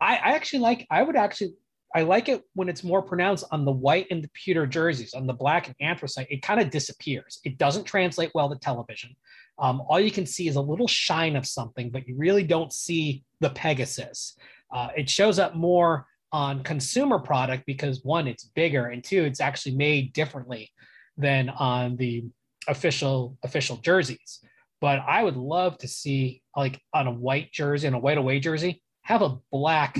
[0.00, 0.86] I, I actually like.
[0.90, 1.54] I would actually
[1.94, 5.14] I like it when it's more pronounced on the white and the pewter jerseys.
[5.14, 7.38] On the black and anthracite, it kind of disappears.
[7.44, 9.14] It doesn't translate well to television.
[9.60, 12.72] Um, all you can see is a little shine of something, but you really don't
[12.72, 14.36] see the Pegasus.
[14.74, 19.40] Uh, it shows up more on consumer product because one, it's bigger, and two, it's
[19.40, 20.72] actually made differently
[21.16, 22.24] than on the
[22.66, 24.40] official official jerseys.
[24.84, 28.38] But I would love to see like on a white jersey and a white away
[28.38, 29.98] jersey have a black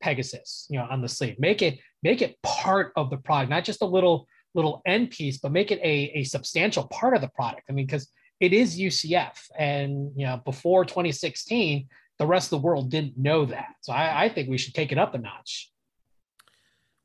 [0.00, 1.38] Pegasus, you know, on the sleeve.
[1.38, 4.26] Make it make it part of the product, not just a little
[4.56, 7.62] little end piece, but make it a, a substantial part of the product.
[7.70, 8.08] I mean, because
[8.40, 11.86] it is UCF, and you know, before 2016,
[12.18, 13.68] the rest of the world didn't know that.
[13.82, 15.70] So I, I think we should take it up a notch.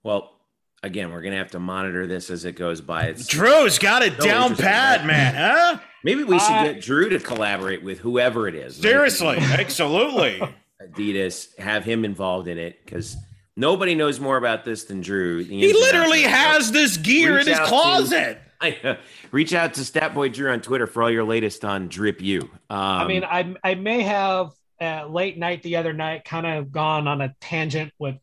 [0.04, 0.37] Well,
[0.84, 3.06] again, we're gonna have to monitor this as it goes by.
[3.06, 5.36] It's Drew's got it so down pat, man.
[5.36, 5.80] Huh?
[6.04, 8.78] Maybe we should uh, get Drew to collaborate with whoever it is.
[8.78, 10.42] Seriously, absolutely.
[10.82, 13.18] Adidas, have him involved in it because
[13.56, 15.44] nobody knows more about this than Drew.
[15.44, 18.42] He literally has this gear in his closet.
[18.60, 18.98] To,
[19.30, 22.42] reach out to Statboy Drew on Twitter for all your latest on Drip U.
[22.42, 22.50] Um,
[22.80, 24.50] I mean, I I may have
[24.82, 28.16] uh, late night the other night kind of gone on a tangent with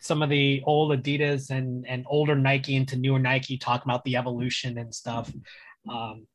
[0.00, 4.16] some of the old Adidas and and older Nike into newer Nike, talking about the
[4.16, 5.32] evolution and stuff.
[5.88, 6.26] Um,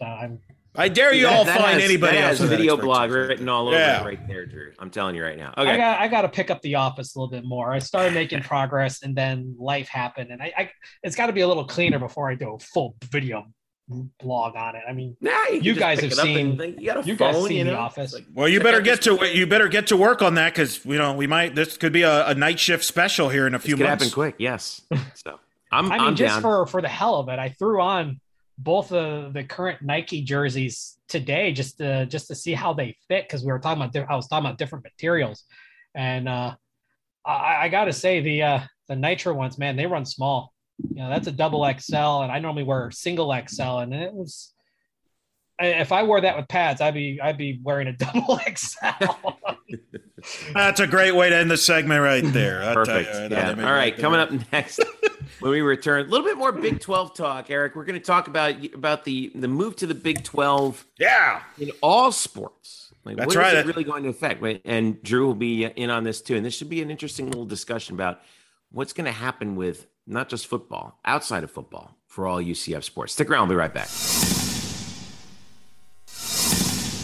[0.00, 0.40] I'm
[0.78, 2.40] I dare you that, all that find has, anybody else.
[2.40, 4.04] a video blog written all over yeah.
[4.04, 4.72] right there, Drew.
[4.78, 5.54] I'm telling you right now.
[5.56, 7.72] Okay, I got I got to pick up the office a little bit more.
[7.72, 10.70] I started making progress, and then life happened, and I, I
[11.02, 13.46] it's got to be a little cleaner before I do a full video
[13.88, 14.82] blog on it.
[14.88, 17.56] I mean, nah, you, you guys have seen you, got a you phone, guys seen
[17.58, 17.70] you know?
[17.72, 18.14] the office.
[18.14, 20.98] Like, well, you better get to you better get to work on that because you
[20.98, 23.76] know we might this could be a, a night shift special here in a few
[23.76, 24.04] this months.
[24.04, 24.82] Happen quick, yes.
[25.14, 25.38] So
[25.70, 25.90] I'm.
[25.92, 26.42] I mean, I'm just down.
[26.42, 28.20] for for the hell of it, I threw on
[28.58, 33.24] both of the current Nike jerseys today just to just to see how they fit
[33.24, 35.44] because we were talking about I was talking about different materials,
[35.94, 36.54] and uh,
[37.24, 40.52] I, I got to say the uh, the Nitro ones, man, they run small.
[40.78, 44.52] You know, that's a double XL, and I normally wear single XL, and it was.
[45.58, 49.14] If I wore that with pads, I'd be I'd be wearing a double XL.
[50.52, 52.74] That's a great way to end the segment right there.
[52.74, 53.14] Perfect.
[53.14, 53.54] You, yeah.
[53.58, 54.80] All right, coming up next
[55.40, 57.74] when we return, a little bit more Big Twelve talk, Eric.
[57.74, 60.84] We're going to talk about about the the move to the Big Twelve.
[60.98, 62.92] Yeah, in all sports.
[63.06, 63.54] Like, That's what right.
[63.54, 64.42] Is it really going to affect?
[64.64, 66.34] And Drew will be in on this too.
[66.34, 68.20] And this should be an interesting little discussion about
[68.72, 73.12] what's going to happen with not just football, outside of football, for all UCF sports.
[73.12, 73.48] Stick around.
[73.48, 73.88] We'll be right back.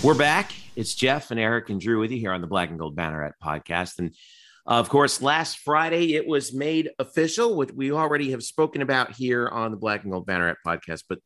[0.02, 0.52] We're back.
[0.74, 3.32] It's Jeff and Eric and Drew with you here on the Black and Gold Banneret
[3.42, 3.98] podcast.
[3.98, 4.14] And
[4.66, 9.12] uh, of course, last Friday it was made official, which we already have spoken about
[9.12, 11.18] here on the Black and Gold Banneret podcast, but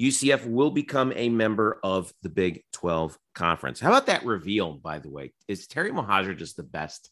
[0.00, 3.80] UCF will become a member of the Big 12 conference.
[3.80, 5.32] How about that reveal, by the way?
[5.46, 7.10] Is Terry Mohajir just the best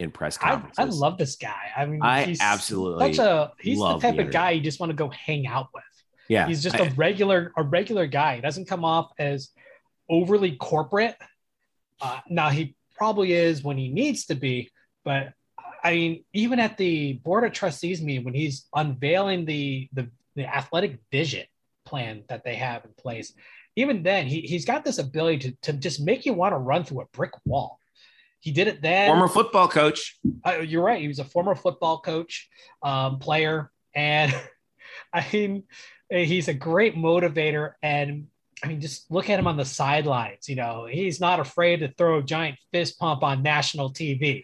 [0.00, 0.78] in press conferences?
[0.78, 1.70] I, I love this guy.
[1.76, 4.80] I mean, I he's absolutely such a he's the type the of guy you just
[4.80, 5.84] want to go hang out with.
[6.28, 6.46] Yeah.
[6.46, 8.36] He's just I, a regular, a regular guy.
[8.36, 9.50] He doesn't come off as
[10.08, 11.16] overly corporate.
[12.00, 14.70] Uh, now he probably is when he needs to be,
[15.04, 15.32] but
[15.82, 20.46] I mean, even at the board of trustees meeting when he's unveiling the the, the
[20.46, 21.46] athletic vision
[21.84, 23.32] plan that they have in place,
[23.76, 26.84] even then he, he's got this ability to, to just make you want to run
[26.84, 27.79] through a brick wall.
[28.40, 29.08] He did it then.
[29.08, 30.18] Former football coach.
[30.44, 31.00] Uh, you're right.
[31.00, 32.48] He was a former football coach,
[32.82, 34.34] um, player, and
[35.12, 35.64] I mean,
[36.08, 37.72] he's a great motivator.
[37.82, 38.28] And
[38.62, 40.48] I mean, just look at him on the sidelines.
[40.48, 44.42] You know, he's not afraid to throw a giant fist pump on national TV.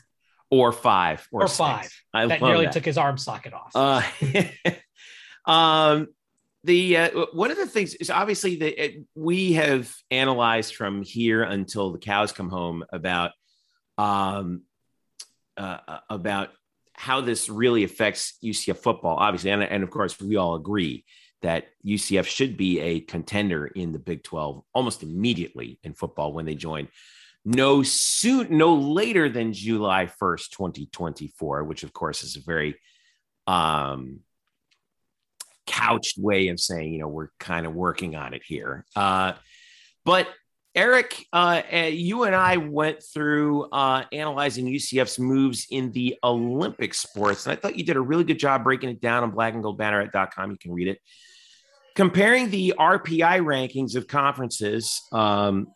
[0.50, 1.90] or five, or, or five.
[2.12, 2.72] I that nearly that.
[2.72, 3.72] took his arm socket off.
[3.74, 4.02] Uh,
[5.50, 6.08] um,
[6.64, 11.92] the uh, one of the things is obviously that we have analyzed from here until
[11.92, 13.32] the cows come home about
[13.96, 14.62] um,
[15.56, 16.50] uh, uh about
[16.92, 21.04] how this really affects UCF football, obviously, and, and of course we all agree
[21.40, 26.44] that UCF should be a contender in the Big 12 almost immediately in football when
[26.44, 26.88] they join.
[27.44, 32.78] No soon, no later than July 1st, 2024, which of course is a very
[33.46, 34.20] um,
[35.70, 38.84] couched way of saying, you know, we're kind of working on it here.
[38.96, 39.32] Uh,
[40.04, 40.26] but
[40.74, 47.46] Eric, uh, you and I went through uh, analyzing UCF's moves in the Olympic sports,
[47.46, 50.50] and I thought you did a really good job breaking it down on blackandgoldbanneret.com.
[50.50, 51.00] You can read it.
[51.96, 55.68] Comparing the RPI rankings of conferences um,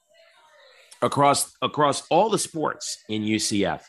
[1.03, 3.83] across across all the sports in UCF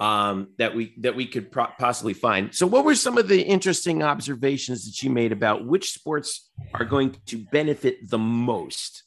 [0.00, 2.54] um, that we that we could pro- possibly find.
[2.54, 6.84] So, what were some of the interesting observations that you made about which sports are
[6.84, 9.02] going to benefit the most?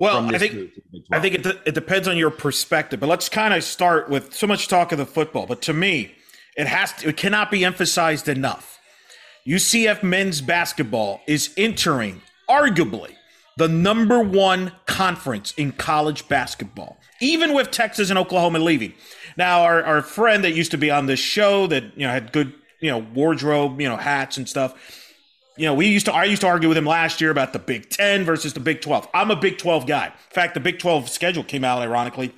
[0.00, 0.72] Well, I think
[1.12, 4.46] I think it, it depends on your perspective, but let's kind of start with so
[4.46, 5.46] much talk of the football.
[5.46, 6.14] But to me,
[6.56, 8.78] it has to, it cannot be emphasized enough.
[9.46, 13.14] UCF men's basketball is entering arguably
[13.56, 18.94] the number one conference in college basketball, even with Texas and Oklahoma leaving.
[19.36, 22.32] Now, our, our friend that used to be on this show that you know had
[22.32, 24.74] good you know wardrobe, you know hats and stuff.
[25.56, 27.58] You know, we used to I used to argue with him last year about the
[27.58, 29.08] Big Ten versus the Big Twelve.
[29.14, 30.06] I'm a Big Twelve guy.
[30.06, 32.34] In fact, the Big Twelve schedule came out ironically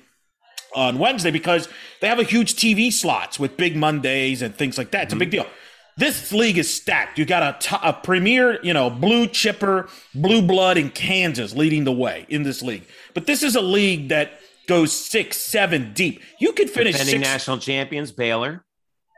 [0.75, 1.67] on Wednesday because
[2.01, 5.03] they have a huge TV slots with big Mondays and things like that.
[5.03, 5.17] It's mm-hmm.
[5.17, 5.45] a big deal.
[5.97, 7.17] This league is stacked.
[7.17, 11.85] You got a, t- a premier, you know, blue chipper, blue blood in Kansas leading
[11.85, 12.85] the way in this league.
[13.15, 16.21] But this is a league that goes six, seven deep.
[16.39, 17.27] You could finish Defending six.
[17.27, 18.63] national champions, Baylor.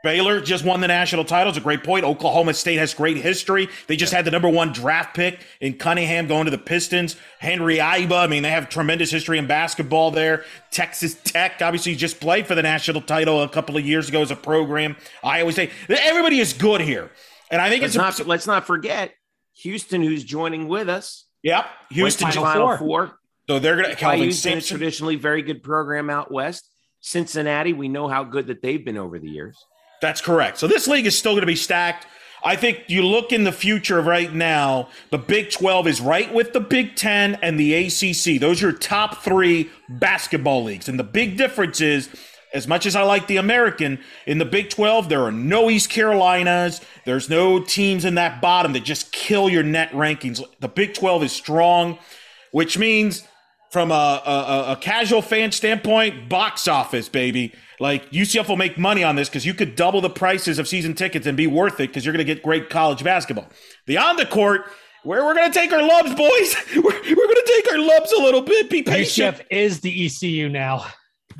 [0.02, 1.50] Baylor just won the national title.
[1.50, 2.06] It's a great point.
[2.06, 3.68] Oklahoma State has great history.
[3.86, 7.16] They just had the number one draft pick in Cunningham going to the Pistons.
[7.38, 8.24] Henry Iba.
[8.24, 10.46] I mean, they have tremendous history in basketball there.
[10.70, 14.30] Texas Tech, obviously, just played for the national title a couple of years ago as
[14.30, 14.96] a program.
[15.22, 17.10] I always say everybody is good here.
[17.50, 19.12] And I think let's it's not, let's not forget
[19.56, 21.26] Houston, who's joining with us.
[21.42, 21.66] Yep.
[21.90, 23.19] Houston Final, Final Four.
[23.50, 24.76] So they're going to Kelvin Sampson.
[24.76, 26.70] a traditionally very good program out west.
[27.00, 29.58] Cincinnati, we know how good that they've been over the years.
[30.00, 30.58] That's correct.
[30.58, 32.06] So this league is still going to be stacked.
[32.44, 36.52] I think you look in the future right now, the Big 12 is right with
[36.52, 38.40] the Big 10 and the ACC.
[38.40, 40.88] Those are your top three basketball leagues.
[40.88, 42.08] And the big difference is,
[42.54, 45.90] as much as I like the American, in the Big 12, there are no East
[45.90, 46.82] Carolinas.
[47.04, 50.40] There's no teams in that bottom that just kill your net rankings.
[50.60, 51.98] The Big 12 is strong,
[52.52, 53.26] which means
[53.70, 53.94] from a,
[54.26, 57.54] a, a, casual fan standpoint, box office, baby.
[57.78, 60.94] Like UCF will make money on this because you could double the prices of season
[60.94, 63.48] tickets and be worth it because you're going to get great college basketball.
[63.86, 64.62] The on the court,
[65.04, 66.56] where we're going to take our lubs, boys.
[66.76, 68.68] We're, we're going to take our lubs a little bit.
[68.68, 69.36] Be patient.
[69.36, 70.84] UCF is the ECU now.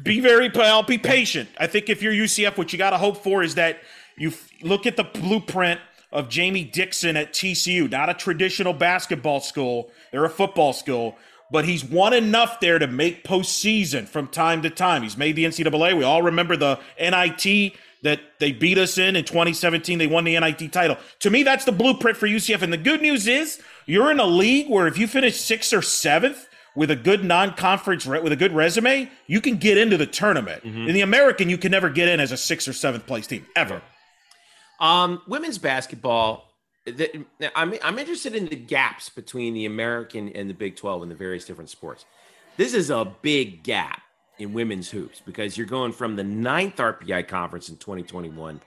[0.03, 0.83] Be very, pal.
[0.83, 1.51] Be patient.
[1.59, 3.81] I think if you're UCF, what you got to hope for is that
[4.17, 5.79] you look at the blueprint
[6.11, 9.91] of Jamie Dixon at TCU, not a traditional basketball school.
[10.11, 11.19] They're a football school
[11.51, 15.03] but he's won enough there to make postseason from time to time.
[15.03, 15.97] He's made the NCAA.
[15.97, 19.99] We all remember the NIT that they beat us in in 2017.
[19.99, 20.97] They won the NIT title.
[21.21, 22.63] To me, that's the blueprint for UCF.
[22.63, 25.83] And the good news is you're in a league where if you finish sixth or
[25.83, 30.07] seventh with a good non-conference re- with a good resume, you can get into the
[30.07, 30.63] tournament.
[30.65, 30.89] Mm-hmm.
[30.89, 33.47] In the American, you can never get in as a sixth or seventh place team
[33.57, 33.83] ever.
[34.79, 36.50] Um, women's basketball
[36.91, 41.11] the, I'm I'm interested in the gaps between the American and the Big 12 and
[41.11, 42.05] the various different sports.
[42.57, 44.03] This is a big gap
[44.39, 48.61] in women's hoops because you're going from the ninth RPI conference in 2021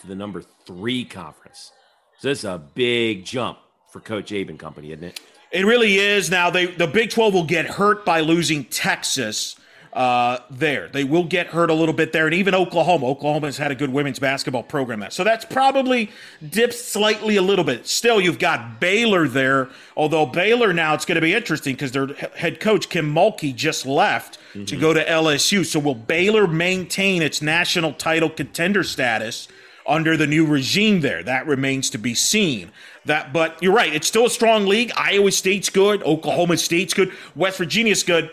[0.00, 1.72] to the number three conference.
[2.18, 3.58] So this is a big jump
[3.90, 5.20] for Coach Abe and company, isn't it?
[5.50, 6.30] It really is.
[6.30, 9.56] Now they the Big 12 will get hurt by losing Texas
[9.92, 10.88] uh, there.
[10.88, 13.06] They will get hurt a little bit there, and even Oklahoma.
[13.06, 16.10] Oklahoma has had a good women's basketball program there, so that's probably
[16.48, 17.86] dipped slightly a little bit.
[17.86, 19.68] Still, you've got Baylor there.
[19.96, 23.84] Although Baylor now, it's going to be interesting because their head coach Kim Mulkey just
[23.84, 24.64] left mm-hmm.
[24.64, 25.64] to go to LSU.
[25.66, 29.48] So will Baylor maintain its national title contender status?
[29.84, 31.24] under the new regime there.
[31.24, 32.70] That remains to be seen.
[33.04, 33.92] That, but you're right.
[33.92, 34.92] It's still a strong league.
[34.96, 36.04] Iowa State's good.
[36.04, 37.12] Oklahoma State's good.
[37.34, 38.30] West Virginia's good.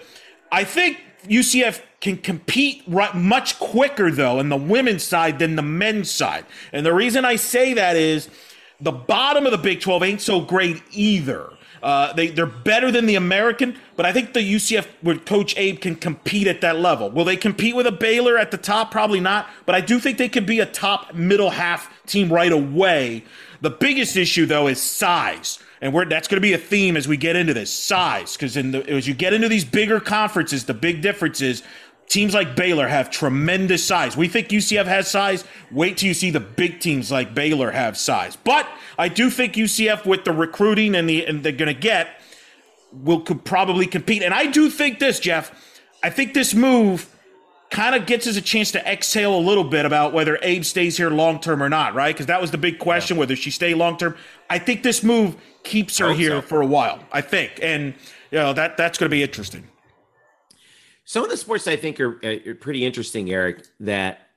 [0.52, 6.10] I think UCF can compete much quicker though in the women's side than the men's
[6.10, 6.46] side.
[6.72, 8.30] And the reason I say that is
[8.80, 11.52] the bottom of the Big 12 ain't so great either.
[11.82, 15.80] Uh, they they're better than the American, but I think the UCF with Coach Abe
[15.80, 17.10] can compete at that level.
[17.10, 18.92] Will they compete with a Baylor at the top?
[18.92, 22.52] Probably not, but I do think they could be a top middle half team right
[22.52, 23.24] away.
[23.62, 27.08] The biggest issue though is size and we're, that's going to be a theme as
[27.08, 28.36] we get into this size.
[28.36, 31.64] Because as you get into these bigger conferences the big difference is
[32.08, 34.18] teams like baylor have tremendous size.
[34.18, 35.46] We think ucf has size.
[35.72, 38.36] Wait till you see the big teams like baylor have size.
[38.36, 38.68] But
[38.98, 42.22] i do think ucf with the recruiting and the and they're going to get
[42.92, 44.24] will could probably compete.
[44.24, 45.54] And i do think this jeff
[46.04, 47.16] i think this move
[47.70, 50.98] kind of gets us a chance to exhale a little bit about whether Abe stays
[50.98, 52.14] here long term or not, right?
[52.14, 53.20] Because that was the big question yeah.
[53.20, 54.16] whether she stay long term.
[54.50, 56.42] I think this move keeps her here so.
[56.42, 57.04] for a while.
[57.12, 57.94] I think, and
[58.32, 59.68] you know that that's going to be interesting.
[61.06, 64.28] Some of the sports I think are, uh, are pretty interesting, Eric, that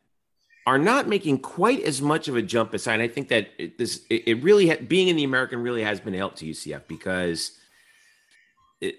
[0.67, 3.01] are not making quite as much of a jump aside.
[3.01, 6.01] I think that it, this it, it really ha- being in the American really has
[6.01, 7.53] been helped to UCF because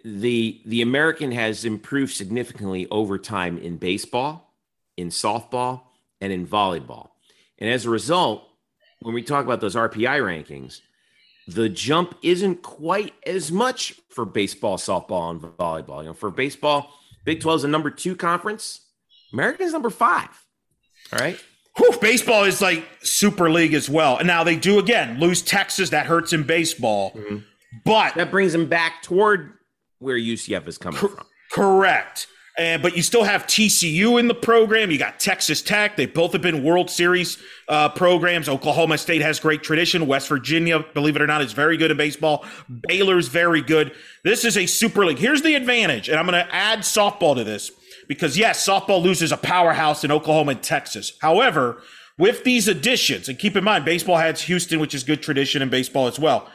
[0.05, 4.53] the the American has improved significantly over time in baseball,
[4.97, 5.81] in softball,
[6.21, 7.09] and in volleyball.
[7.59, 8.47] And as a result,
[9.01, 10.81] when we talk about those RPI rankings,
[11.47, 15.99] the jump isn't quite as much for baseball, softball, and volleyball.
[15.99, 16.93] You know, for baseball,
[17.25, 18.81] Big 12 is a number two conference.
[19.31, 20.29] American's number five.
[21.11, 21.39] All right.
[21.77, 24.17] Whew, baseball is like super league as well.
[24.17, 25.89] And now they do again lose Texas.
[25.89, 27.11] That hurts in baseball.
[27.11, 27.37] Mm-hmm.
[27.83, 29.53] But that brings them back toward
[30.03, 31.25] where UCF is coming from.
[31.51, 32.27] Correct.
[32.57, 34.91] And but you still have TCU in the program.
[34.91, 35.97] You got Texas Tech.
[35.97, 38.47] They both have been World Series uh, programs.
[38.47, 40.05] Oklahoma State has great tradition.
[40.05, 42.45] West Virginia, believe it or not, is very good in baseball.
[42.87, 43.91] Baylor's very good.
[44.23, 45.17] This is a super league.
[45.17, 47.71] Here's the advantage, and I'm going to add softball to this
[48.07, 51.13] because yes, softball loses a powerhouse in Oklahoma and Texas.
[51.21, 51.81] However,
[52.19, 55.69] with these additions, and keep in mind, baseball has Houston, which is good tradition in
[55.69, 56.47] baseball as well.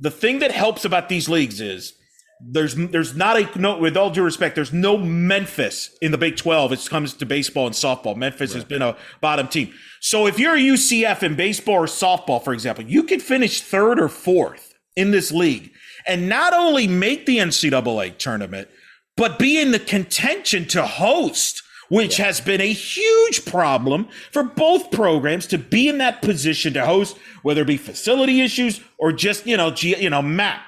[0.00, 1.94] The thing that helps about these leagues is
[2.42, 6.36] there's there's not a no with all due respect there's no Memphis in the Big
[6.36, 8.16] 12 as it comes to baseball and softball.
[8.16, 8.56] Memphis right.
[8.56, 9.72] has been a bottom team.
[10.00, 14.00] So if you're a UCF in baseball or softball for example, you could finish third
[14.00, 15.72] or fourth in this league
[16.06, 18.68] and not only make the NCAA tournament
[19.16, 22.26] but be in the contention to host which yeah.
[22.26, 27.18] has been a huge problem for both programs to be in that position to host
[27.42, 30.62] whether it be facility issues or just you know you know map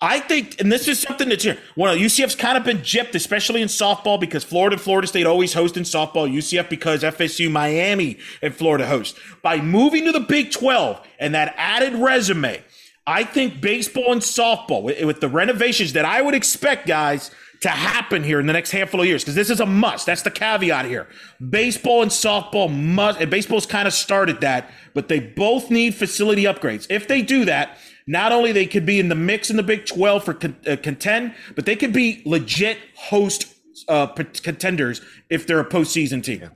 [0.00, 1.58] I think, and this is something that's here.
[1.74, 5.54] Well, UCF's kind of been gypped, especially in softball, because Florida and Florida State always
[5.54, 6.32] host in softball.
[6.32, 9.18] UCF because FSU, Miami, and Florida host.
[9.42, 12.62] By moving to the Big 12 and that added resume,
[13.08, 17.32] I think baseball and softball, with, with the renovations that I would expect, guys,
[17.62, 20.06] to happen here in the next handful of years, because this is a must.
[20.06, 21.08] That's the caveat here.
[21.50, 26.44] Baseball and softball must, and baseball's kind of started that, but they both need facility
[26.44, 26.86] upgrades.
[26.88, 27.78] If they do that,
[28.08, 30.76] not only they could be in the mix in the Big 12 for con- uh,
[30.82, 33.54] contend, but they could be legit host
[33.86, 36.40] uh, contenders if they're a postseason team.
[36.40, 36.48] Yeah.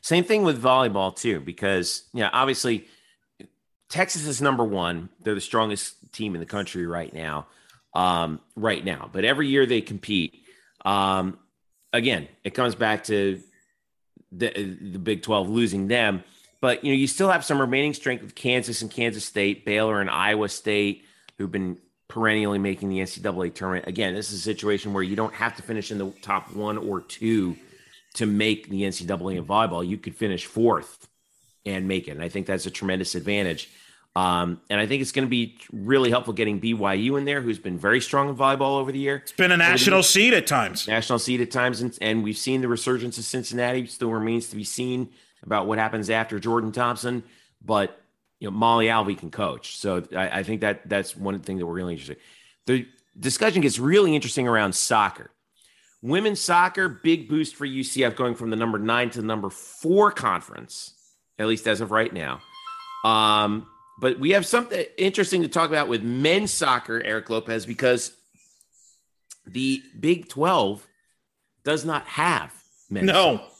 [0.00, 2.88] Same thing with volleyball too, because you know, obviously
[3.88, 5.08] Texas is number one.
[5.20, 7.46] They're the strongest team in the country right now.
[7.94, 10.42] Um, right now, but every year they compete.
[10.84, 11.38] Um,
[11.94, 13.40] again, it comes back to
[14.32, 16.22] the, the Big 12 losing them
[16.60, 20.00] but you know, you still have some remaining strength with Kansas and Kansas State, Baylor
[20.00, 21.04] and Iowa State,
[21.38, 21.78] who've been
[22.08, 23.86] perennially making the NCAA tournament.
[23.86, 26.78] Again, this is a situation where you don't have to finish in the top one
[26.78, 27.56] or two
[28.14, 29.86] to make the NCAA in volleyball.
[29.86, 31.08] You could finish fourth
[31.66, 32.12] and make it.
[32.12, 33.68] And I think that's a tremendous advantage.
[34.14, 37.58] Um, and I think it's going to be really helpful getting BYU in there, who's
[37.58, 39.16] been very strong in volleyball over the year.
[39.16, 40.88] It's been a national seed at times.
[40.88, 41.82] National seed at times.
[41.82, 43.84] And, and we've seen the resurgence of Cincinnati.
[43.86, 45.10] Still remains to be seen
[45.42, 47.22] about what happens after Jordan Thompson,
[47.64, 48.00] but
[48.40, 51.66] you know Molly Alvey can coach, so I, I think that that's one thing that
[51.66, 52.18] we're really interested.
[52.66, 52.86] The
[53.18, 55.30] discussion gets really interesting around soccer.
[56.02, 60.12] Women's soccer, big boost for UCF going from the number nine to the number four
[60.12, 60.94] conference,
[61.38, 62.40] at least as of right now.
[63.04, 63.66] Um,
[63.98, 68.12] but we have something interesting to talk about with men's soccer, Eric Lopez, because
[69.46, 70.86] the Big 12
[71.64, 72.52] does not have
[72.90, 73.06] men's.
[73.06, 73.36] No.
[73.36, 73.50] Soccer.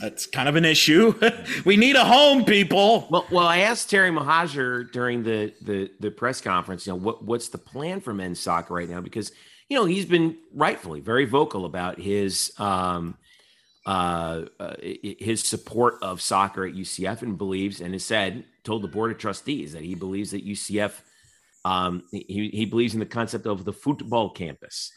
[0.00, 1.14] That's kind of an issue.
[1.64, 3.06] we need a home, people.
[3.10, 7.24] Well, well, I asked Terry Mohajir during the, the the press conference, you know, what
[7.24, 9.00] what's the plan for men's soccer right now?
[9.00, 9.32] Because
[9.68, 13.16] you know he's been rightfully very vocal about his um,
[13.86, 18.88] uh, uh, his support of soccer at UCF and believes and has said told the
[18.88, 20.92] board of trustees that he believes that UCF
[21.64, 24.92] um, he he believes in the concept of the football campus.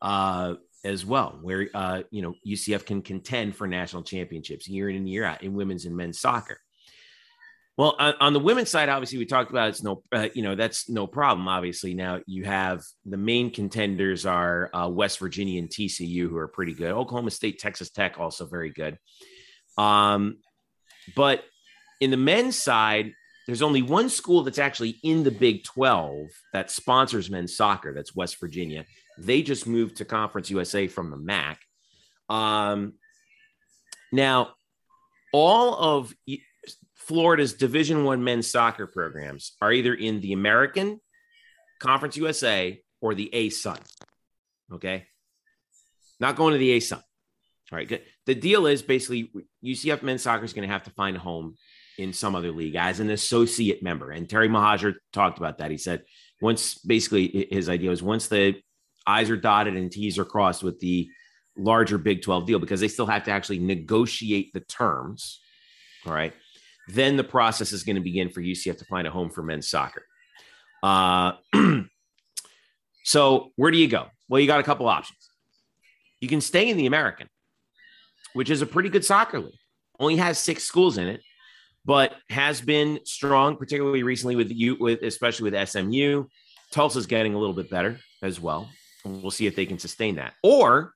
[0.00, 0.54] Uh,
[0.84, 5.08] as well, where uh, you know UCF can contend for national championships year in and
[5.08, 6.58] year out in women's and men's soccer.
[7.76, 10.54] Well, on, on the women's side, obviously we talked about it's no, uh, you know,
[10.54, 11.48] that's no problem.
[11.48, 16.46] Obviously, now you have the main contenders are uh, West Virginia and TCU, who are
[16.46, 16.92] pretty good.
[16.92, 18.96] Oklahoma State, Texas Tech, also very good.
[19.76, 20.38] Um,
[21.16, 21.42] but
[22.00, 23.12] in the men's side,
[23.46, 27.92] there's only one school that's actually in the Big 12 that sponsors men's soccer.
[27.92, 28.84] That's West Virginia.
[29.18, 31.60] They just moved to Conference USA from the MAC.
[32.28, 32.94] Um,
[34.12, 34.54] now,
[35.32, 36.14] all of
[36.94, 41.00] Florida's Division One men's soccer programs are either in the American
[41.80, 43.78] Conference USA or the ASUN.
[44.72, 45.06] Okay,
[46.20, 47.02] not going to the ASUN.
[47.72, 48.02] All right, good.
[48.26, 49.30] The deal is basically
[49.64, 51.56] UCF men's soccer is going to have to find a home
[51.98, 54.10] in some other league as an associate member.
[54.10, 55.70] And Terry Mohajir talked about that.
[55.70, 56.04] He said
[56.40, 58.56] once basically his idea was once the
[59.06, 61.08] I's are dotted and T's are crossed with the
[61.56, 65.40] larger Big 12 deal, because they still have to actually negotiate the terms.
[66.06, 66.32] All right.
[66.88, 69.68] Then the process is going to begin for UCF to find a home for men's
[69.68, 70.04] soccer.
[70.82, 71.32] Uh,
[73.04, 74.08] so where do you go?
[74.28, 75.30] Well, you got a couple options.
[76.20, 77.28] You can stay in the American,
[78.34, 79.54] which is a pretty good soccer league.
[79.98, 81.20] Only has six schools in it
[81.84, 86.24] but has been strong, particularly recently with you, with especially with SMU.
[86.70, 88.68] Tulsa's getting a little bit better as well.
[89.04, 90.34] We'll see if they can sustain that.
[90.42, 90.94] Or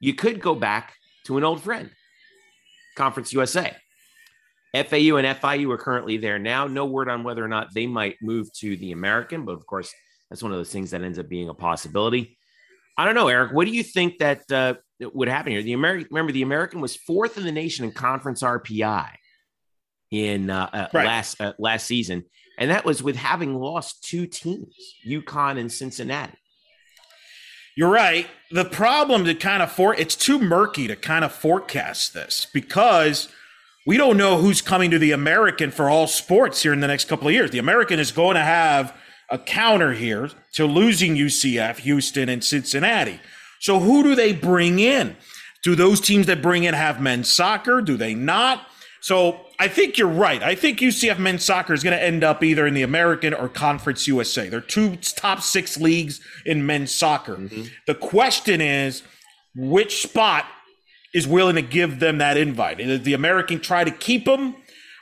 [0.00, 1.90] you could go back to an old friend,
[2.96, 3.74] Conference USA.
[4.74, 6.66] FAU and FIU are currently there now.
[6.66, 9.92] No word on whether or not they might move to the American, but of course,
[10.28, 12.36] that's one of those things that ends up being a possibility.
[12.98, 13.52] I don't know, Eric.
[13.52, 15.62] What do you think that uh, would happen here?
[15.62, 19.08] The American, remember, the American was fourth in the nation in conference RPI
[20.10, 21.06] in uh, uh, right.
[21.06, 22.24] last uh, last season,
[22.58, 24.74] and that was with having lost two teams,
[25.06, 26.38] UConn and Cincinnati.
[27.76, 28.26] You're right.
[28.50, 33.28] The problem to kind of for it's too murky to kind of forecast this because
[33.86, 37.06] we don't know who's coming to the American for all sports here in the next
[37.06, 37.50] couple of years.
[37.50, 38.96] The American is going to have
[39.30, 43.20] a counter here to losing UCF, Houston, and Cincinnati.
[43.60, 45.16] So who do they bring in?
[45.62, 47.82] Do those teams that bring in have men's soccer?
[47.82, 48.66] Do they not?
[49.00, 50.42] So I think you're right.
[50.42, 53.48] I think UCF men's soccer is going to end up either in the American or
[53.48, 54.48] Conference USA.
[54.48, 57.36] They're two top six leagues in men's soccer.
[57.36, 57.64] Mm-hmm.
[57.86, 59.02] The question is,
[59.54, 60.44] which spot
[61.14, 62.78] is willing to give them that invite?
[62.78, 64.56] Does the American try to keep them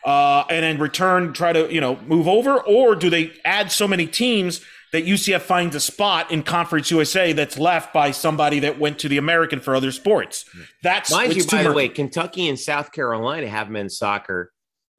[0.05, 3.89] uh, and in return try to you know move over, or do they add so
[3.89, 4.61] many teams
[4.95, 9.09] that UCF finds a spot in Conference USA that's left by somebody that went to
[9.09, 10.45] the American for other sports.
[10.85, 11.45] That's mind you.
[11.47, 14.53] By the way, Kentucky and South Carolina have men's soccer.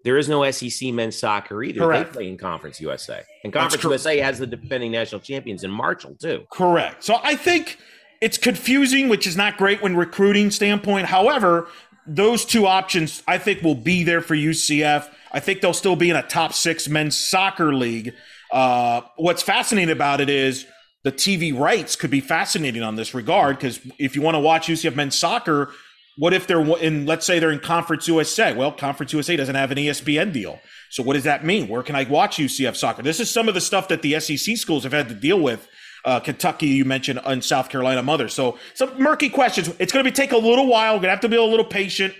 [0.03, 1.79] There is no SEC men's soccer either.
[1.79, 2.11] Correct.
[2.11, 6.17] They play in Conference USA, and Conference USA has the defending national champions in Marshall
[6.19, 6.43] too.
[6.51, 7.01] Correct.
[7.01, 7.77] So I think
[8.19, 11.05] it's confusing, which is not great when recruiting standpoint.
[11.05, 11.69] However,
[12.05, 15.09] those two options I think will be there for UCF.
[15.31, 18.13] I think they'll still be in a top six men's soccer league.
[18.55, 20.65] Uh, what's fascinating about it is
[21.03, 24.67] the TV rights could be fascinating on this regard because if you want to watch
[24.67, 25.71] UCF men's soccer,
[26.17, 28.53] what if they're in, let's say they're in Conference USA?
[28.53, 30.61] Well, Conference USA doesn't have an ESPN deal.
[30.89, 31.67] So what does that mean?
[31.67, 33.01] Where can I watch UCF soccer?
[33.01, 35.67] This is some of the stuff that the SEC schools have had to deal with.
[36.05, 38.29] Uh, Kentucky, you mentioned, and South Carolina, mother.
[38.29, 39.67] So some murky questions.
[39.79, 40.93] It's going to be take a little while.
[40.93, 42.13] We're going to have to be a little patient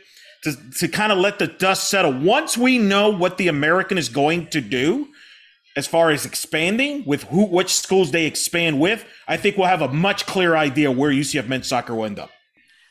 [0.43, 2.11] to, to kind of let the dust settle.
[2.11, 5.07] Once we know what the American is going to do,
[5.75, 9.81] as far as expanding with who which schools they expand with, I think we'll have
[9.81, 12.31] a much clearer idea where UCF men's soccer will end up.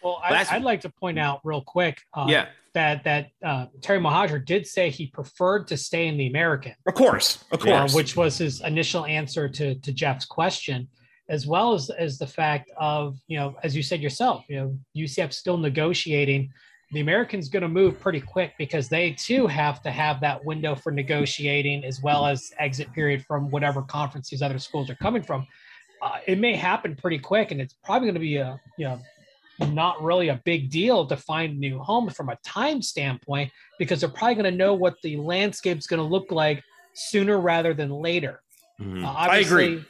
[0.02, 4.00] Well, I, would like to point out real quick, uh, yeah, that that uh, Terry
[4.00, 7.96] Mohajir did say he preferred to stay in the American, of course, of course, uh,
[7.96, 10.88] which was his initial answer to to Jeff's question,
[11.30, 14.78] as well as as the fact of you know, as you said yourself, you know,
[14.94, 16.50] UCF still negotiating
[16.94, 20.74] the Americans going to move pretty quick because they too have to have that window
[20.74, 25.22] for negotiating as well as exit period from whatever conference these other schools are coming
[25.22, 25.46] from.
[26.00, 29.00] Uh, it may happen pretty quick, and it's probably going to be a you know
[29.72, 34.08] not really a big deal to find new homes from a time standpoint because they're
[34.08, 36.62] probably going to know what the landscape is going to look like
[36.94, 38.40] sooner rather than later.
[38.80, 39.04] Mm-hmm.
[39.04, 39.84] Uh, I agree.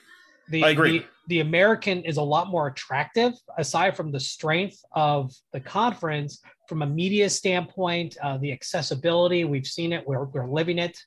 [0.51, 0.99] The, I agree.
[0.99, 6.41] The, the American is a lot more attractive aside from the strength of the conference
[6.69, 10.99] from a media standpoint, uh, the accessibility, we've seen it, we're, we're living it.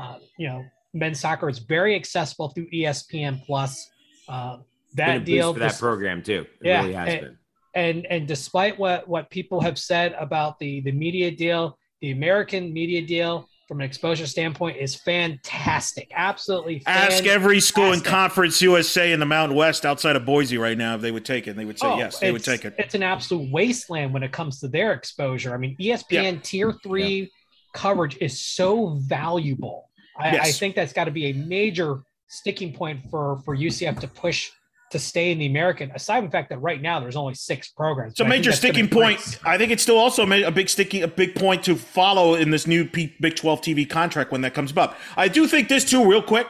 [0.00, 0.64] Uh, you know,
[0.94, 3.90] men's soccer is very accessible through ESPN Plus.
[4.28, 4.58] Uh,
[4.94, 6.46] that deal for that program too.
[6.60, 7.38] It yeah, really and, been.
[7.74, 12.72] And and despite what what people have said about the the media deal, the American
[12.72, 16.12] media deal from an exposure standpoint is fantastic.
[16.14, 16.82] Absolutely.
[16.84, 18.02] Ask every school in.
[18.02, 21.48] Conference USA in the Mountain West outside of Boise right now if they would take
[21.48, 21.56] it.
[21.56, 22.74] They would say Oh, yes, they would take it.
[22.76, 25.54] It's an absolute wasteland when it comes to their exposure.
[25.54, 27.32] I mean, ESPN tier three
[27.72, 29.88] coverage is so valuable.
[30.18, 34.08] I, I think that's got to be a major sticking point for for UCF to
[34.08, 34.50] push
[34.92, 35.90] to stay in the American.
[35.94, 38.12] Aside from the fact that right now there's only six programs.
[38.12, 39.38] It's a but I think major sticking point.
[39.44, 42.66] I think it's still also a big sticky, a big point to follow in this
[42.66, 44.96] new P- Big 12 TV contract when that comes up.
[45.16, 46.46] I do think this too, real quick.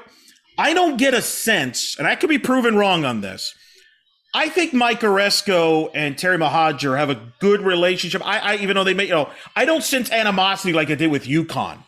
[0.59, 3.55] I don't get a sense, and I could be proven wrong on this.
[4.34, 8.26] I think Mike Aresco and Terry Mohajir have a good relationship.
[8.26, 11.11] I, I even though they may, you know, I don't sense animosity like I did
[11.11, 11.78] with UConn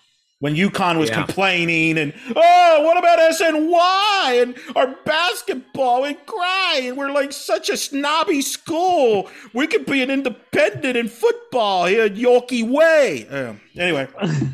[0.41, 1.25] when UConn was Yeah.
[1.25, 6.97] complaining and oh, what about SNY and our basketball and crying?
[6.97, 9.31] We're like such a snobby school.
[9.53, 13.27] We could be an independent in football here at Yorkie Way.
[13.31, 14.09] Uh, anyway,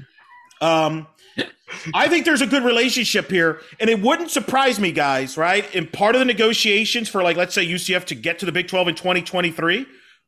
[0.60, 1.06] um,
[1.94, 5.36] I think there's a good relationship here, and it wouldn't surprise me, guys.
[5.36, 5.72] Right?
[5.74, 8.68] In part of the negotiations for like, let's say UCF to get to the Big
[8.68, 9.86] 12 in 2023,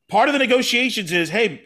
[0.08, 1.62] part of the negotiations is, hey,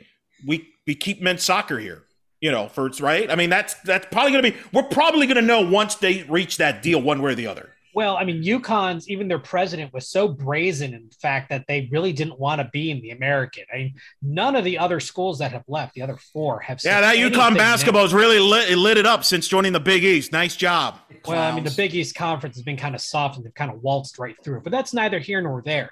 [0.47, 2.03] we we keep men's soccer here.
[2.47, 3.29] You know, for it's right.
[3.29, 4.57] I mean, that's that's probably going to be.
[4.73, 7.71] We're probably going to know once they reach that deal, one way or the other.
[7.93, 11.89] Well, I mean, UConn's even their president was so brazen in the fact that they
[11.91, 13.65] really didn't want to be in the American.
[13.75, 16.79] I mean, none of the other schools that have left, the other four, have.
[16.85, 17.57] Yeah, that anything UConn now.
[17.57, 20.31] basketball's really lit, it lit it up since joining the Big East.
[20.31, 21.01] Nice job.
[21.27, 23.73] Well, I mean, the Big East Conference has been kind of soft and they've kind
[23.73, 25.91] of waltzed right through it, but that's neither here nor there.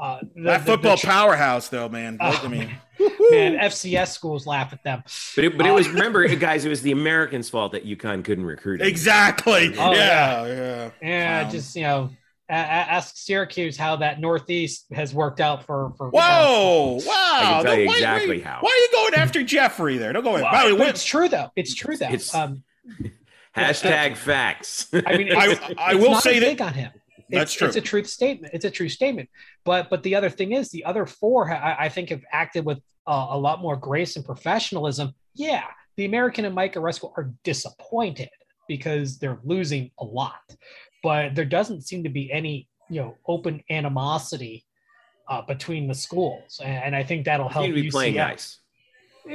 [0.00, 2.18] Uh, the- that football the- powerhouse, though, man.
[2.20, 2.70] Oh, I mean,
[3.30, 5.02] man, FCS schools laugh at them.
[5.34, 8.24] But it, but it Uh, was remember, guys, it was the Americans' fault that UConn
[8.24, 8.80] couldn't recruit.
[8.80, 8.86] him.
[8.86, 9.74] exactly.
[9.78, 10.90] Oh, yeah, yeah.
[11.02, 11.52] Yeah, Clown.
[11.52, 12.10] just you know,
[12.48, 16.10] a- a- ask Syracuse how that Northeast has worked out for for.
[16.10, 17.00] Whoa!
[17.04, 17.12] Wow!
[17.12, 18.58] I can tell you Why- exactly why, how.
[18.60, 20.12] Why are you going after Jeffrey there?
[20.12, 20.32] Don't go.
[20.32, 21.50] Well, By the way, it's true though.
[21.56, 22.06] It's true though.
[22.06, 22.62] It's- um,
[23.56, 24.86] Hashtag facts.
[24.92, 26.92] I mean, I- it's, I it's will not say a that- dig on him.
[27.30, 27.68] That's it's, true.
[27.68, 28.54] It's a truth statement.
[28.54, 29.28] It's a true statement.
[29.64, 32.78] But but the other thing is, the other four, I, I think, have acted with
[33.06, 35.14] uh, a lot more grace and professionalism.
[35.34, 35.64] Yeah,
[35.96, 38.30] the American and Mike Aresco are disappointed
[38.66, 40.40] because they're losing a lot,
[41.02, 44.64] but there doesn't seem to be any you know open animosity
[45.28, 48.60] uh, between the schools, and, and I think that'll help to be playing nice.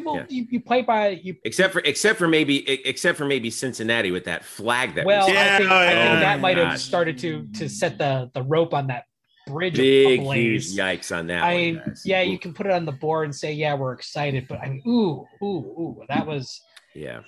[0.01, 0.25] Well, Yeah.
[0.29, 1.35] you, you play by you.
[1.43, 5.33] Except for except for maybe except for maybe Cincinnati with that flag that Well, was
[5.33, 6.41] Yeah, I think, I yeah, think that yeah.
[6.41, 9.05] might have oh started to to set the the rope on that
[9.47, 11.43] bridge big huge yikes on that.
[11.43, 12.01] I one, mean, guys.
[12.05, 14.59] yeah, Ooh, you can put it on the board and say, yeah, we're excited, but
[14.59, 16.61] I mean, ooh, ooh, ooh, that was.
[16.95, 17.21] yeah.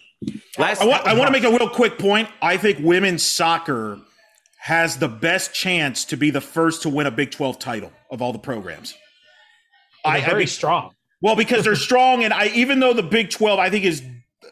[0.58, 2.30] Last I want, I want to make a real quick point.
[2.42, 4.00] I think women's soccer
[4.60, 8.22] has the best chance to be the first to win a Big 12 title of
[8.22, 8.94] all the programs.
[10.06, 10.95] They're I, I very mean, strong.
[11.22, 14.04] Well, because they're strong, and I even though the Big 12 I think is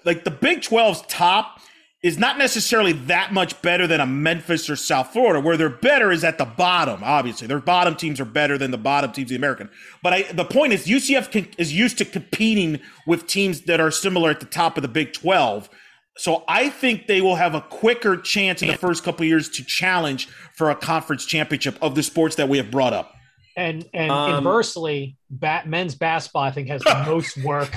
[0.06, 1.60] like the Big 12's top
[2.04, 5.40] is not necessarily that much better than a Memphis or South Florida.
[5.40, 7.02] Where they're better is at the bottom.
[7.02, 9.70] Obviously, their bottom teams are better than the bottom teams of the American.
[10.04, 13.90] But I, the point is, UCF can, is used to competing with teams that are
[13.90, 15.70] similar at the top of the Big 12.
[16.18, 19.50] So I think they will have a quicker chance in the first couple of years
[19.50, 23.14] to challenge for a conference championship of the sports that we have brought up.
[23.56, 27.72] And and Um, inversely, bat, men's basketball I think has the most work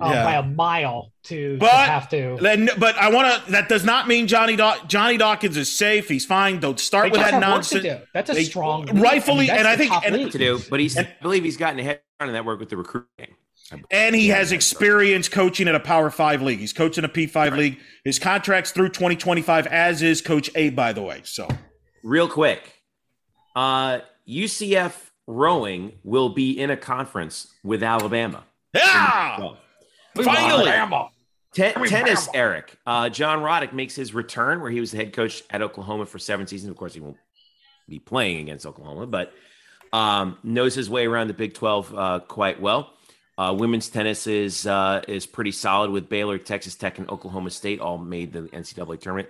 [0.00, 0.24] uh, Yeah.
[0.24, 2.36] by a mile to, to have to.
[2.40, 3.52] Then, but I want to.
[3.52, 6.08] That does not mean Johnny Daw- Johnny Dawkins is safe.
[6.08, 6.60] He's fine.
[6.60, 8.04] Don't start They with that have work to nonsense.
[8.12, 9.02] That's a They- strong, league.
[9.02, 10.32] rightfully, that's and I the think- top and- league.
[10.32, 12.76] to do, but he's And- I believe he's gotten ahead on that work with the
[12.76, 13.34] recruiting.
[13.90, 16.58] And he has experience coaching at a Power Five league.
[16.58, 17.78] He's coaching a P5 league.
[18.04, 21.22] His contract's through 2025, as is Coach A, by the way.
[21.24, 21.48] So
[22.02, 22.60] Real quick,
[23.56, 24.92] uh, UCF
[25.26, 28.44] rowing will be in a conference with Alabama.
[28.74, 29.36] yeah,
[30.24, 30.64] finally.
[31.54, 32.76] Te- tennis, Eric.
[32.84, 36.18] Uh, John Roddick makes his return, where he was the head coach at Oklahoma for
[36.18, 36.70] seven seasons.
[36.70, 37.16] Of course, he won't
[37.88, 39.32] be playing against Oklahoma, but
[39.92, 42.90] um, knows his way around the Big Twelve uh, quite well.
[43.38, 47.80] Uh, women's tennis is uh, is pretty solid with Baylor, Texas Tech, and Oklahoma State
[47.80, 49.28] all made the NCAA tournament.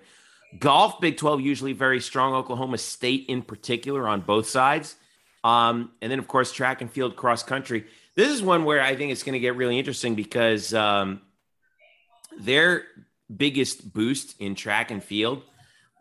[0.58, 2.34] Golf, Big Twelve, usually very strong.
[2.34, 4.96] Oklahoma State, in particular, on both sides.
[5.44, 7.84] Um, and then, of course, track and field, cross country.
[8.16, 11.20] This is one where I think it's going to get really interesting because um,
[12.38, 12.84] their
[13.34, 15.42] biggest boost in track and field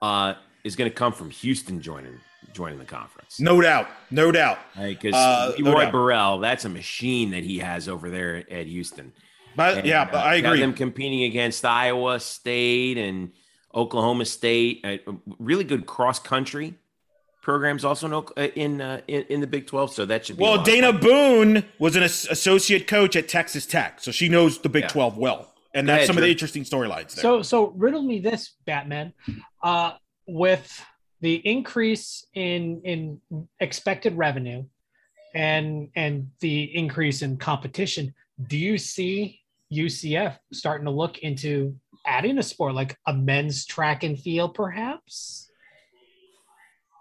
[0.02, 2.20] uh, is going to come from Houston joining
[2.54, 3.40] joining the conference.
[3.40, 4.60] No doubt, no doubt.
[4.80, 5.92] Because Uh, no Roy doubt.
[5.92, 9.12] Burrell, that's a machine that he has over there at Houston.
[9.56, 10.62] But And, yeah, uh, but I got agree.
[10.62, 13.32] Them competing against Iowa State and
[13.74, 16.76] Oklahoma State, uh, really good cross country
[17.44, 19.94] programs also in uh, in, uh, in in the Big Twelve.
[19.94, 20.92] So that should be Well, lot Dana.
[20.94, 24.90] Boone was an associate coach at Texas Tech, so she knows the Big Yeah.
[24.90, 25.54] 12 well.
[25.76, 27.12] and Go that's ahead, some of the interesting storylines.
[27.12, 29.14] So so riddle me this, Batman.
[29.62, 29.92] Uh,
[30.28, 30.84] with
[31.22, 33.22] the increase in in
[33.60, 34.64] expected revenue
[35.36, 38.14] and and the increase in competition,
[38.48, 39.40] do you see
[39.72, 41.76] UCF starting to look into
[42.06, 45.50] adding a sport like a men's track and field, perhaps?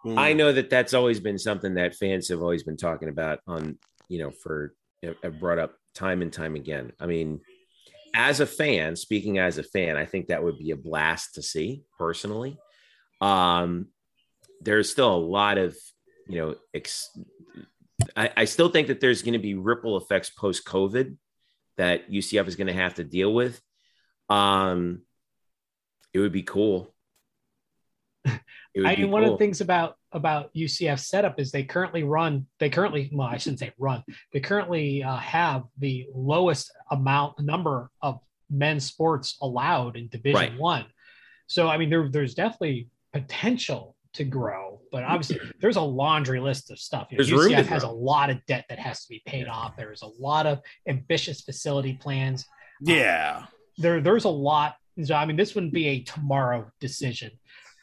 [0.03, 0.19] Hmm.
[0.19, 3.79] I know that that's always been something that fans have always been talking about on,
[4.09, 4.75] you know, for
[5.23, 6.93] have brought up time and time again.
[7.01, 7.41] I mean,
[8.15, 11.43] as a fan, speaking as a fan, I think that would be a blast to
[11.43, 12.59] see personally.
[13.21, 13.89] Um,
[14.61, 15.77] there's still a lot of,
[16.29, 17.17] you know, ex-
[18.17, 21.17] I, I still think that there's going to be ripple effects post COVID
[21.79, 23.61] that UCF is going to have to deal with.
[24.29, 25.03] Um,
[26.13, 26.95] it would be cool.
[28.75, 31.65] It would I be mean, one of the things about about UCF setup is they
[31.65, 32.47] currently run.
[32.59, 34.03] They currently, well, I shouldn't say run.
[34.33, 38.21] They currently uh, have the lowest amount number of
[38.51, 40.59] men's sports allowed in Division Right.
[40.59, 40.87] One.
[41.47, 46.71] So, I mean, there, there's definitely potential to grow, but obviously, there's a laundry list
[46.71, 47.09] of stuff.
[47.11, 49.77] You know, There's UCF has a lot of debt that has to be paid off.
[49.77, 52.47] There's a lot of ambitious facility plans
[52.83, 53.45] yeah.
[53.79, 57.31] there there's a lot so i mean this wouldn't be a tomorrow decision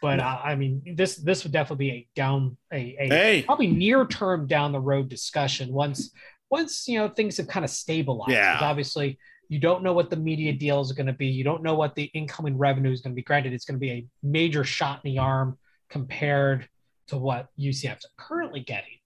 [0.02, 3.44] but uh, i mean this this would definitely be a down a, a Hey.
[3.44, 6.12] probably near term down the road discussion once
[6.50, 8.58] once you know things have kind of stabilized Yeah.
[8.62, 9.18] obviously
[9.50, 11.96] you don't know what the media deals are going to be you don't know what
[11.96, 15.02] the incoming revenue is going to be granted it's going to be a major shot
[15.04, 15.58] in the arm
[15.90, 16.68] compared
[17.08, 18.98] to what ucf's currently getting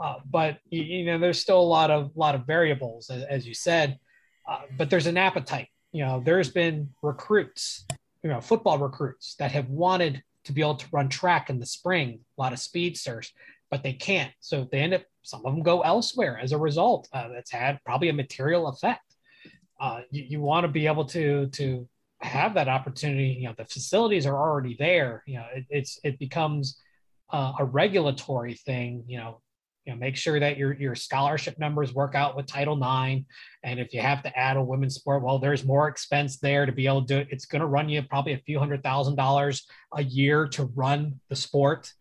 [0.00, 3.46] uh, but you, you know there's still a lot of lot of variables as, as
[3.46, 3.98] you said
[4.48, 5.68] uh, but there's an appetite.
[5.92, 7.84] You know, there's been recruits,
[8.24, 11.66] you know, football recruits that have wanted to be able to run track in the
[11.66, 13.32] spring, a lot of speedsters,
[13.70, 14.32] but they can't.
[14.40, 17.08] So they end up, some of them go elsewhere as a result.
[17.12, 19.02] Uh, that's had probably a material effect.
[19.80, 21.88] Uh, you you want to be able to to
[22.20, 23.38] have that opportunity.
[23.40, 25.22] You know, the facilities are already there.
[25.26, 26.78] You know, it, it's it becomes
[27.30, 29.04] uh, a regulatory thing.
[29.06, 29.40] You know,
[29.86, 33.22] you know, make sure that your your scholarship numbers work out with Title IX.
[33.64, 36.72] And if you have to add a women's sport, well, there's more expense there to
[36.72, 37.28] be able to do it.
[37.30, 41.18] It's going to run you probably a few hundred thousand dollars a year to run
[41.28, 41.92] the sport.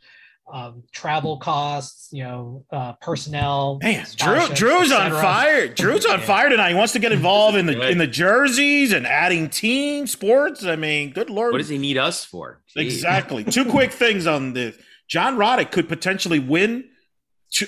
[0.52, 3.78] Um, travel costs, you know, uh, personnel.
[3.84, 5.68] Man, Drew, Drew's on fire.
[5.68, 6.26] Drew's on Yeah.
[6.26, 6.70] fire tonight.
[6.70, 7.92] He wants to get involved in the Good.
[7.92, 10.66] in the jerseys and adding team sports.
[10.66, 11.52] I mean, good lord.
[11.52, 12.62] What does he need us for?
[12.76, 12.82] Jeez.
[12.82, 13.44] Exactly.
[13.44, 14.76] Two quick things on this.
[15.08, 16.86] John Roddick could potentially win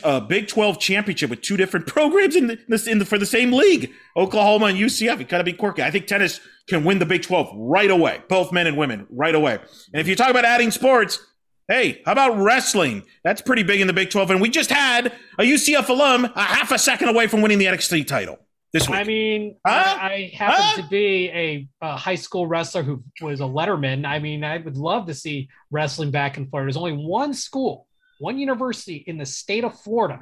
[0.04, 3.26] a uh, Big 12 championship with two different programs in the, in the, for the
[3.26, 5.20] same league, Oklahoma and UCF.
[5.20, 5.82] It gotta be quirky.
[5.84, 9.34] I think tennis can win the Big 12 right away, both men and women right
[9.36, 9.54] away.
[9.94, 11.20] And if you talk about adding sports,
[11.68, 13.04] hey, how about wrestling?
[13.24, 14.32] That's pretty big in the Big 12.
[14.32, 15.08] And we just had
[15.40, 18.38] a UCF alum a half a second away from winning the NXT title
[18.74, 19.00] this week.
[19.00, 19.98] I mean, Huh?
[20.00, 20.82] I, I happen Huh?
[20.84, 24.06] to be a, a high school wrestler who was a letterman.
[24.06, 26.68] I mean, I would love to see wrestling back in Florida.
[26.68, 27.88] There's only one school,
[28.22, 30.20] one university in the state of Florida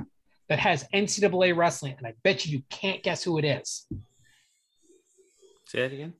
[0.48, 3.86] that has NCAA wrestling, and I bet you you can't guess who it is.
[5.66, 6.14] Say that again.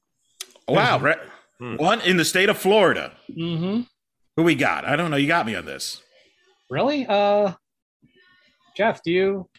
[0.68, 1.00] wow.
[1.00, 1.16] re-
[1.60, 1.76] Hmm.
[1.76, 3.12] One in the state of Florida.
[3.30, 3.82] Mm-hmm.
[4.38, 4.86] Who we got?
[4.86, 5.18] I don't know.
[5.18, 6.02] You got me on this.
[6.70, 7.52] Really, uh,
[8.78, 9.04] Jeff?
[9.04, 9.50] Do you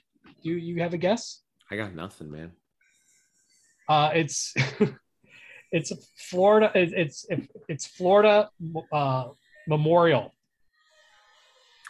[0.42, 1.42] do you, you have a guess?
[1.70, 2.52] I got nothing, man.
[3.86, 4.54] Uh, it's
[5.72, 5.92] it's
[6.30, 6.70] Florida.
[6.74, 7.26] it- It's
[7.68, 8.48] it's Florida
[8.90, 9.24] uh,
[9.68, 10.32] Memorial.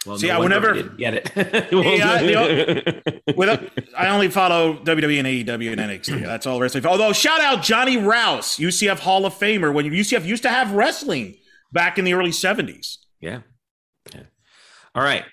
[0.06, 1.30] Well, See, no I wonder whenever- get it.
[1.72, 5.26] Yeah, With I only follow WWE and
[5.60, 6.20] AEW and NXT.
[6.24, 6.86] That's all wrestling.
[6.86, 11.36] Although shout out Johnny Rouse, UCF Hall of Famer, when UCF used to have wrestling
[11.72, 12.98] back in the early seventies.
[13.20, 13.40] yeah.
[14.14, 14.22] yeah.
[14.94, 15.24] All right.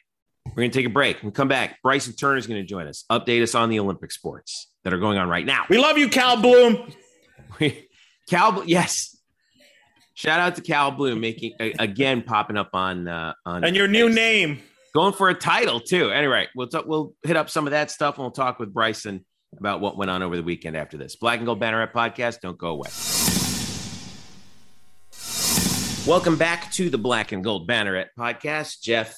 [0.46, 1.18] We're going to take a break.
[1.18, 3.80] When we come back, Bryson Turner is going to join us, update us on the
[3.80, 5.66] Olympic sports that are going on right now.
[5.70, 6.94] We love you, Cal Bloom.
[8.30, 9.17] Cal, yes.
[10.18, 14.08] Shout out to Cal Bloom making again popping up on uh, on And your new
[14.08, 14.16] X.
[14.16, 14.60] name.
[14.96, 16.10] going for a title too.
[16.10, 19.24] Anyway, we'll talk, we'll hit up some of that stuff and we'll talk with Bryson
[19.60, 21.16] about what went on over the weekend after this.
[21.18, 22.40] Black and Gold Banneret podcast.
[22.42, 22.90] Don't go away.
[26.12, 28.82] Welcome back to the Black and Gold Banneret podcast.
[28.82, 29.16] Jeff,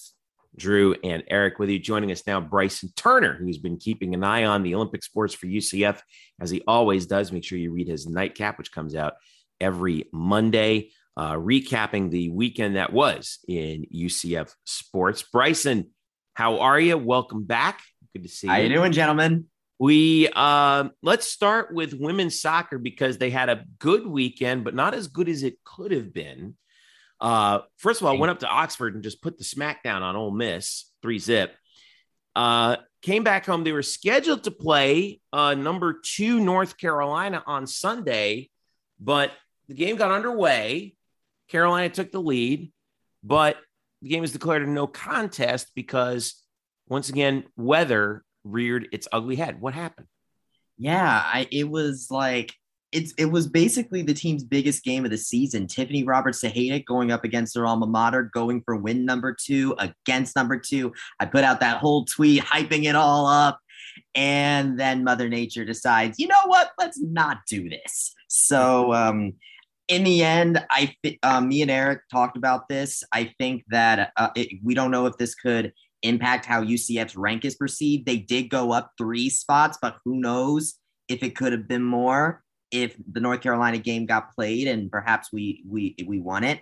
[0.58, 1.80] Drew, and Eric with you.
[1.80, 5.46] Joining us now, Bryson Turner, who's been keeping an eye on the Olympic sports for
[5.46, 6.02] UCF
[6.42, 7.32] as he always does.
[7.32, 9.14] Make sure you read his nightcap, which comes out
[9.60, 15.24] every Monday, uh, recapping the weekend that was in UCF sports.
[15.24, 15.92] Bryson,
[16.34, 16.98] how are you?
[16.98, 17.82] Welcome back.
[18.14, 18.70] Good to see How you.
[18.70, 19.46] you doing, gentlemen?
[19.78, 24.94] We um, let's start with women's soccer because they had a good weekend, but not
[24.94, 26.56] as good as it could have been.
[27.22, 30.16] Uh, first of all, I went up to Oxford and just put the smackdown on
[30.16, 31.54] Ole Miss, three zip.
[32.36, 33.64] Uh, came back home.
[33.64, 38.50] They were scheduled to play uh, number two North Carolina on Sunday,
[39.00, 39.32] But
[39.70, 40.96] the game got underway.
[41.48, 42.72] Carolina took the lead,
[43.24, 43.56] but
[44.02, 46.44] the game was declared a no contest because
[46.88, 49.62] once again, weather reared its ugly head.
[49.62, 50.08] What happened?
[50.78, 52.54] Yeah, I, it was like
[52.92, 55.68] it's it was basically the team's biggest game of the season.
[55.68, 60.36] Tiffany Roberts Sahaydak going up against their alma mater, going for win number two against
[60.36, 60.94] number two.
[61.20, 63.60] I put out that whole tweet hyping it all up.
[64.16, 66.72] And then Mother Nature decides, you know what?
[66.80, 68.16] Let's not do this.
[68.28, 69.34] So um,
[69.90, 73.04] in the end, I uh, me and Eric talked about this.
[73.12, 77.44] I think that uh, it, we don't know if this could impact how UCF's rank
[77.44, 78.06] is perceived.
[78.06, 80.76] They did go up three spots, but who knows
[81.10, 85.30] if it could have been more if the North Carolina game got played and perhaps
[85.34, 86.62] we we we won it.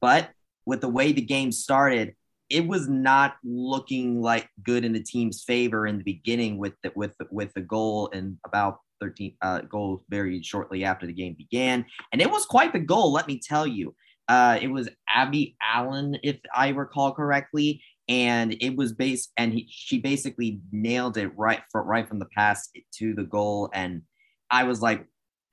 [0.00, 0.30] But
[0.64, 2.14] with the way the game started,
[2.48, 6.92] it was not looking like good in the team's favor in the beginning with the,
[6.94, 11.34] with the, with the goal and about 13 uh, goals very shortly after the game
[11.36, 13.12] began, and it was quite the goal.
[13.12, 13.94] Let me tell you,
[14.28, 19.66] uh, it was Abby Allen, if I recall correctly, and it was based and he,
[19.70, 24.02] she basically nailed it right for, right from the pass to the goal, and
[24.50, 25.06] I was like,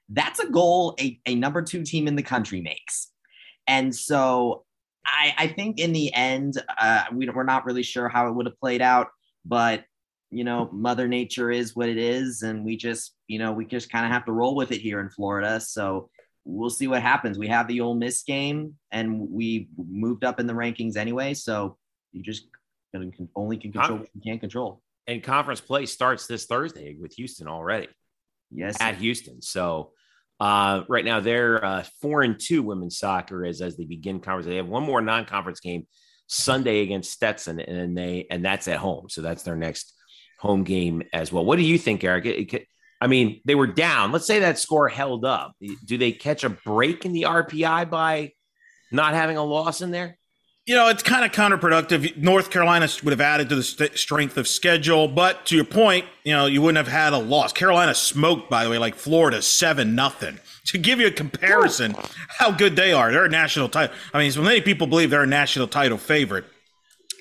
[0.10, 3.12] that's a goal a, a number two team in the country makes.
[3.68, 4.64] And so
[5.06, 8.46] I, I think in the end, uh, we, we're not really sure how it would
[8.46, 9.08] have played out,
[9.44, 9.84] but
[10.32, 13.92] you know, Mother Nature is what it is, and we just, you know, we just
[13.92, 15.60] kind of have to roll with it here in Florida.
[15.60, 16.10] So
[16.44, 17.38] we'll see what happens.
[17.38, 21.34] We have the Ole Miss game, and we moved up in the rankings anyway.
[21.34, 21.78] So
[22.12, 22.48] you just
[22.94, 24.82] can, only can control what you can't control.
[25.08, 27.88] And conference play starts this Thursday with Houston already.
[28.52, 29.42] Yes, at Houston.
[29.42, 29.92] So
[30.40, 34.48] uh, right now they're uh, four and two women's soccer is as they begin conference.
[34.48, 35.88] They have one more non-conference game
[36.28, 39.10] Sunday against Stetson, and they and that's at home.
[39.10, 39.94] So that's their next
[40.46, 41.44] home game as well.
[41.44, 42.68] What do you think, Eric?
[43.02, 44.12] I mean, they were down.
[44.12, 45.56] Let's say that score held up.
[45.84, 48.32] Do they catch a break in the RPI by
[48.92, 50.18] not having a loss in there?
[50.66, 52.18] You know, it's kind of counterproductive.
[52.18, 56.06] North Carolina would have added to the st- strength of schedule, but to your point,
[56.24, 57.54] you know, you wouldn't have had a loss.
[57.54, 60.40] Carolina smoked, by the way, like Florida seven nothing.
[60.70, 61.96] To give you a comparison,
[62.28, 63.96] how good they are, they're a national title.
[64.16, 66.46] I mean, so many people believe they're a national title favorite.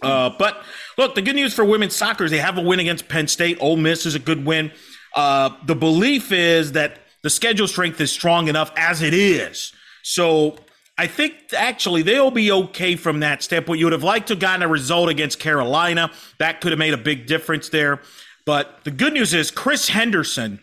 [0.05, 0.63] Uh, but
[0.99, 3.59] look, the good news for women's soccer is they have a win against Penn State.
[3.61, 4.73] Ole Miss is a good win.
[5.15, 9.73] Uh, the belief is that the schedule strength is strong enough as it is.
[10.03, 10.57] So
[10.99, 13.81] I think actually they'll be okay from that standpoint.
[13.81, 16.11] You would have liked to have gotten a result against Carolina.
[16.39, 18.01] That could have made a big difference there.
[18.47, 20.61] But the good news is Chris Henderson,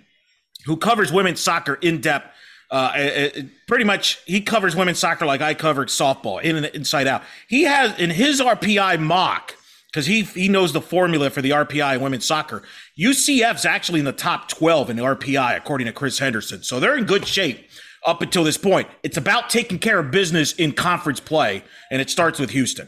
[0.66, 2.31] who covers women's soccer in depth,
[2.72, 6.66] uh, it, it, pretty much he covers women's soccer like I covered softball in and
[6.68, 7.22] inside out.
[7.48, 9.56] He has in his RPI mock
[9.92, 12.64] because he he knows the formula for the RPI in women's soccer.
[12.98, 16.98] UCF's actually in the top 12 in the RPI according to Chris Henderson, so they're
[16.98, 17.68] in good shape
[18.06, 18.88] up until this point.
[19.04, 22.88] It's about taking care of business in conference play, and it starts with Houston.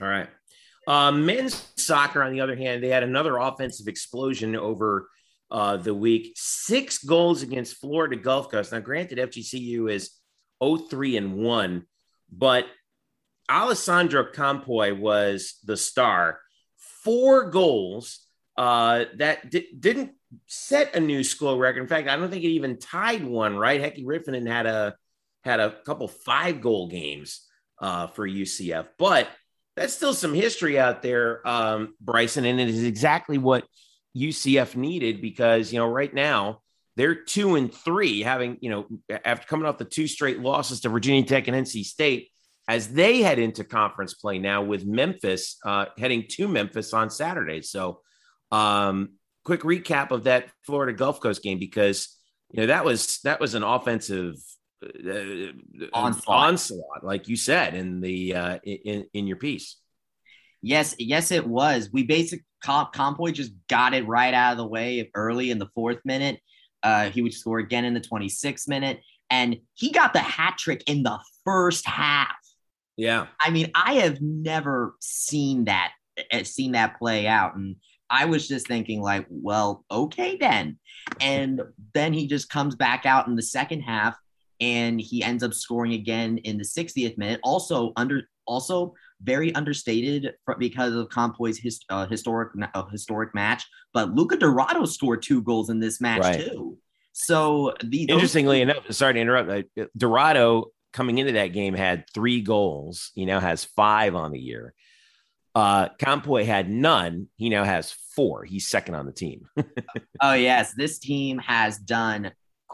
[0.00, 0.28] All right.
[0.86, 5.10] Uh, men's soccer, on the other hand, they had another offensive explosion over
[5.50, 6.32] uh, the week.
[6.36, 8.72] Six goals against Florida Gulf Coast.
[8.72, 10.10] Now, granted, FGCU is
[10.62, 11.84] 03 and 1,
[12.30, 12.66] but
[13.50, 16.40] Alessandro Campoy was the star.
[16.76, 18.20] Four goals
[18.56, 20.12] uh, that di- didn't
[20.46, 21.80] set a new school record.
[21.80, 23.56] In fact, I don't think it even tied one.
[23.56, 24.96] Right, Heikki Rippinen had a
[25.44, 27.46] had a couple five goal games
[27.80, 29.28] uh, for UCF, but
[29.76, 33.64] that's still some history out there, um, Bryson, and it is exactly what
[34.16, 36.60] UCF needed because you know right now
[36.96, 38.86] they're two and three, having you know
[39.24, 42.28] after coming off the two straight losses to Virginia Tech and NC State.
[42.66, 47.62] As they head into conference play now with Memphis, uh, heading to Memphis on Saturday.
[47.62, 48.00] So,
[48.52, 52.14] um, quick recap of that Florida Gulf Coast game because
[52.50, 54.34] you know that was that was an offensive
[54.84, 55.52] uh,
[55.92, 56.48] onslaught.
[56.48, 59.76] onslaught, like you said in the uh, in in your piece.
[60.60, 61.90] Yes, yes, it was.
[61.92, 65.68] We basically Comp, Campoy just got it right out of the way early in the
[65.74, 66.40] fourth minute.
[66.82, 70.82] Uh, he would score again in the 26th minute, and he got the hat trick
[70.86, 72.36] in the first half.
[72.96, 75.92] Yeah, I mean, I have never seen that
[76.32, 77.76] uh, seen that play out, and
[78.10, 80.78] I was just thinking, like, well, okay, then.
[81.20, 81.62] And
[81.94, 84.16] then he just comes back out in the second half
[84.60, 87.40] and he ends up scoring again in the 60th minute.
[87.42, 93.64] Also, under, also very understated because of Campoy's his, uh, historic, uh, historic match.
[93.92, 96.40] But Luca Dorado scored two goals in this match, right.
[96.46, 96.78] too.
[97.12, 102.40] So, the interestingly those- enough, sorry to interrupt, Dorado coming into that game had three
[102.40, 103.10] goals.
[103.14, 104.74] He now has five on the year.
[105.54, 107.28] Uh, Campoy had none.
[107.36, 108.44] He now has four.
[108.44, 109.48] He's second on the team.
[110.22, 112.32] oh yes, this team has done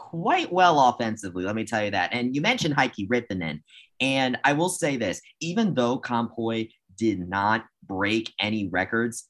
[0.09, 1.43] quite well offensively.
[1.43, 2.13] Let me tell you that.
[2.13, 3.61] And you mentioned Heikki Rippinen,
[3.99, 9.27] and I will say this: even though Campoy did not break any records,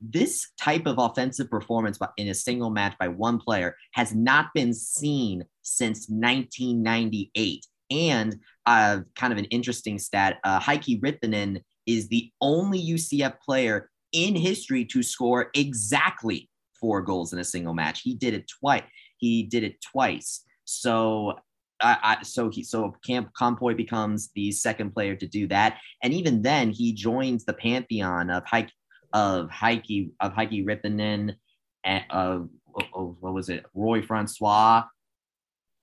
[0.00, 4.74] this type of offensive performance in a single match by one player has not been
[4.74, 7.64] seen since 1998.
[7.90, 13.90] And uh, kind of an interesting stat: uh, Heikki Rippinen is the only UCF player
[14.12, 16.48] in history to score exactly
[16.80, 18.00] four goals in a single match.
[18.02, 18.82] He did it twice.
[19.22, 20.42] He did it twice.
[20.64, 21.34] So
[21.80, 26.12] I, I, so he so Camp Campoy becomes the second player to do that, and
[26.12, 28.72] even then he joins the pantheon of Heikki
[29.12, 31.36] of Heikki of Heikki Rippinen,
[31.84, 32.48] and eh, of,
[32.94, 34.82] of what was it, Roy Francois,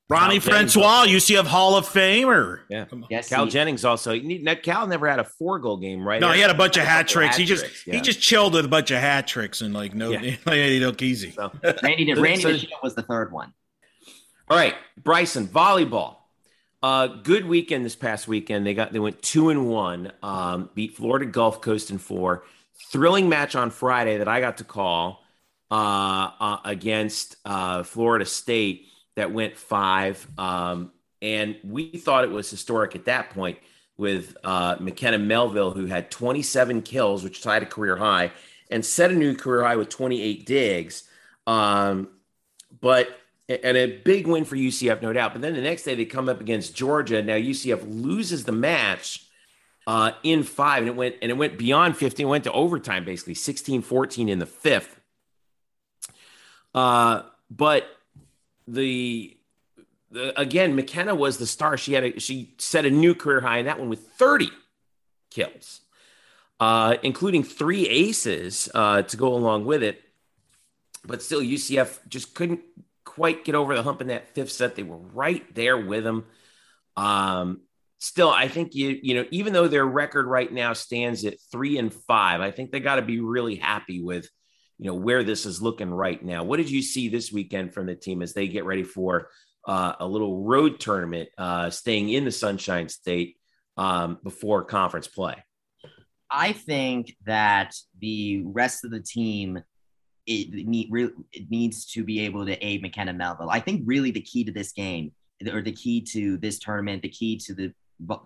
[0.10, 2.61] Ronnie Cal Francois, UCF Hall of Famer.
[2.68, 2.86] Yeah.
[3.11, 4.11] Yes, Cal he- Jennings also.
[4.14, 6.19] he- Cal never had a four goal game, right?
[6.19, 7.38] No, he had a bunch of hat couple tricks.
[7.38, 10.10] He just tricks, he just chilled with a bunch of hat tricks and like no,
[10.11, 10.19] Yeah.
[10.45, 11.31] like Eddie Doke easy.
[11.31, 11.52] So,
[11.84, 13.53] Randy So- Randy so- was the third one.
[14.49, 16.15] all right, Bryson volleyball.
[16.81, 18.65] Uh, good weekend this past weekend.
[18.65, 20.11] They got they went two and one.
[20.23, 22.45] Um, beat Florida Gulf Coast in four.
[22.91, 25.23] Thrilling match on Friday that I got to call
[25.69, 30.26] uh, uh, against uh, Florida State that went five.
[30.38, 30.91] Um,
[31.22, 33.57] and we thought it was historic at that point
[33.98, 38.31] with uh, McKenna Melville, who had 27 kills, which tied a career high,
[38.72, 41.03] and set a new career high with 28 digs.
[41.45, 42.07] Um,
[42.80, 43.10] but
[43.49, 45.34] and a big win for UCF, no doubt.
[45.34, 47.23] But then the next day they come up against Georgia.
[47.23, 49.26] Now UCF loses the match
[49.88, 53.03] uh, in five, and it went and it went beyond 15, it went to overtime,
[53.03, 54.99] basically 16-14 in the fifth.
[56.76, 57.88] Uh, but
[58.74, 59.38] the,
[60.12, 61.78] the again, McKenna was the star.
[61.78, 64.50] She had a, she set a new career high in that one with 30
[65.30, 65.82] kills,
[66.60, 70.02] uh, including three aces uh, to go along with it.
[71.06, 72.62] But still, UCF just couldn't
[73.06, 74.76] quite get over the hump in that fifth set.
[74.76, 76.26] They were right there with them.
[76.96, 77.62] Um,
[78.00, 81.78] still, I think you you know even though their record right now stands at three
[81.78, 84.30] and five, I think they got to be really happy with
[84.80, 86.43] you know where this is looking right now.
[86.43, 89.30] What did you see this weekend from the team as they get ready for
[89.68, 93.38] uh, a little road tournament, uh, staying in the Sunshine State
[93.76, 95.35] um, before conference play?
[96.31, 99.61] I think that the rest of the team
[100.26, 100.47] it,
[101.34, 103.49] it needs to be able to aid McKenna Melville.
[103.49, 105.11] I think really the key to this game,
[105.51, 107.73] or the key to this tournament, the key to the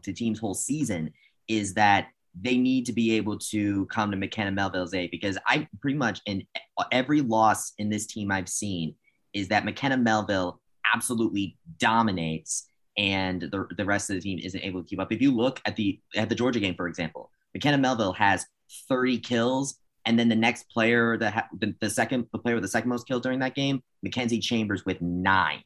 [0.03, 1.11] the team's whole season
[1.47, 2.09] is that
[2.39, 6.21] they need to be able to come to McKenna Melville's aid because I pretty much
[6.25, 6.43] in
[6.91, 8.95] every loss in this team I've seen
[9.33, 10.59] is that McKenna Melville
[10.93, 15.11] absolutely dominates and the, the rest of the team isn't able to keep up.
[15.11, 18.45] If you look at the at the Georgia game, for example, McKenna Melville has
[18.87, 22.63] 30 kills, and then the next player that ha- the, the second the player with
[22.63, 25.63] the second most kills during that game, Mackenzie Chambers with nine.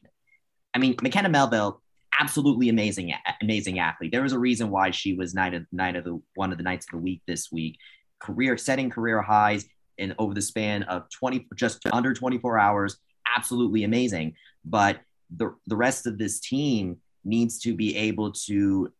[0.74, 1.82] I mean, McKenna Melville,
[2.20, 4.12] absolutely amazing, amazing athlete.
[4.12, 6.64] There was a reason why she was night of night of the one of the
[6.64, 7.78] nights of the week this week.
[8.18, 9.66] Career setting career highs
[9.98, 12.98] in over the span of 20 just under 24 hours.
[13.36, 14.34] Absolutely amazing.
[14.64, 15.00] But
[15.36, 18.92] the the rest of this team needs to be able to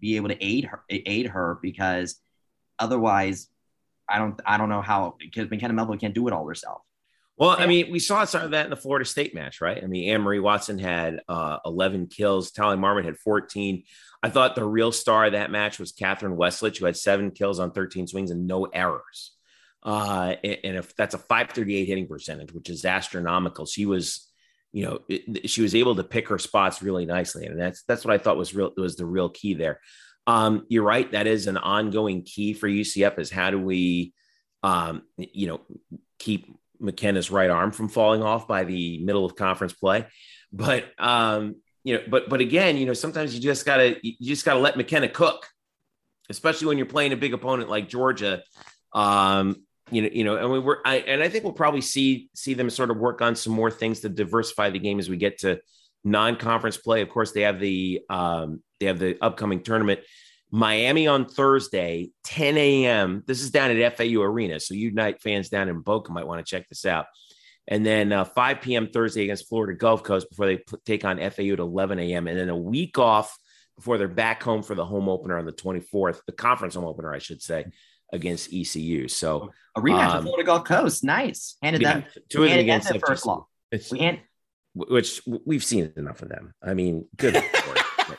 [0.00, 2.20] be able to aid her aid her because
[2.78, 3.48] otherwise
[4.08, 6.82] I don't I don't know how because McKenna Melville can't do it all herself.
[7.42, 9.82] Well, I mean, we saw some of that in the Florida State match, right?
[9.82, 12.52] I mean, Anne Marie Watson had uh, 11 kills.
[12.52, 13.82] Tally Marmon had 14.
[14.22, 17.58] I thought the real star of that match was Catherine Westlich, who had seven kills
[17.58, 19.32] on 13 swings and no errors.
[19.82, 24.30] Uh, and if that's a 538 hitting percentage, which is astronomical, she was,
[24.72, 28.04] you know, it, she was able to pick her spots really nicely, and that's that's
[28.04, 29.80] what I thought was real was the real key there.
[30.28, 33.18] Um, you're right; that is an ongoing key for UCF.
[33.18, 34.14] Is how do we,
[34.62, 35.60] um, you know,
[36.20, 36.46] keep
[36.82, 40.06] McKenna's right arm from falling off by the middle of conference play.
[40.52, 44.44] But um, you know, but but again, you know, sometimes you just gotta you just
[44.44, 45.46] gotta let McKenna cook,
[46.28, 48.42] especially when you're playing a big opponent like Georgia.
[48.92, 52.28] Um, you know, you know, and we were I and I think we'll probably see
[52.34, 55.16] see them sort of work on some more things to diversify the game as we
[55.16, 55.60] get to
[56.04, 57.02] non-conference play.
[57.02, 60.00] Of course, they have the um, they have the upcoming tournament.
[60.52, 63.24] Miami on Thursday, 10 a.m.
[63.26, 64.60] This is down at FAU Arena.
[64.60, 67.06] So, Unite fans down in Boca might want to check this out.
[67.66, 68.88] And then uh, 5 p.m.
[68.92, 72.28] Thursday against Florida Gulf Coast before they p- take on FAU at 11 a.m.
[72.28, 73.34] And then a week off
[73.76, 77.14] before they're back home for the home opener on the 24th, the conference home opener,
[77.14, 77.64] I should say,
[78.12, 79.08] against ECU.
[79.08, 81.56] So, A rematch Um, of Florida Gulf Coast, nice.
[81.62, 83.26] Handed yeah, them, two of them against their first FGC.
[83.26, 83.44] loss.
[83.70, 84.18] It's, We hand,
[84.74, 86.52] which we've seen enough of them.
[86.62, 87.42] I mean, good.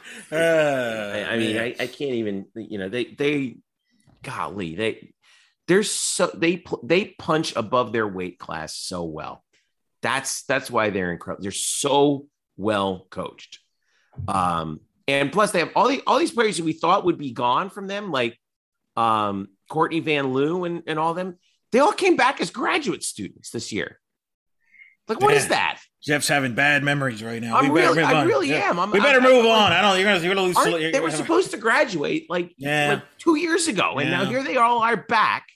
[0.31, 1.57] Uh, I, I mean.
[1.57, 3.57] I, I can't even, you know, they, they,
[4.23, 5.13] golly, they,
[5.67, 9.43] they're so, they they punch above their weight class so well.
[10.01, 11.43] That's, that's why they're incredible.
[11.43, 13.59] They're so well coached.
[14.27, 17.31] Um, and plus they have all the all these players that we thought would be
[17.31, 18.37] gone from them, like
[18.95, 21.37] um, Courtney Van Loo and, and all them.
[21.71, 23.99] They all came back as graduate students this year.
[25.07, 25.49] Like, what is Yeah.
[25.49, 25.79] that?
[26.03, 27.57] Jeff's having bad memories right now.
[27.57, 28.27] I'm We better really, move I on.
[28.27, 28.69] really Yeah.
[28.69, 28.79] am.
[28.79, 29.71] I'm, we better I'm- move I'm- on.
[29.71, 29.97] I don't.
[29.99, 30.25] You're gonna.
[30.25, 30.57] You're gonna lose.
[30.57, 32.89] Aren't- you're they were supposed to graduate like, Yeah.
[32.95, 35.47] like two years ago, and now here they all are back.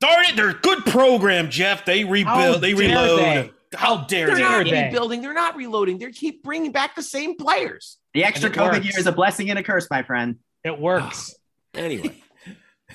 [0.00, 0.36] Darn it!
[0.36, 1.84] They're a good program, Jeff.
[1.84, 2.26] They rebuild.
[2.36, 3.18] How they reload.
[3.20, 3.50] They?
[3.74, 4.42] How dare they're they?
[4.42, 4.84] not they?
[4.84, 5.20] rebuilding.
[5.22, 5.98] They're not reloading.
[5.98, 7.98] They keep bringing back the same players.
[8.14, 8.86] The extra COVID works.
[8.86, 10.36] year is a blessing and a curse, my friend.
[10.64, 11.34] It works.
[11.72, 12.20] Anyway,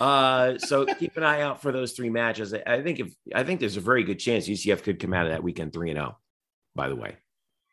[0.01, 2.53] uh, so keep an eye out for those three matches.
[2.53, 5.26] I- I think if I think there's a very good chance UCF could come out
[5.26, 6.17] of that weekend three and zero.
[6.76, 7.15] By the way,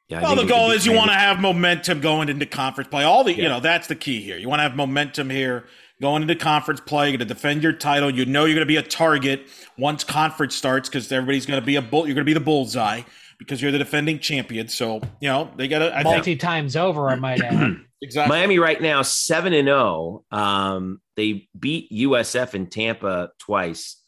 [0.09, 0.20] yeah.
[0.20, 3.03] I Well, the goal is you want to have momentum going into conference play.
[3.05, 3.43] All the, Yeah.
[3.43, 4.39] you know, that's the key here.
[4.39, 5.65] You want to have momentum here
[6.01, 7.09] going into conference play.
[7.09, 8.11] You're going to defend your title.
[8.11, 9.47] You know you're going to be a target
[9.77, 12.07] once conference starts because everybody's going to be a bull.
[12.07, 13.03] You're going to be the bullseye
[13.43, 14.69] because you're the defending champion.
[14.69, 15.93] So you know they got to.
[15.93, 17.77] I think Multi times over, I might add.
[18.02, 18.36] exactly.
[18.36, 20.24] Miami right now seven and zero.
[20.31, 23.98] Um, they beat USF in Tampa twice.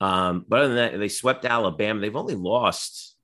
[0.00, 2.00] Um, but other than that, they swept Alabama.
[2.00, 3.14] They've only lost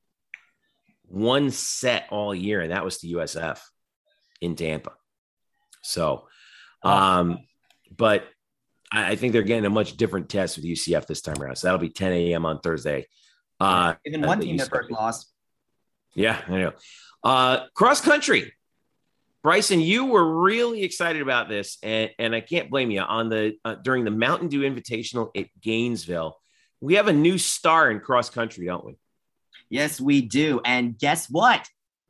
[1.09, 3.61] one set all year, and that was to USF
[4.41, 4.93] in Tampa.
[5.83, 6.27] So,
[6.83, 7.39] um,
[7.97, 8.25] but
[8.93, 11.57] I, I think they're getting a much different test with UCF this time around.
[11.57, 12.45] So that'll be 10 a.m.
[12.45, 13.07] on Thursday.
[13.59, 15.33] Uh, Even I one team you that first said- lost.
[16.17, 16.73] Yeah, I know.
[17.23, 18.53] Uh, cross country.
[19.43, 23.01] Bryson, you were really excited about this, and, and I can't blame you.
[23.01, 26.37] On the uh, during the Mountain Dew Invitational at Gainesville,
[26.81, 28.97] we have a new star in cross country, don't we?
[29.69, 30.61] Yes, we do.
[30.65, 31.69] And guess what?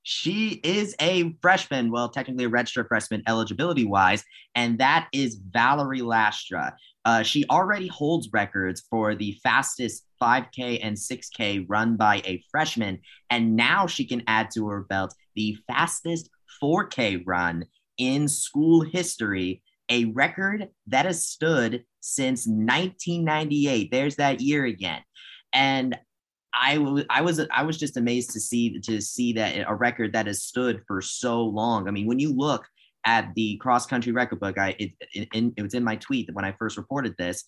[0.08, 4.22] She is a freshman, well, technically a registered freshman eligibility wise,
[4.54, 6.74] and that is Valerie Lastra.
[7.04, 13.00] Uh, she already holds records for the fastest 5K and 6K run by a freshman,
[13.30, 16.30] and now she can add to her belt the fastest
[16.62, 17.64] 4K run
[17.98, 23.90] in school history, a record that has stood since 1998.
[23.90, 25.02] There's that year again.
[25.52, 25.98] And
[26.60, 30.12] I was I was I was just amazed to see to see that a record
[30.14, 31.86] that has stood for so long.
[31.86, 32.66] I mean, when you look
[33.04, 36.34] at the cross country record book, I it, it, it, was in my tweet that
[36.34, 37.44] when I first reported this.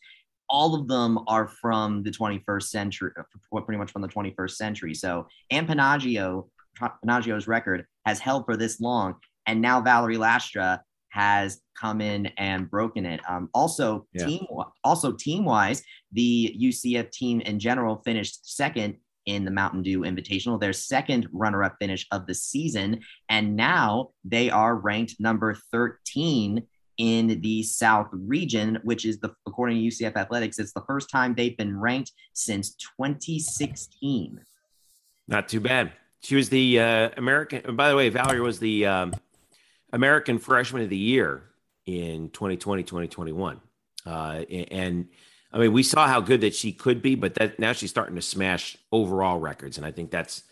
[0.51, 4.95] All of them are from the 21st century, uh, pretty much from the 21st century.
[4.95, 6.49] So, Ann Panaggio,
[7.05, 9.17] Panaggio's record has held for this long,
[9.47, 10.81] and now Valerie Lastra
[11.19, 13.21] has come in and broken it.
[13.29, 14.27] Um, also, Yeah.
[14.27, 14.47] team
[14.85, 15.83] also team wise,
[16.13, 21.65] the UCF team in general finished second in the Mountain Dew Invitational, their second runner
[21.65, 23.01] up finish of the season.
[23.29, 26.63] And now they are ranked number 13
[26.99, 31.35] in the South region, which is the, according to UCF Athletics, it's the first time
[31.35, 34.41] they've been ranked since 2016.
[35.27, 35.93] Not too bad.
[36.23, 37.63] She was the uh, American.
[37.65, 39.13] and By the way, Valerie was the um,
[39.93, 41.45] American Freshman of the Year
[41.87, 43.61] in 2020, 2021.
[44.07, 44.11] Uh,
[44.71, 45.09] and
[45.53, 48.17] I mean, we saw how good that she could be, but that now she's starting
[48.17, 50.43] to smash overall records, and I think that's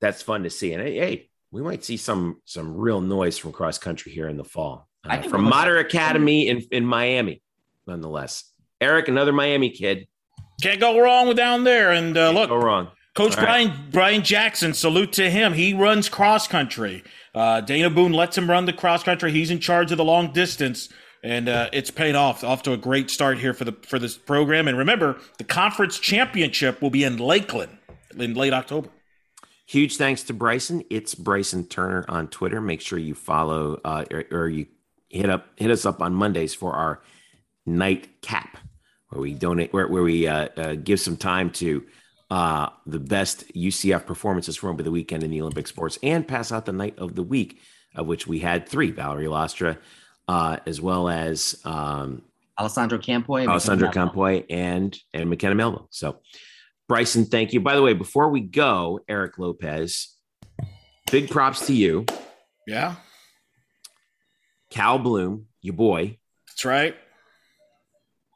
[0.00, 0.72] that's fun to see.
[0.72, 4.44] And hey, we might see some some real noise from cross country here in the
[4.44, 7.42] fall uh, from Mater Academy in in Miami,
[7.86, 8.44] nonetheless.
[8.80, 10.06] Eric, another Miami kid.
[10.60, 11.92] Can't go wrong with down there.
[11.92, 12.88] And uh, look, go wrong.
[13.14, 13.66] Coach All right.
[13.66, 15.52] Brian Brian Jackson, salute to him.
[15.52, 17.04] He runs cross country.
[17.34, 19.32] Uh, Dana Boone lets him run the cross country.
[19.32, 20.88] He's in charge of the long distance,
[21.22, 22.42] and uh, it's paid off.
[22.42, 24.66] Off to a great start here for the for this program.
[24.66, 27.76] And remember, the conference championship will be in Lakeland
[28.16, 28.88] in late October.
[29.66, 30.82] Huge thanks to Bryson.
[30.88, 32.60] It's Bryson Turner on Twitter.
[32.60, 34.66] Make sure you follow uh, or, or you
[35.10, 37.02] hit up hit us up on Mondays for our
[37.66, 38.56] night cap,
[39.10, 41.84] where we donate where, where we uh, uh, give some time to
[42.32, 46.50] uh, the best UCF performances from over the weekend in the Olympic sports and pass
[46.50, 47.60] out the night of the week,
[47.94, 49.76] of which we had three: Valerie Lastra,
[50.28, 52.22] uh, as well as um,
[52.58, 53.46] Alessandro Campoy.
[53.46, 55.88] Alessandro Campoy and and McKenna Melville.
[55.90, 56.20] So,
[56.88, 57.60] Bryson, thank you.
[57.60, 60.16] By the way, before we go, Eric Lopez,
[61.10, 62.06] big props to you,
[62.66, 62.94] Yeah,
[64.70, 66.16] Cal Bloom, your boy,
[66.48, 66.96] that's right.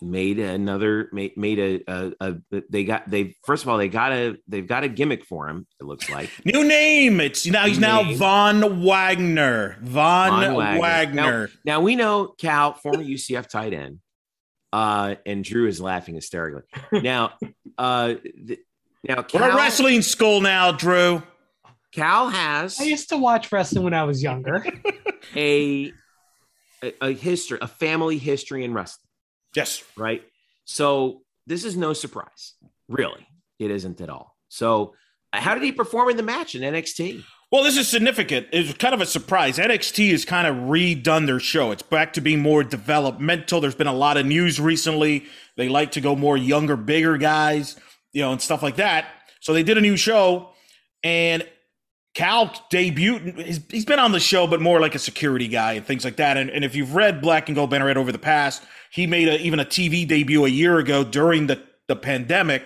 [0.02, 4.12] Made another made made a, a, a they got they first of all they got
[4.12, 5.66] a they've got a gimmick for him.
[5.80, 7.20] It looks like New name.
[7.20, 8.16] It's now he's now Name.
[8.16, 9.78] Von Wagner.
[9.80, 10.80] Von, Von Wagner.
[10.80, 11.50] Wagner.
[11.64, 14.00] now we know Cal, former UCF tight end,
[14.72, 16.62] uh, and Drew is laughing hysterically.
[16.92, 17.32] Now,
[17.78, 18.14] uh,
[18.46, 18.60] th-
[19.02, 21.22] now We're a wrestling school now, Drew.
[21.92, 24.66] Cal has I used to watch wrestling when I was younger.
[25.36, 25.92] a,
[26.82, 29.05] a a history, a family history in wrestling,
[29.56, 29.82] Yes.
[29.96, 30.22] right?
[30.64, 32.54] So this is no surprise,
[32.88, 33.26] really.
[33.58, 34.36] It isn't at all.
[34.48, 34.94] So,
[35.32, 37.24] uh, how did he perform in the match in NXT?
[37.52, 38.48] Well, this is significant.
[38.52, 39.58] It's kind of a surprise.
[39.58, 41.70] NXT has kind of redone their show.
[41.70, 43.60] It's back to being more developmental.
[43.60, 45.26] There's been a lot of news recently.
[45.56, 47.76] They like to go more younger, bigger guys,
[48.12, 49.06] you know, and stuff like that.
[49.40, 50.50] So they did a new show,
[51.04, 51.46] and
[52.14, 53.38] Cal debuted.
[53.46, 56.16] He's, he's been on the show, but more like a security guy and things like
[56.16, 56.36] that.
[56.36, 59.40] And, and if you've read Black and Gold Banneret over the past, he made a,
[59.40, 62.62] even a TV debut a year ago during the, the pandemic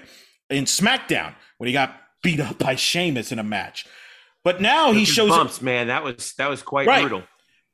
[0.49, 3.87] in SmackDown when he got beat up by Sheamus in a match.
[4.45, 5.89] But now he shows bumps, man.
[5.89, 7.03] That was that was quite Right.
[7.03, 7.25] brutal.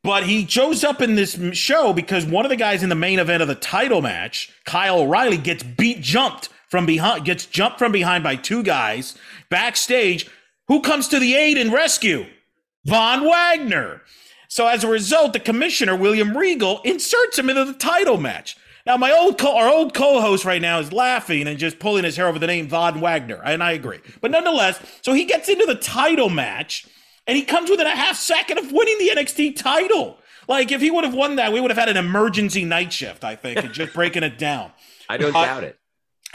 [0.02, 3.18] but he shows up in this show because one of the guys in the main
[3.18, 7.92] event of the title match, Kyle O'Reilly, gets beat jumped from behind, gets jumped from
[7.92, 9.16] behind by two guys
[9.50, 10.28] backstage.
[10.68, 12.26] Who comes to the aid and rescue?
[12.84, 14.02] Von Wagner.
[14.48, 18.56] So as a result, the commissioner William Regal inserts him into the title match.
[18.84, 22.16] Now, my old co- our old co-host right now is laughing and just pulling his
[22.16, 23.98] hair over the name Von Wagner, and I agree.
[24.20, 26.86] But nonetheless, so he gets into the title match,
[27.26, 30.18] and he comes within a half second of winning the NXT title.
[30.46, 33.24] Like if he would have won that, we would have had an emergency night shift,
[33.24, 34.70] I think, and just breaking it down.
[35.08, 35.78] I don't Uh, doubt it.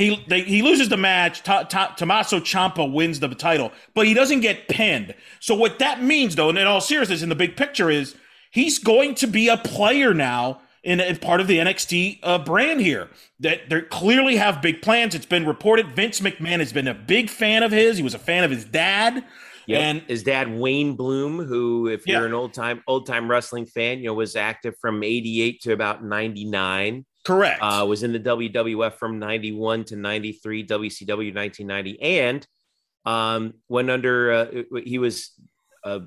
[0.01, 1.43] He they, he loses the match.
[1.43, 5.13] Ta, Ta, Tommaso Ciampa wins the title, but he doesn't get pinned.
[5.39, 8.15] So what that means, though, and in all seriousness, in the big picture, is
[8.51, 12.81] he's going to be a player now in, in part of the NXT uh, brand
[12.81, 13.09] here.
[13.39, 15.15] That they clearly have big plans.
[15.15, 17.97] It's been reported Vince McMahon has been a big fan of his.
[17.97, 19.23] He was a fan of his dad,
[19.67, 19.79] Yep.
[19.81, 22.17] and his dad Wayne Bloom, who, if Yeah.
[22.17, 25.73] you're an old time old time wrestling fan, you know, was active from '88 to
[25.73, 27.05] about '99.
[27.23, 27.59] Correct.
[27.61, 32.47] Uh, was in the WWF from '91 to '93, WCW 1990, and
[33.05, 34.31] um, went under.
[34.31, 35.31] Uh, he was
[35.83, 35.99] uh,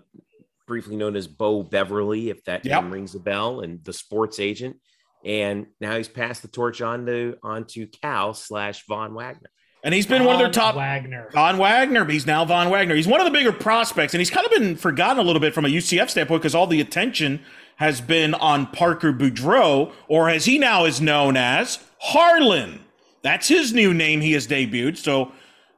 [0.66, 2.82] briefly known as Beau Beverly, if that Yep.
[2.84, 4.76] name rings a bell, and the sports agent.
[5.24, 9.50] And now he's passed the torch on to onto Cal slash Von Wagner.
[9.82, 11.30] and he's been one of their top Wagner.
[11.32, 12.94] Von Wagner, he's now Von Wagner.
[12.94, 15.54] He's one of the bigger prospects, and he's kind of been forgotten a little bit
[15.54, 17.40] from a UCF standpoint because all the attention
[17.76, 22.80] has been on Parker Boudreaux, or as he now is known as Harlan.
[23.22, 24.96] That's his new name he has debuted.
[24.96, 25.32] So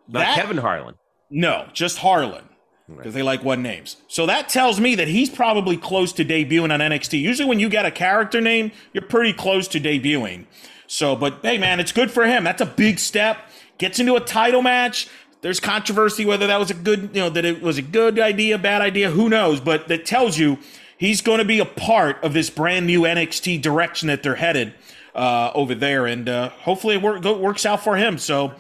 [0.09, 0.95] Not that Kevin Harlan.
[1.31, 2.45] no, just Harlan
[2.89, 3.97] because they like one names.
[4.09, 7.21] So that tells me that he's probably close to debuting on NXT.
[7.21, 10.47] Usually, when you get a character name, you're pretty close to debuting.
[10.87, 12.45] So, but hey, man, it's good for him.
[12.45, 13.39] That's a big step.
[13.79, 15.09] Gets into a title match.
[15.43, 18.57] There's controversy whether that was a good, you know, that it was a good idea,
[18.59, 19.11] bad idea.
[19.11, 19.61] Who knows?
[19.61, 20.59] But that tells you
[20.99, 24.75] he's going to be a part of this brand new NXT direction that they're headed
[25.15, 28.19] uh, over there, and uh, hopefully it work, works out for him.
[28.19, 28.55] So.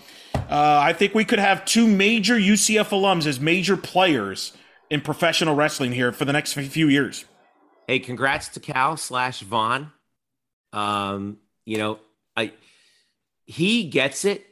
[0.49, 4.53] Uh, I think we could have two major UCF alums as major players
[4.91, 7.25] in professional wrestling here for the next few years.
[7.87, 9.93] Hey, congrats to Cal slash Von.
[10.73, 11.99] Um, you know,
[12.37, 12.53] I
[13.47, 14.46] he gets it.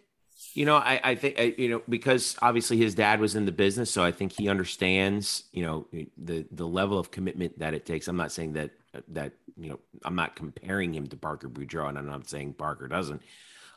[0.54, 3.52] You know, I, I think I, you know because obviously his dad was in the
[3.52, 5.44] business, so I think he understands.
[5.52, 5.86] You know,
[6.16, 8.08] the the level of commitment that it takes.
[8.08, 8.70] I'm not saying that
[9.08, 12.88] that you know I'm not comparing him to Parker Boudreaux, and I'm not saying Parker
[12.88, 13.22] doesn't.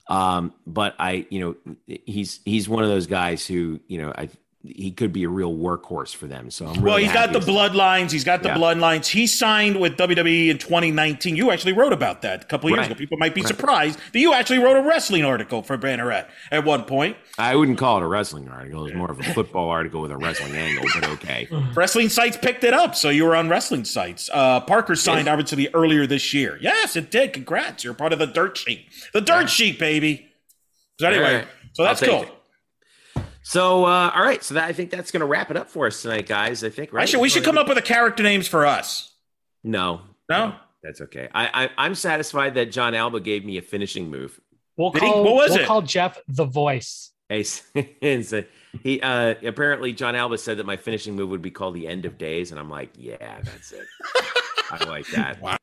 [0.07, 1.75] Um, but I, you know,
[2.05, 4.29] he's he's one of those guys who you know I
[4.63, 6.49] he could be a real workhorse for them.
[6.49, 8.11] So I'm really well, he's got the bloodlines.
[8.11, 8.57] He's got the Yeah.
[8.57, 9.07] bloodlines.
[9.07, 11.35] He signed with WWE in 2019.
[11.35, 12.91] You actually wrote about that a couple of years Right.
[12.91, 12.97] ago.
[12.97, 16.83] People might be surprised that you actually wrote a wrestling article for Banneret at one
[16.83, 17.15] point.
[17.37, 18.87] I wouldn't call it a wrestling article.
[18.87, 21.47] It's more of a football article with a wrestling angle, but okay.
[21.75, 24.29] Wrestling sites picked it up, so you were on wrestling sites.
[24.33, 26.57] Uh, Parker signed obviously earlier this year.
[26.59, 27.31] Yes, it did.
[27.31, 27.83] Congrats.
[27.83, 28.87] You're part of the dirt sheet.
[29.13, 30.27] The dirt sheet, baby.
[30.99, 31.47] So anyway, right.
[31.73, 32.23] so that's cool.
[32.23, 32.33] it.
[33.49, 34.43] So, uh, all right.
[34.43, 36.65] So that, I think that's going to wrap it up for us tonight, guys.
[36.65, 37.03] I think, right?
[37.03, 39.13] I should, we should come up with a character names for us.
[39.63, 40.53] No, No?
[40.83, 41.29] that's okay.
[41.33, 44.37] I, I, I'm satisfied that John Alba gave me a finishing move.
[44.75, 45.65] We'll Did he- call, what was we'll it?
[45.65, 47.11] call Jeff the voice.
[47.29, 47.45] Hey,
[48.83, 52.05] he uh, apparently John Alba said that my finishing move would be called the end
[52.05, 53.85] of days, and I'm like, yeah, that's it.
[54.71, 55.41] I like that.
[55.41, 55.57] Wow.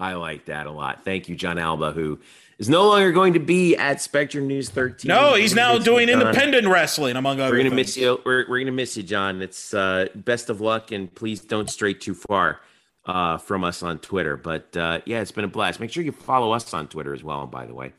[0.00, 1.04] I like that a lot.
[1.04, 2.18] Thank you, John Alba, who
[2.58, 5.08] is no longer going to be at Spectrum News 13.
[5.08, 7.88] No, he's now Miss you, doing independent wrestling, among other We're gonna things.
[7.88, 8.20] miss you.
[8.24, 9.42] We're, we're gonna miss you, John.
[9.42, 12.60] It's uh, best of luck, and please don't stray too far
[13.06, 14.36] uh, from us on Twitter.
[14.36, 15.80] But uh, yeah, it's been a blast.
[15.80, 17.42] Make sure you follow us on Twitter as well.
[17.42, 17.92] And By the way,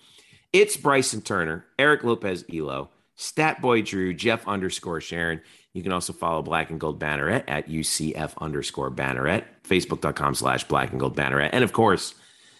[0.53, 2.89] it's Bryson Turner, Eric Lopez, Elo,
[3.21, 5.41] Statboy Drew, Jeff underscore Sharon.
[5.73, 10.89] You can also follow Black and Gold Banneret at UCF underscore Banneret, Facebook.com slash Black
[10.89, 12.15] and Gold Banneret, and of course,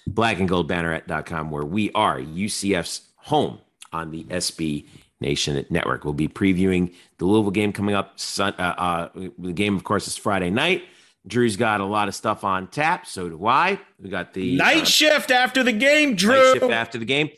[0.09, 3.59] blackandgoldbanneret.com, where we are UCF's home
[3.91, 4.85] on the SB
[5.19, 6.05] Nation Network.
[6.05, 8.19] We'll be previewing the Louisville game coming up.
[8.19, 9.09] Sun, uh, uh,
[9.39, 10.83] the game, of course, is Friday night.
[11.27, 13.05] Drew's got a lot of stuff on tap.
[13.07, 13.79] So do I.
[13.99, 16.53] We got the Night uh, shift after the game, night Drew.
[16.53, 17.29] shift after the game.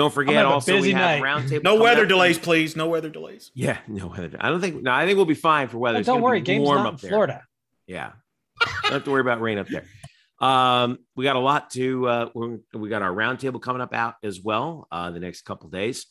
[0.00, 1.62] Don't forget have a also we busy have roundtable.
[1.62, 2.08] No weather up.
[2.08, 2.74] delays, please.
[2.74, 3.50] No weather delays.
[3.52, 4.38] Yeah, no weather.
[4.40, 4.82] I don't think.
[4.82, 5.98] No, I think we'll be fine for weather.
[5.98, 7.10] But don't worry, be game's warm not up in there.
[7.10, 7.42] Florida.
[7.86, 8.12] Yeah,
[8.84, 9.84] don't have to worry about rain up there.
[10.40, 12.08] Um, we got a lot to.
[12.08, 14.88] Uh, we're, we got our roundtable coming up out as well.
[14.90, 16.06] Uh, the next couple days.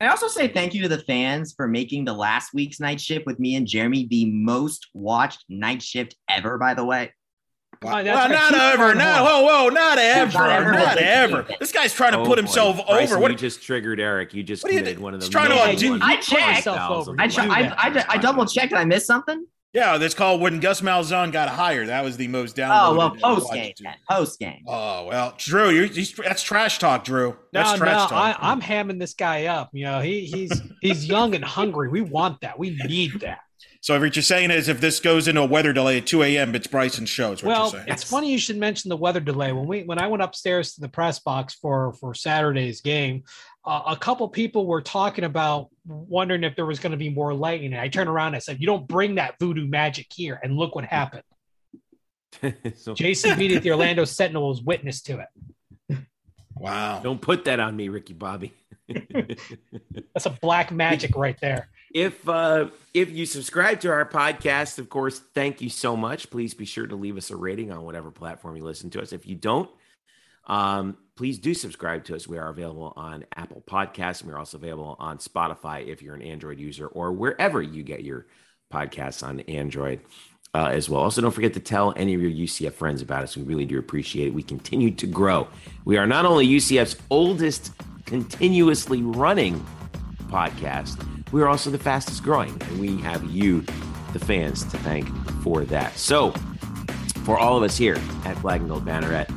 [0.00, 3.26] I also say thank you to the fans for making the last week's night shift
[3.26, 7.12] with me and Jeremy the most watched night shift ever, by the way.
[7.80, 8.76] Oh, Well, not ever.
[8.86, 10.32] going Not, whoa, whoa, not ever.
[10.38, 11.46] Not ever.
[11.60, 12.42] This guy's trying to Oh, put boy.
[12.42, 13.22] himself Bryson, over.
[13.22, 13.30] What?
[13.30, 14.34] You just triggered Eric.
[14.34, 15.26] You just What are you one of the.
[15.26, 16.66] He's trying to undo- I Put checked.
[16.66, 17.14] over.
[17.18, 17.62] I, Do tr- I.
[17.78, 18.70] I, I double checked.
[18.70, 19.46] Did I miss something?
[19.74, 21.88] Yeah, that's called when Gus Malzahn got hired.
[21.88, 22.88] That was the most downloaded.
[22.88, 23.74] Oh well, and post game.
[24.10, 24.62] Post game.
[24.66, 27.36] Oh well, Drew, you're, he's, that's trash talk, Drew.
[27.52, 28.38] That's No, no, trash I, talk.
[28.40, 29.68] I'm hamming this guy up.
[29.74, 31.90] You know, he he's he's young and hungry.
[31.90, 32.58] We want that.
[32.58, 33.38] We need that.
[33.80, 36.54] So what you're saying is, if this goes into a weather delay at 2 a.m.,
[36.54, 37.32] it's Bryson's show.
[37.32, 37.84] Is what Well, you're saying.
[37.88, 39.52] it's funny you should mention the weather delay.
[39.52, 43.22] When we when I went upstairs to the press box for for Saturday's game,
[43.64, 47.32] uh, a couple people were talking about wondering if there was going to be more
[47.32, 47.72] lightning.
[47.72, 50.56] And I turned around and I said, "You don't bring that voodoo magic here." And
[50.56, 51.22] look what happened.
[52.76, 55.98] so Jason Beede at the Orlando Sentinel was witness to it.
[56.56, 57.00] Wow.
[57.02, 58.52] don't put that on me, Ricky Bobby.
[58.88, 61.68] That's a black magic right there.
[61.92, 66.30] If uh if you subscribe to our podcast of course thank you so much.
[66.30, 69.12] Please be sure to leave us a rating on whatever platform you listen to us.
[69.12, 69.70] If you don't
[70.46, 72.28] um please do subscribe to us.
[72.28, 76.58] We are available on apple podcasts we're also available on spotify if you're an android
[76.58, 78.26] user or wherever you get your
[78.72, 80.00] podcasts on android
[80.54, 81.02] uh, as well.
[81.02, 83.36] Also don't forget to tell any of your ucf friends about us.
[83.36, 84.34] We really do appreciate it.
[84.34, 85.48] We continue to grow.
[85.84, 87.72] We are not only ucf's oldest
[88.06, 89.64] continuously running
[90.28, 91.17] podcast.
[91.32, 93.62] We are also the fastest growing, and we have you,
[94.12, 95.08] the fans, to thank
[95.42, 95.96] for that.
[95.96, 96.32] So,
[97.24, 99.28] for all of us here at Black and Gold Banneret,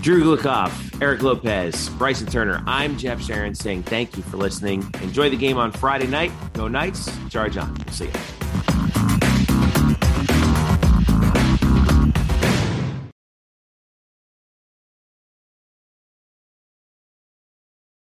[0.00, 4.88] Drew Glukoff, Eric Lopez, Bryson Turner, I'm Jeff Sharon saying thank you for listening.
[5.02, 6.30] Enjoy the game on Friday night.
[6.52, 7.10] Go Knights.
[7.28, 7.74] Charge on.
[7.74, 8.12] We'll see you.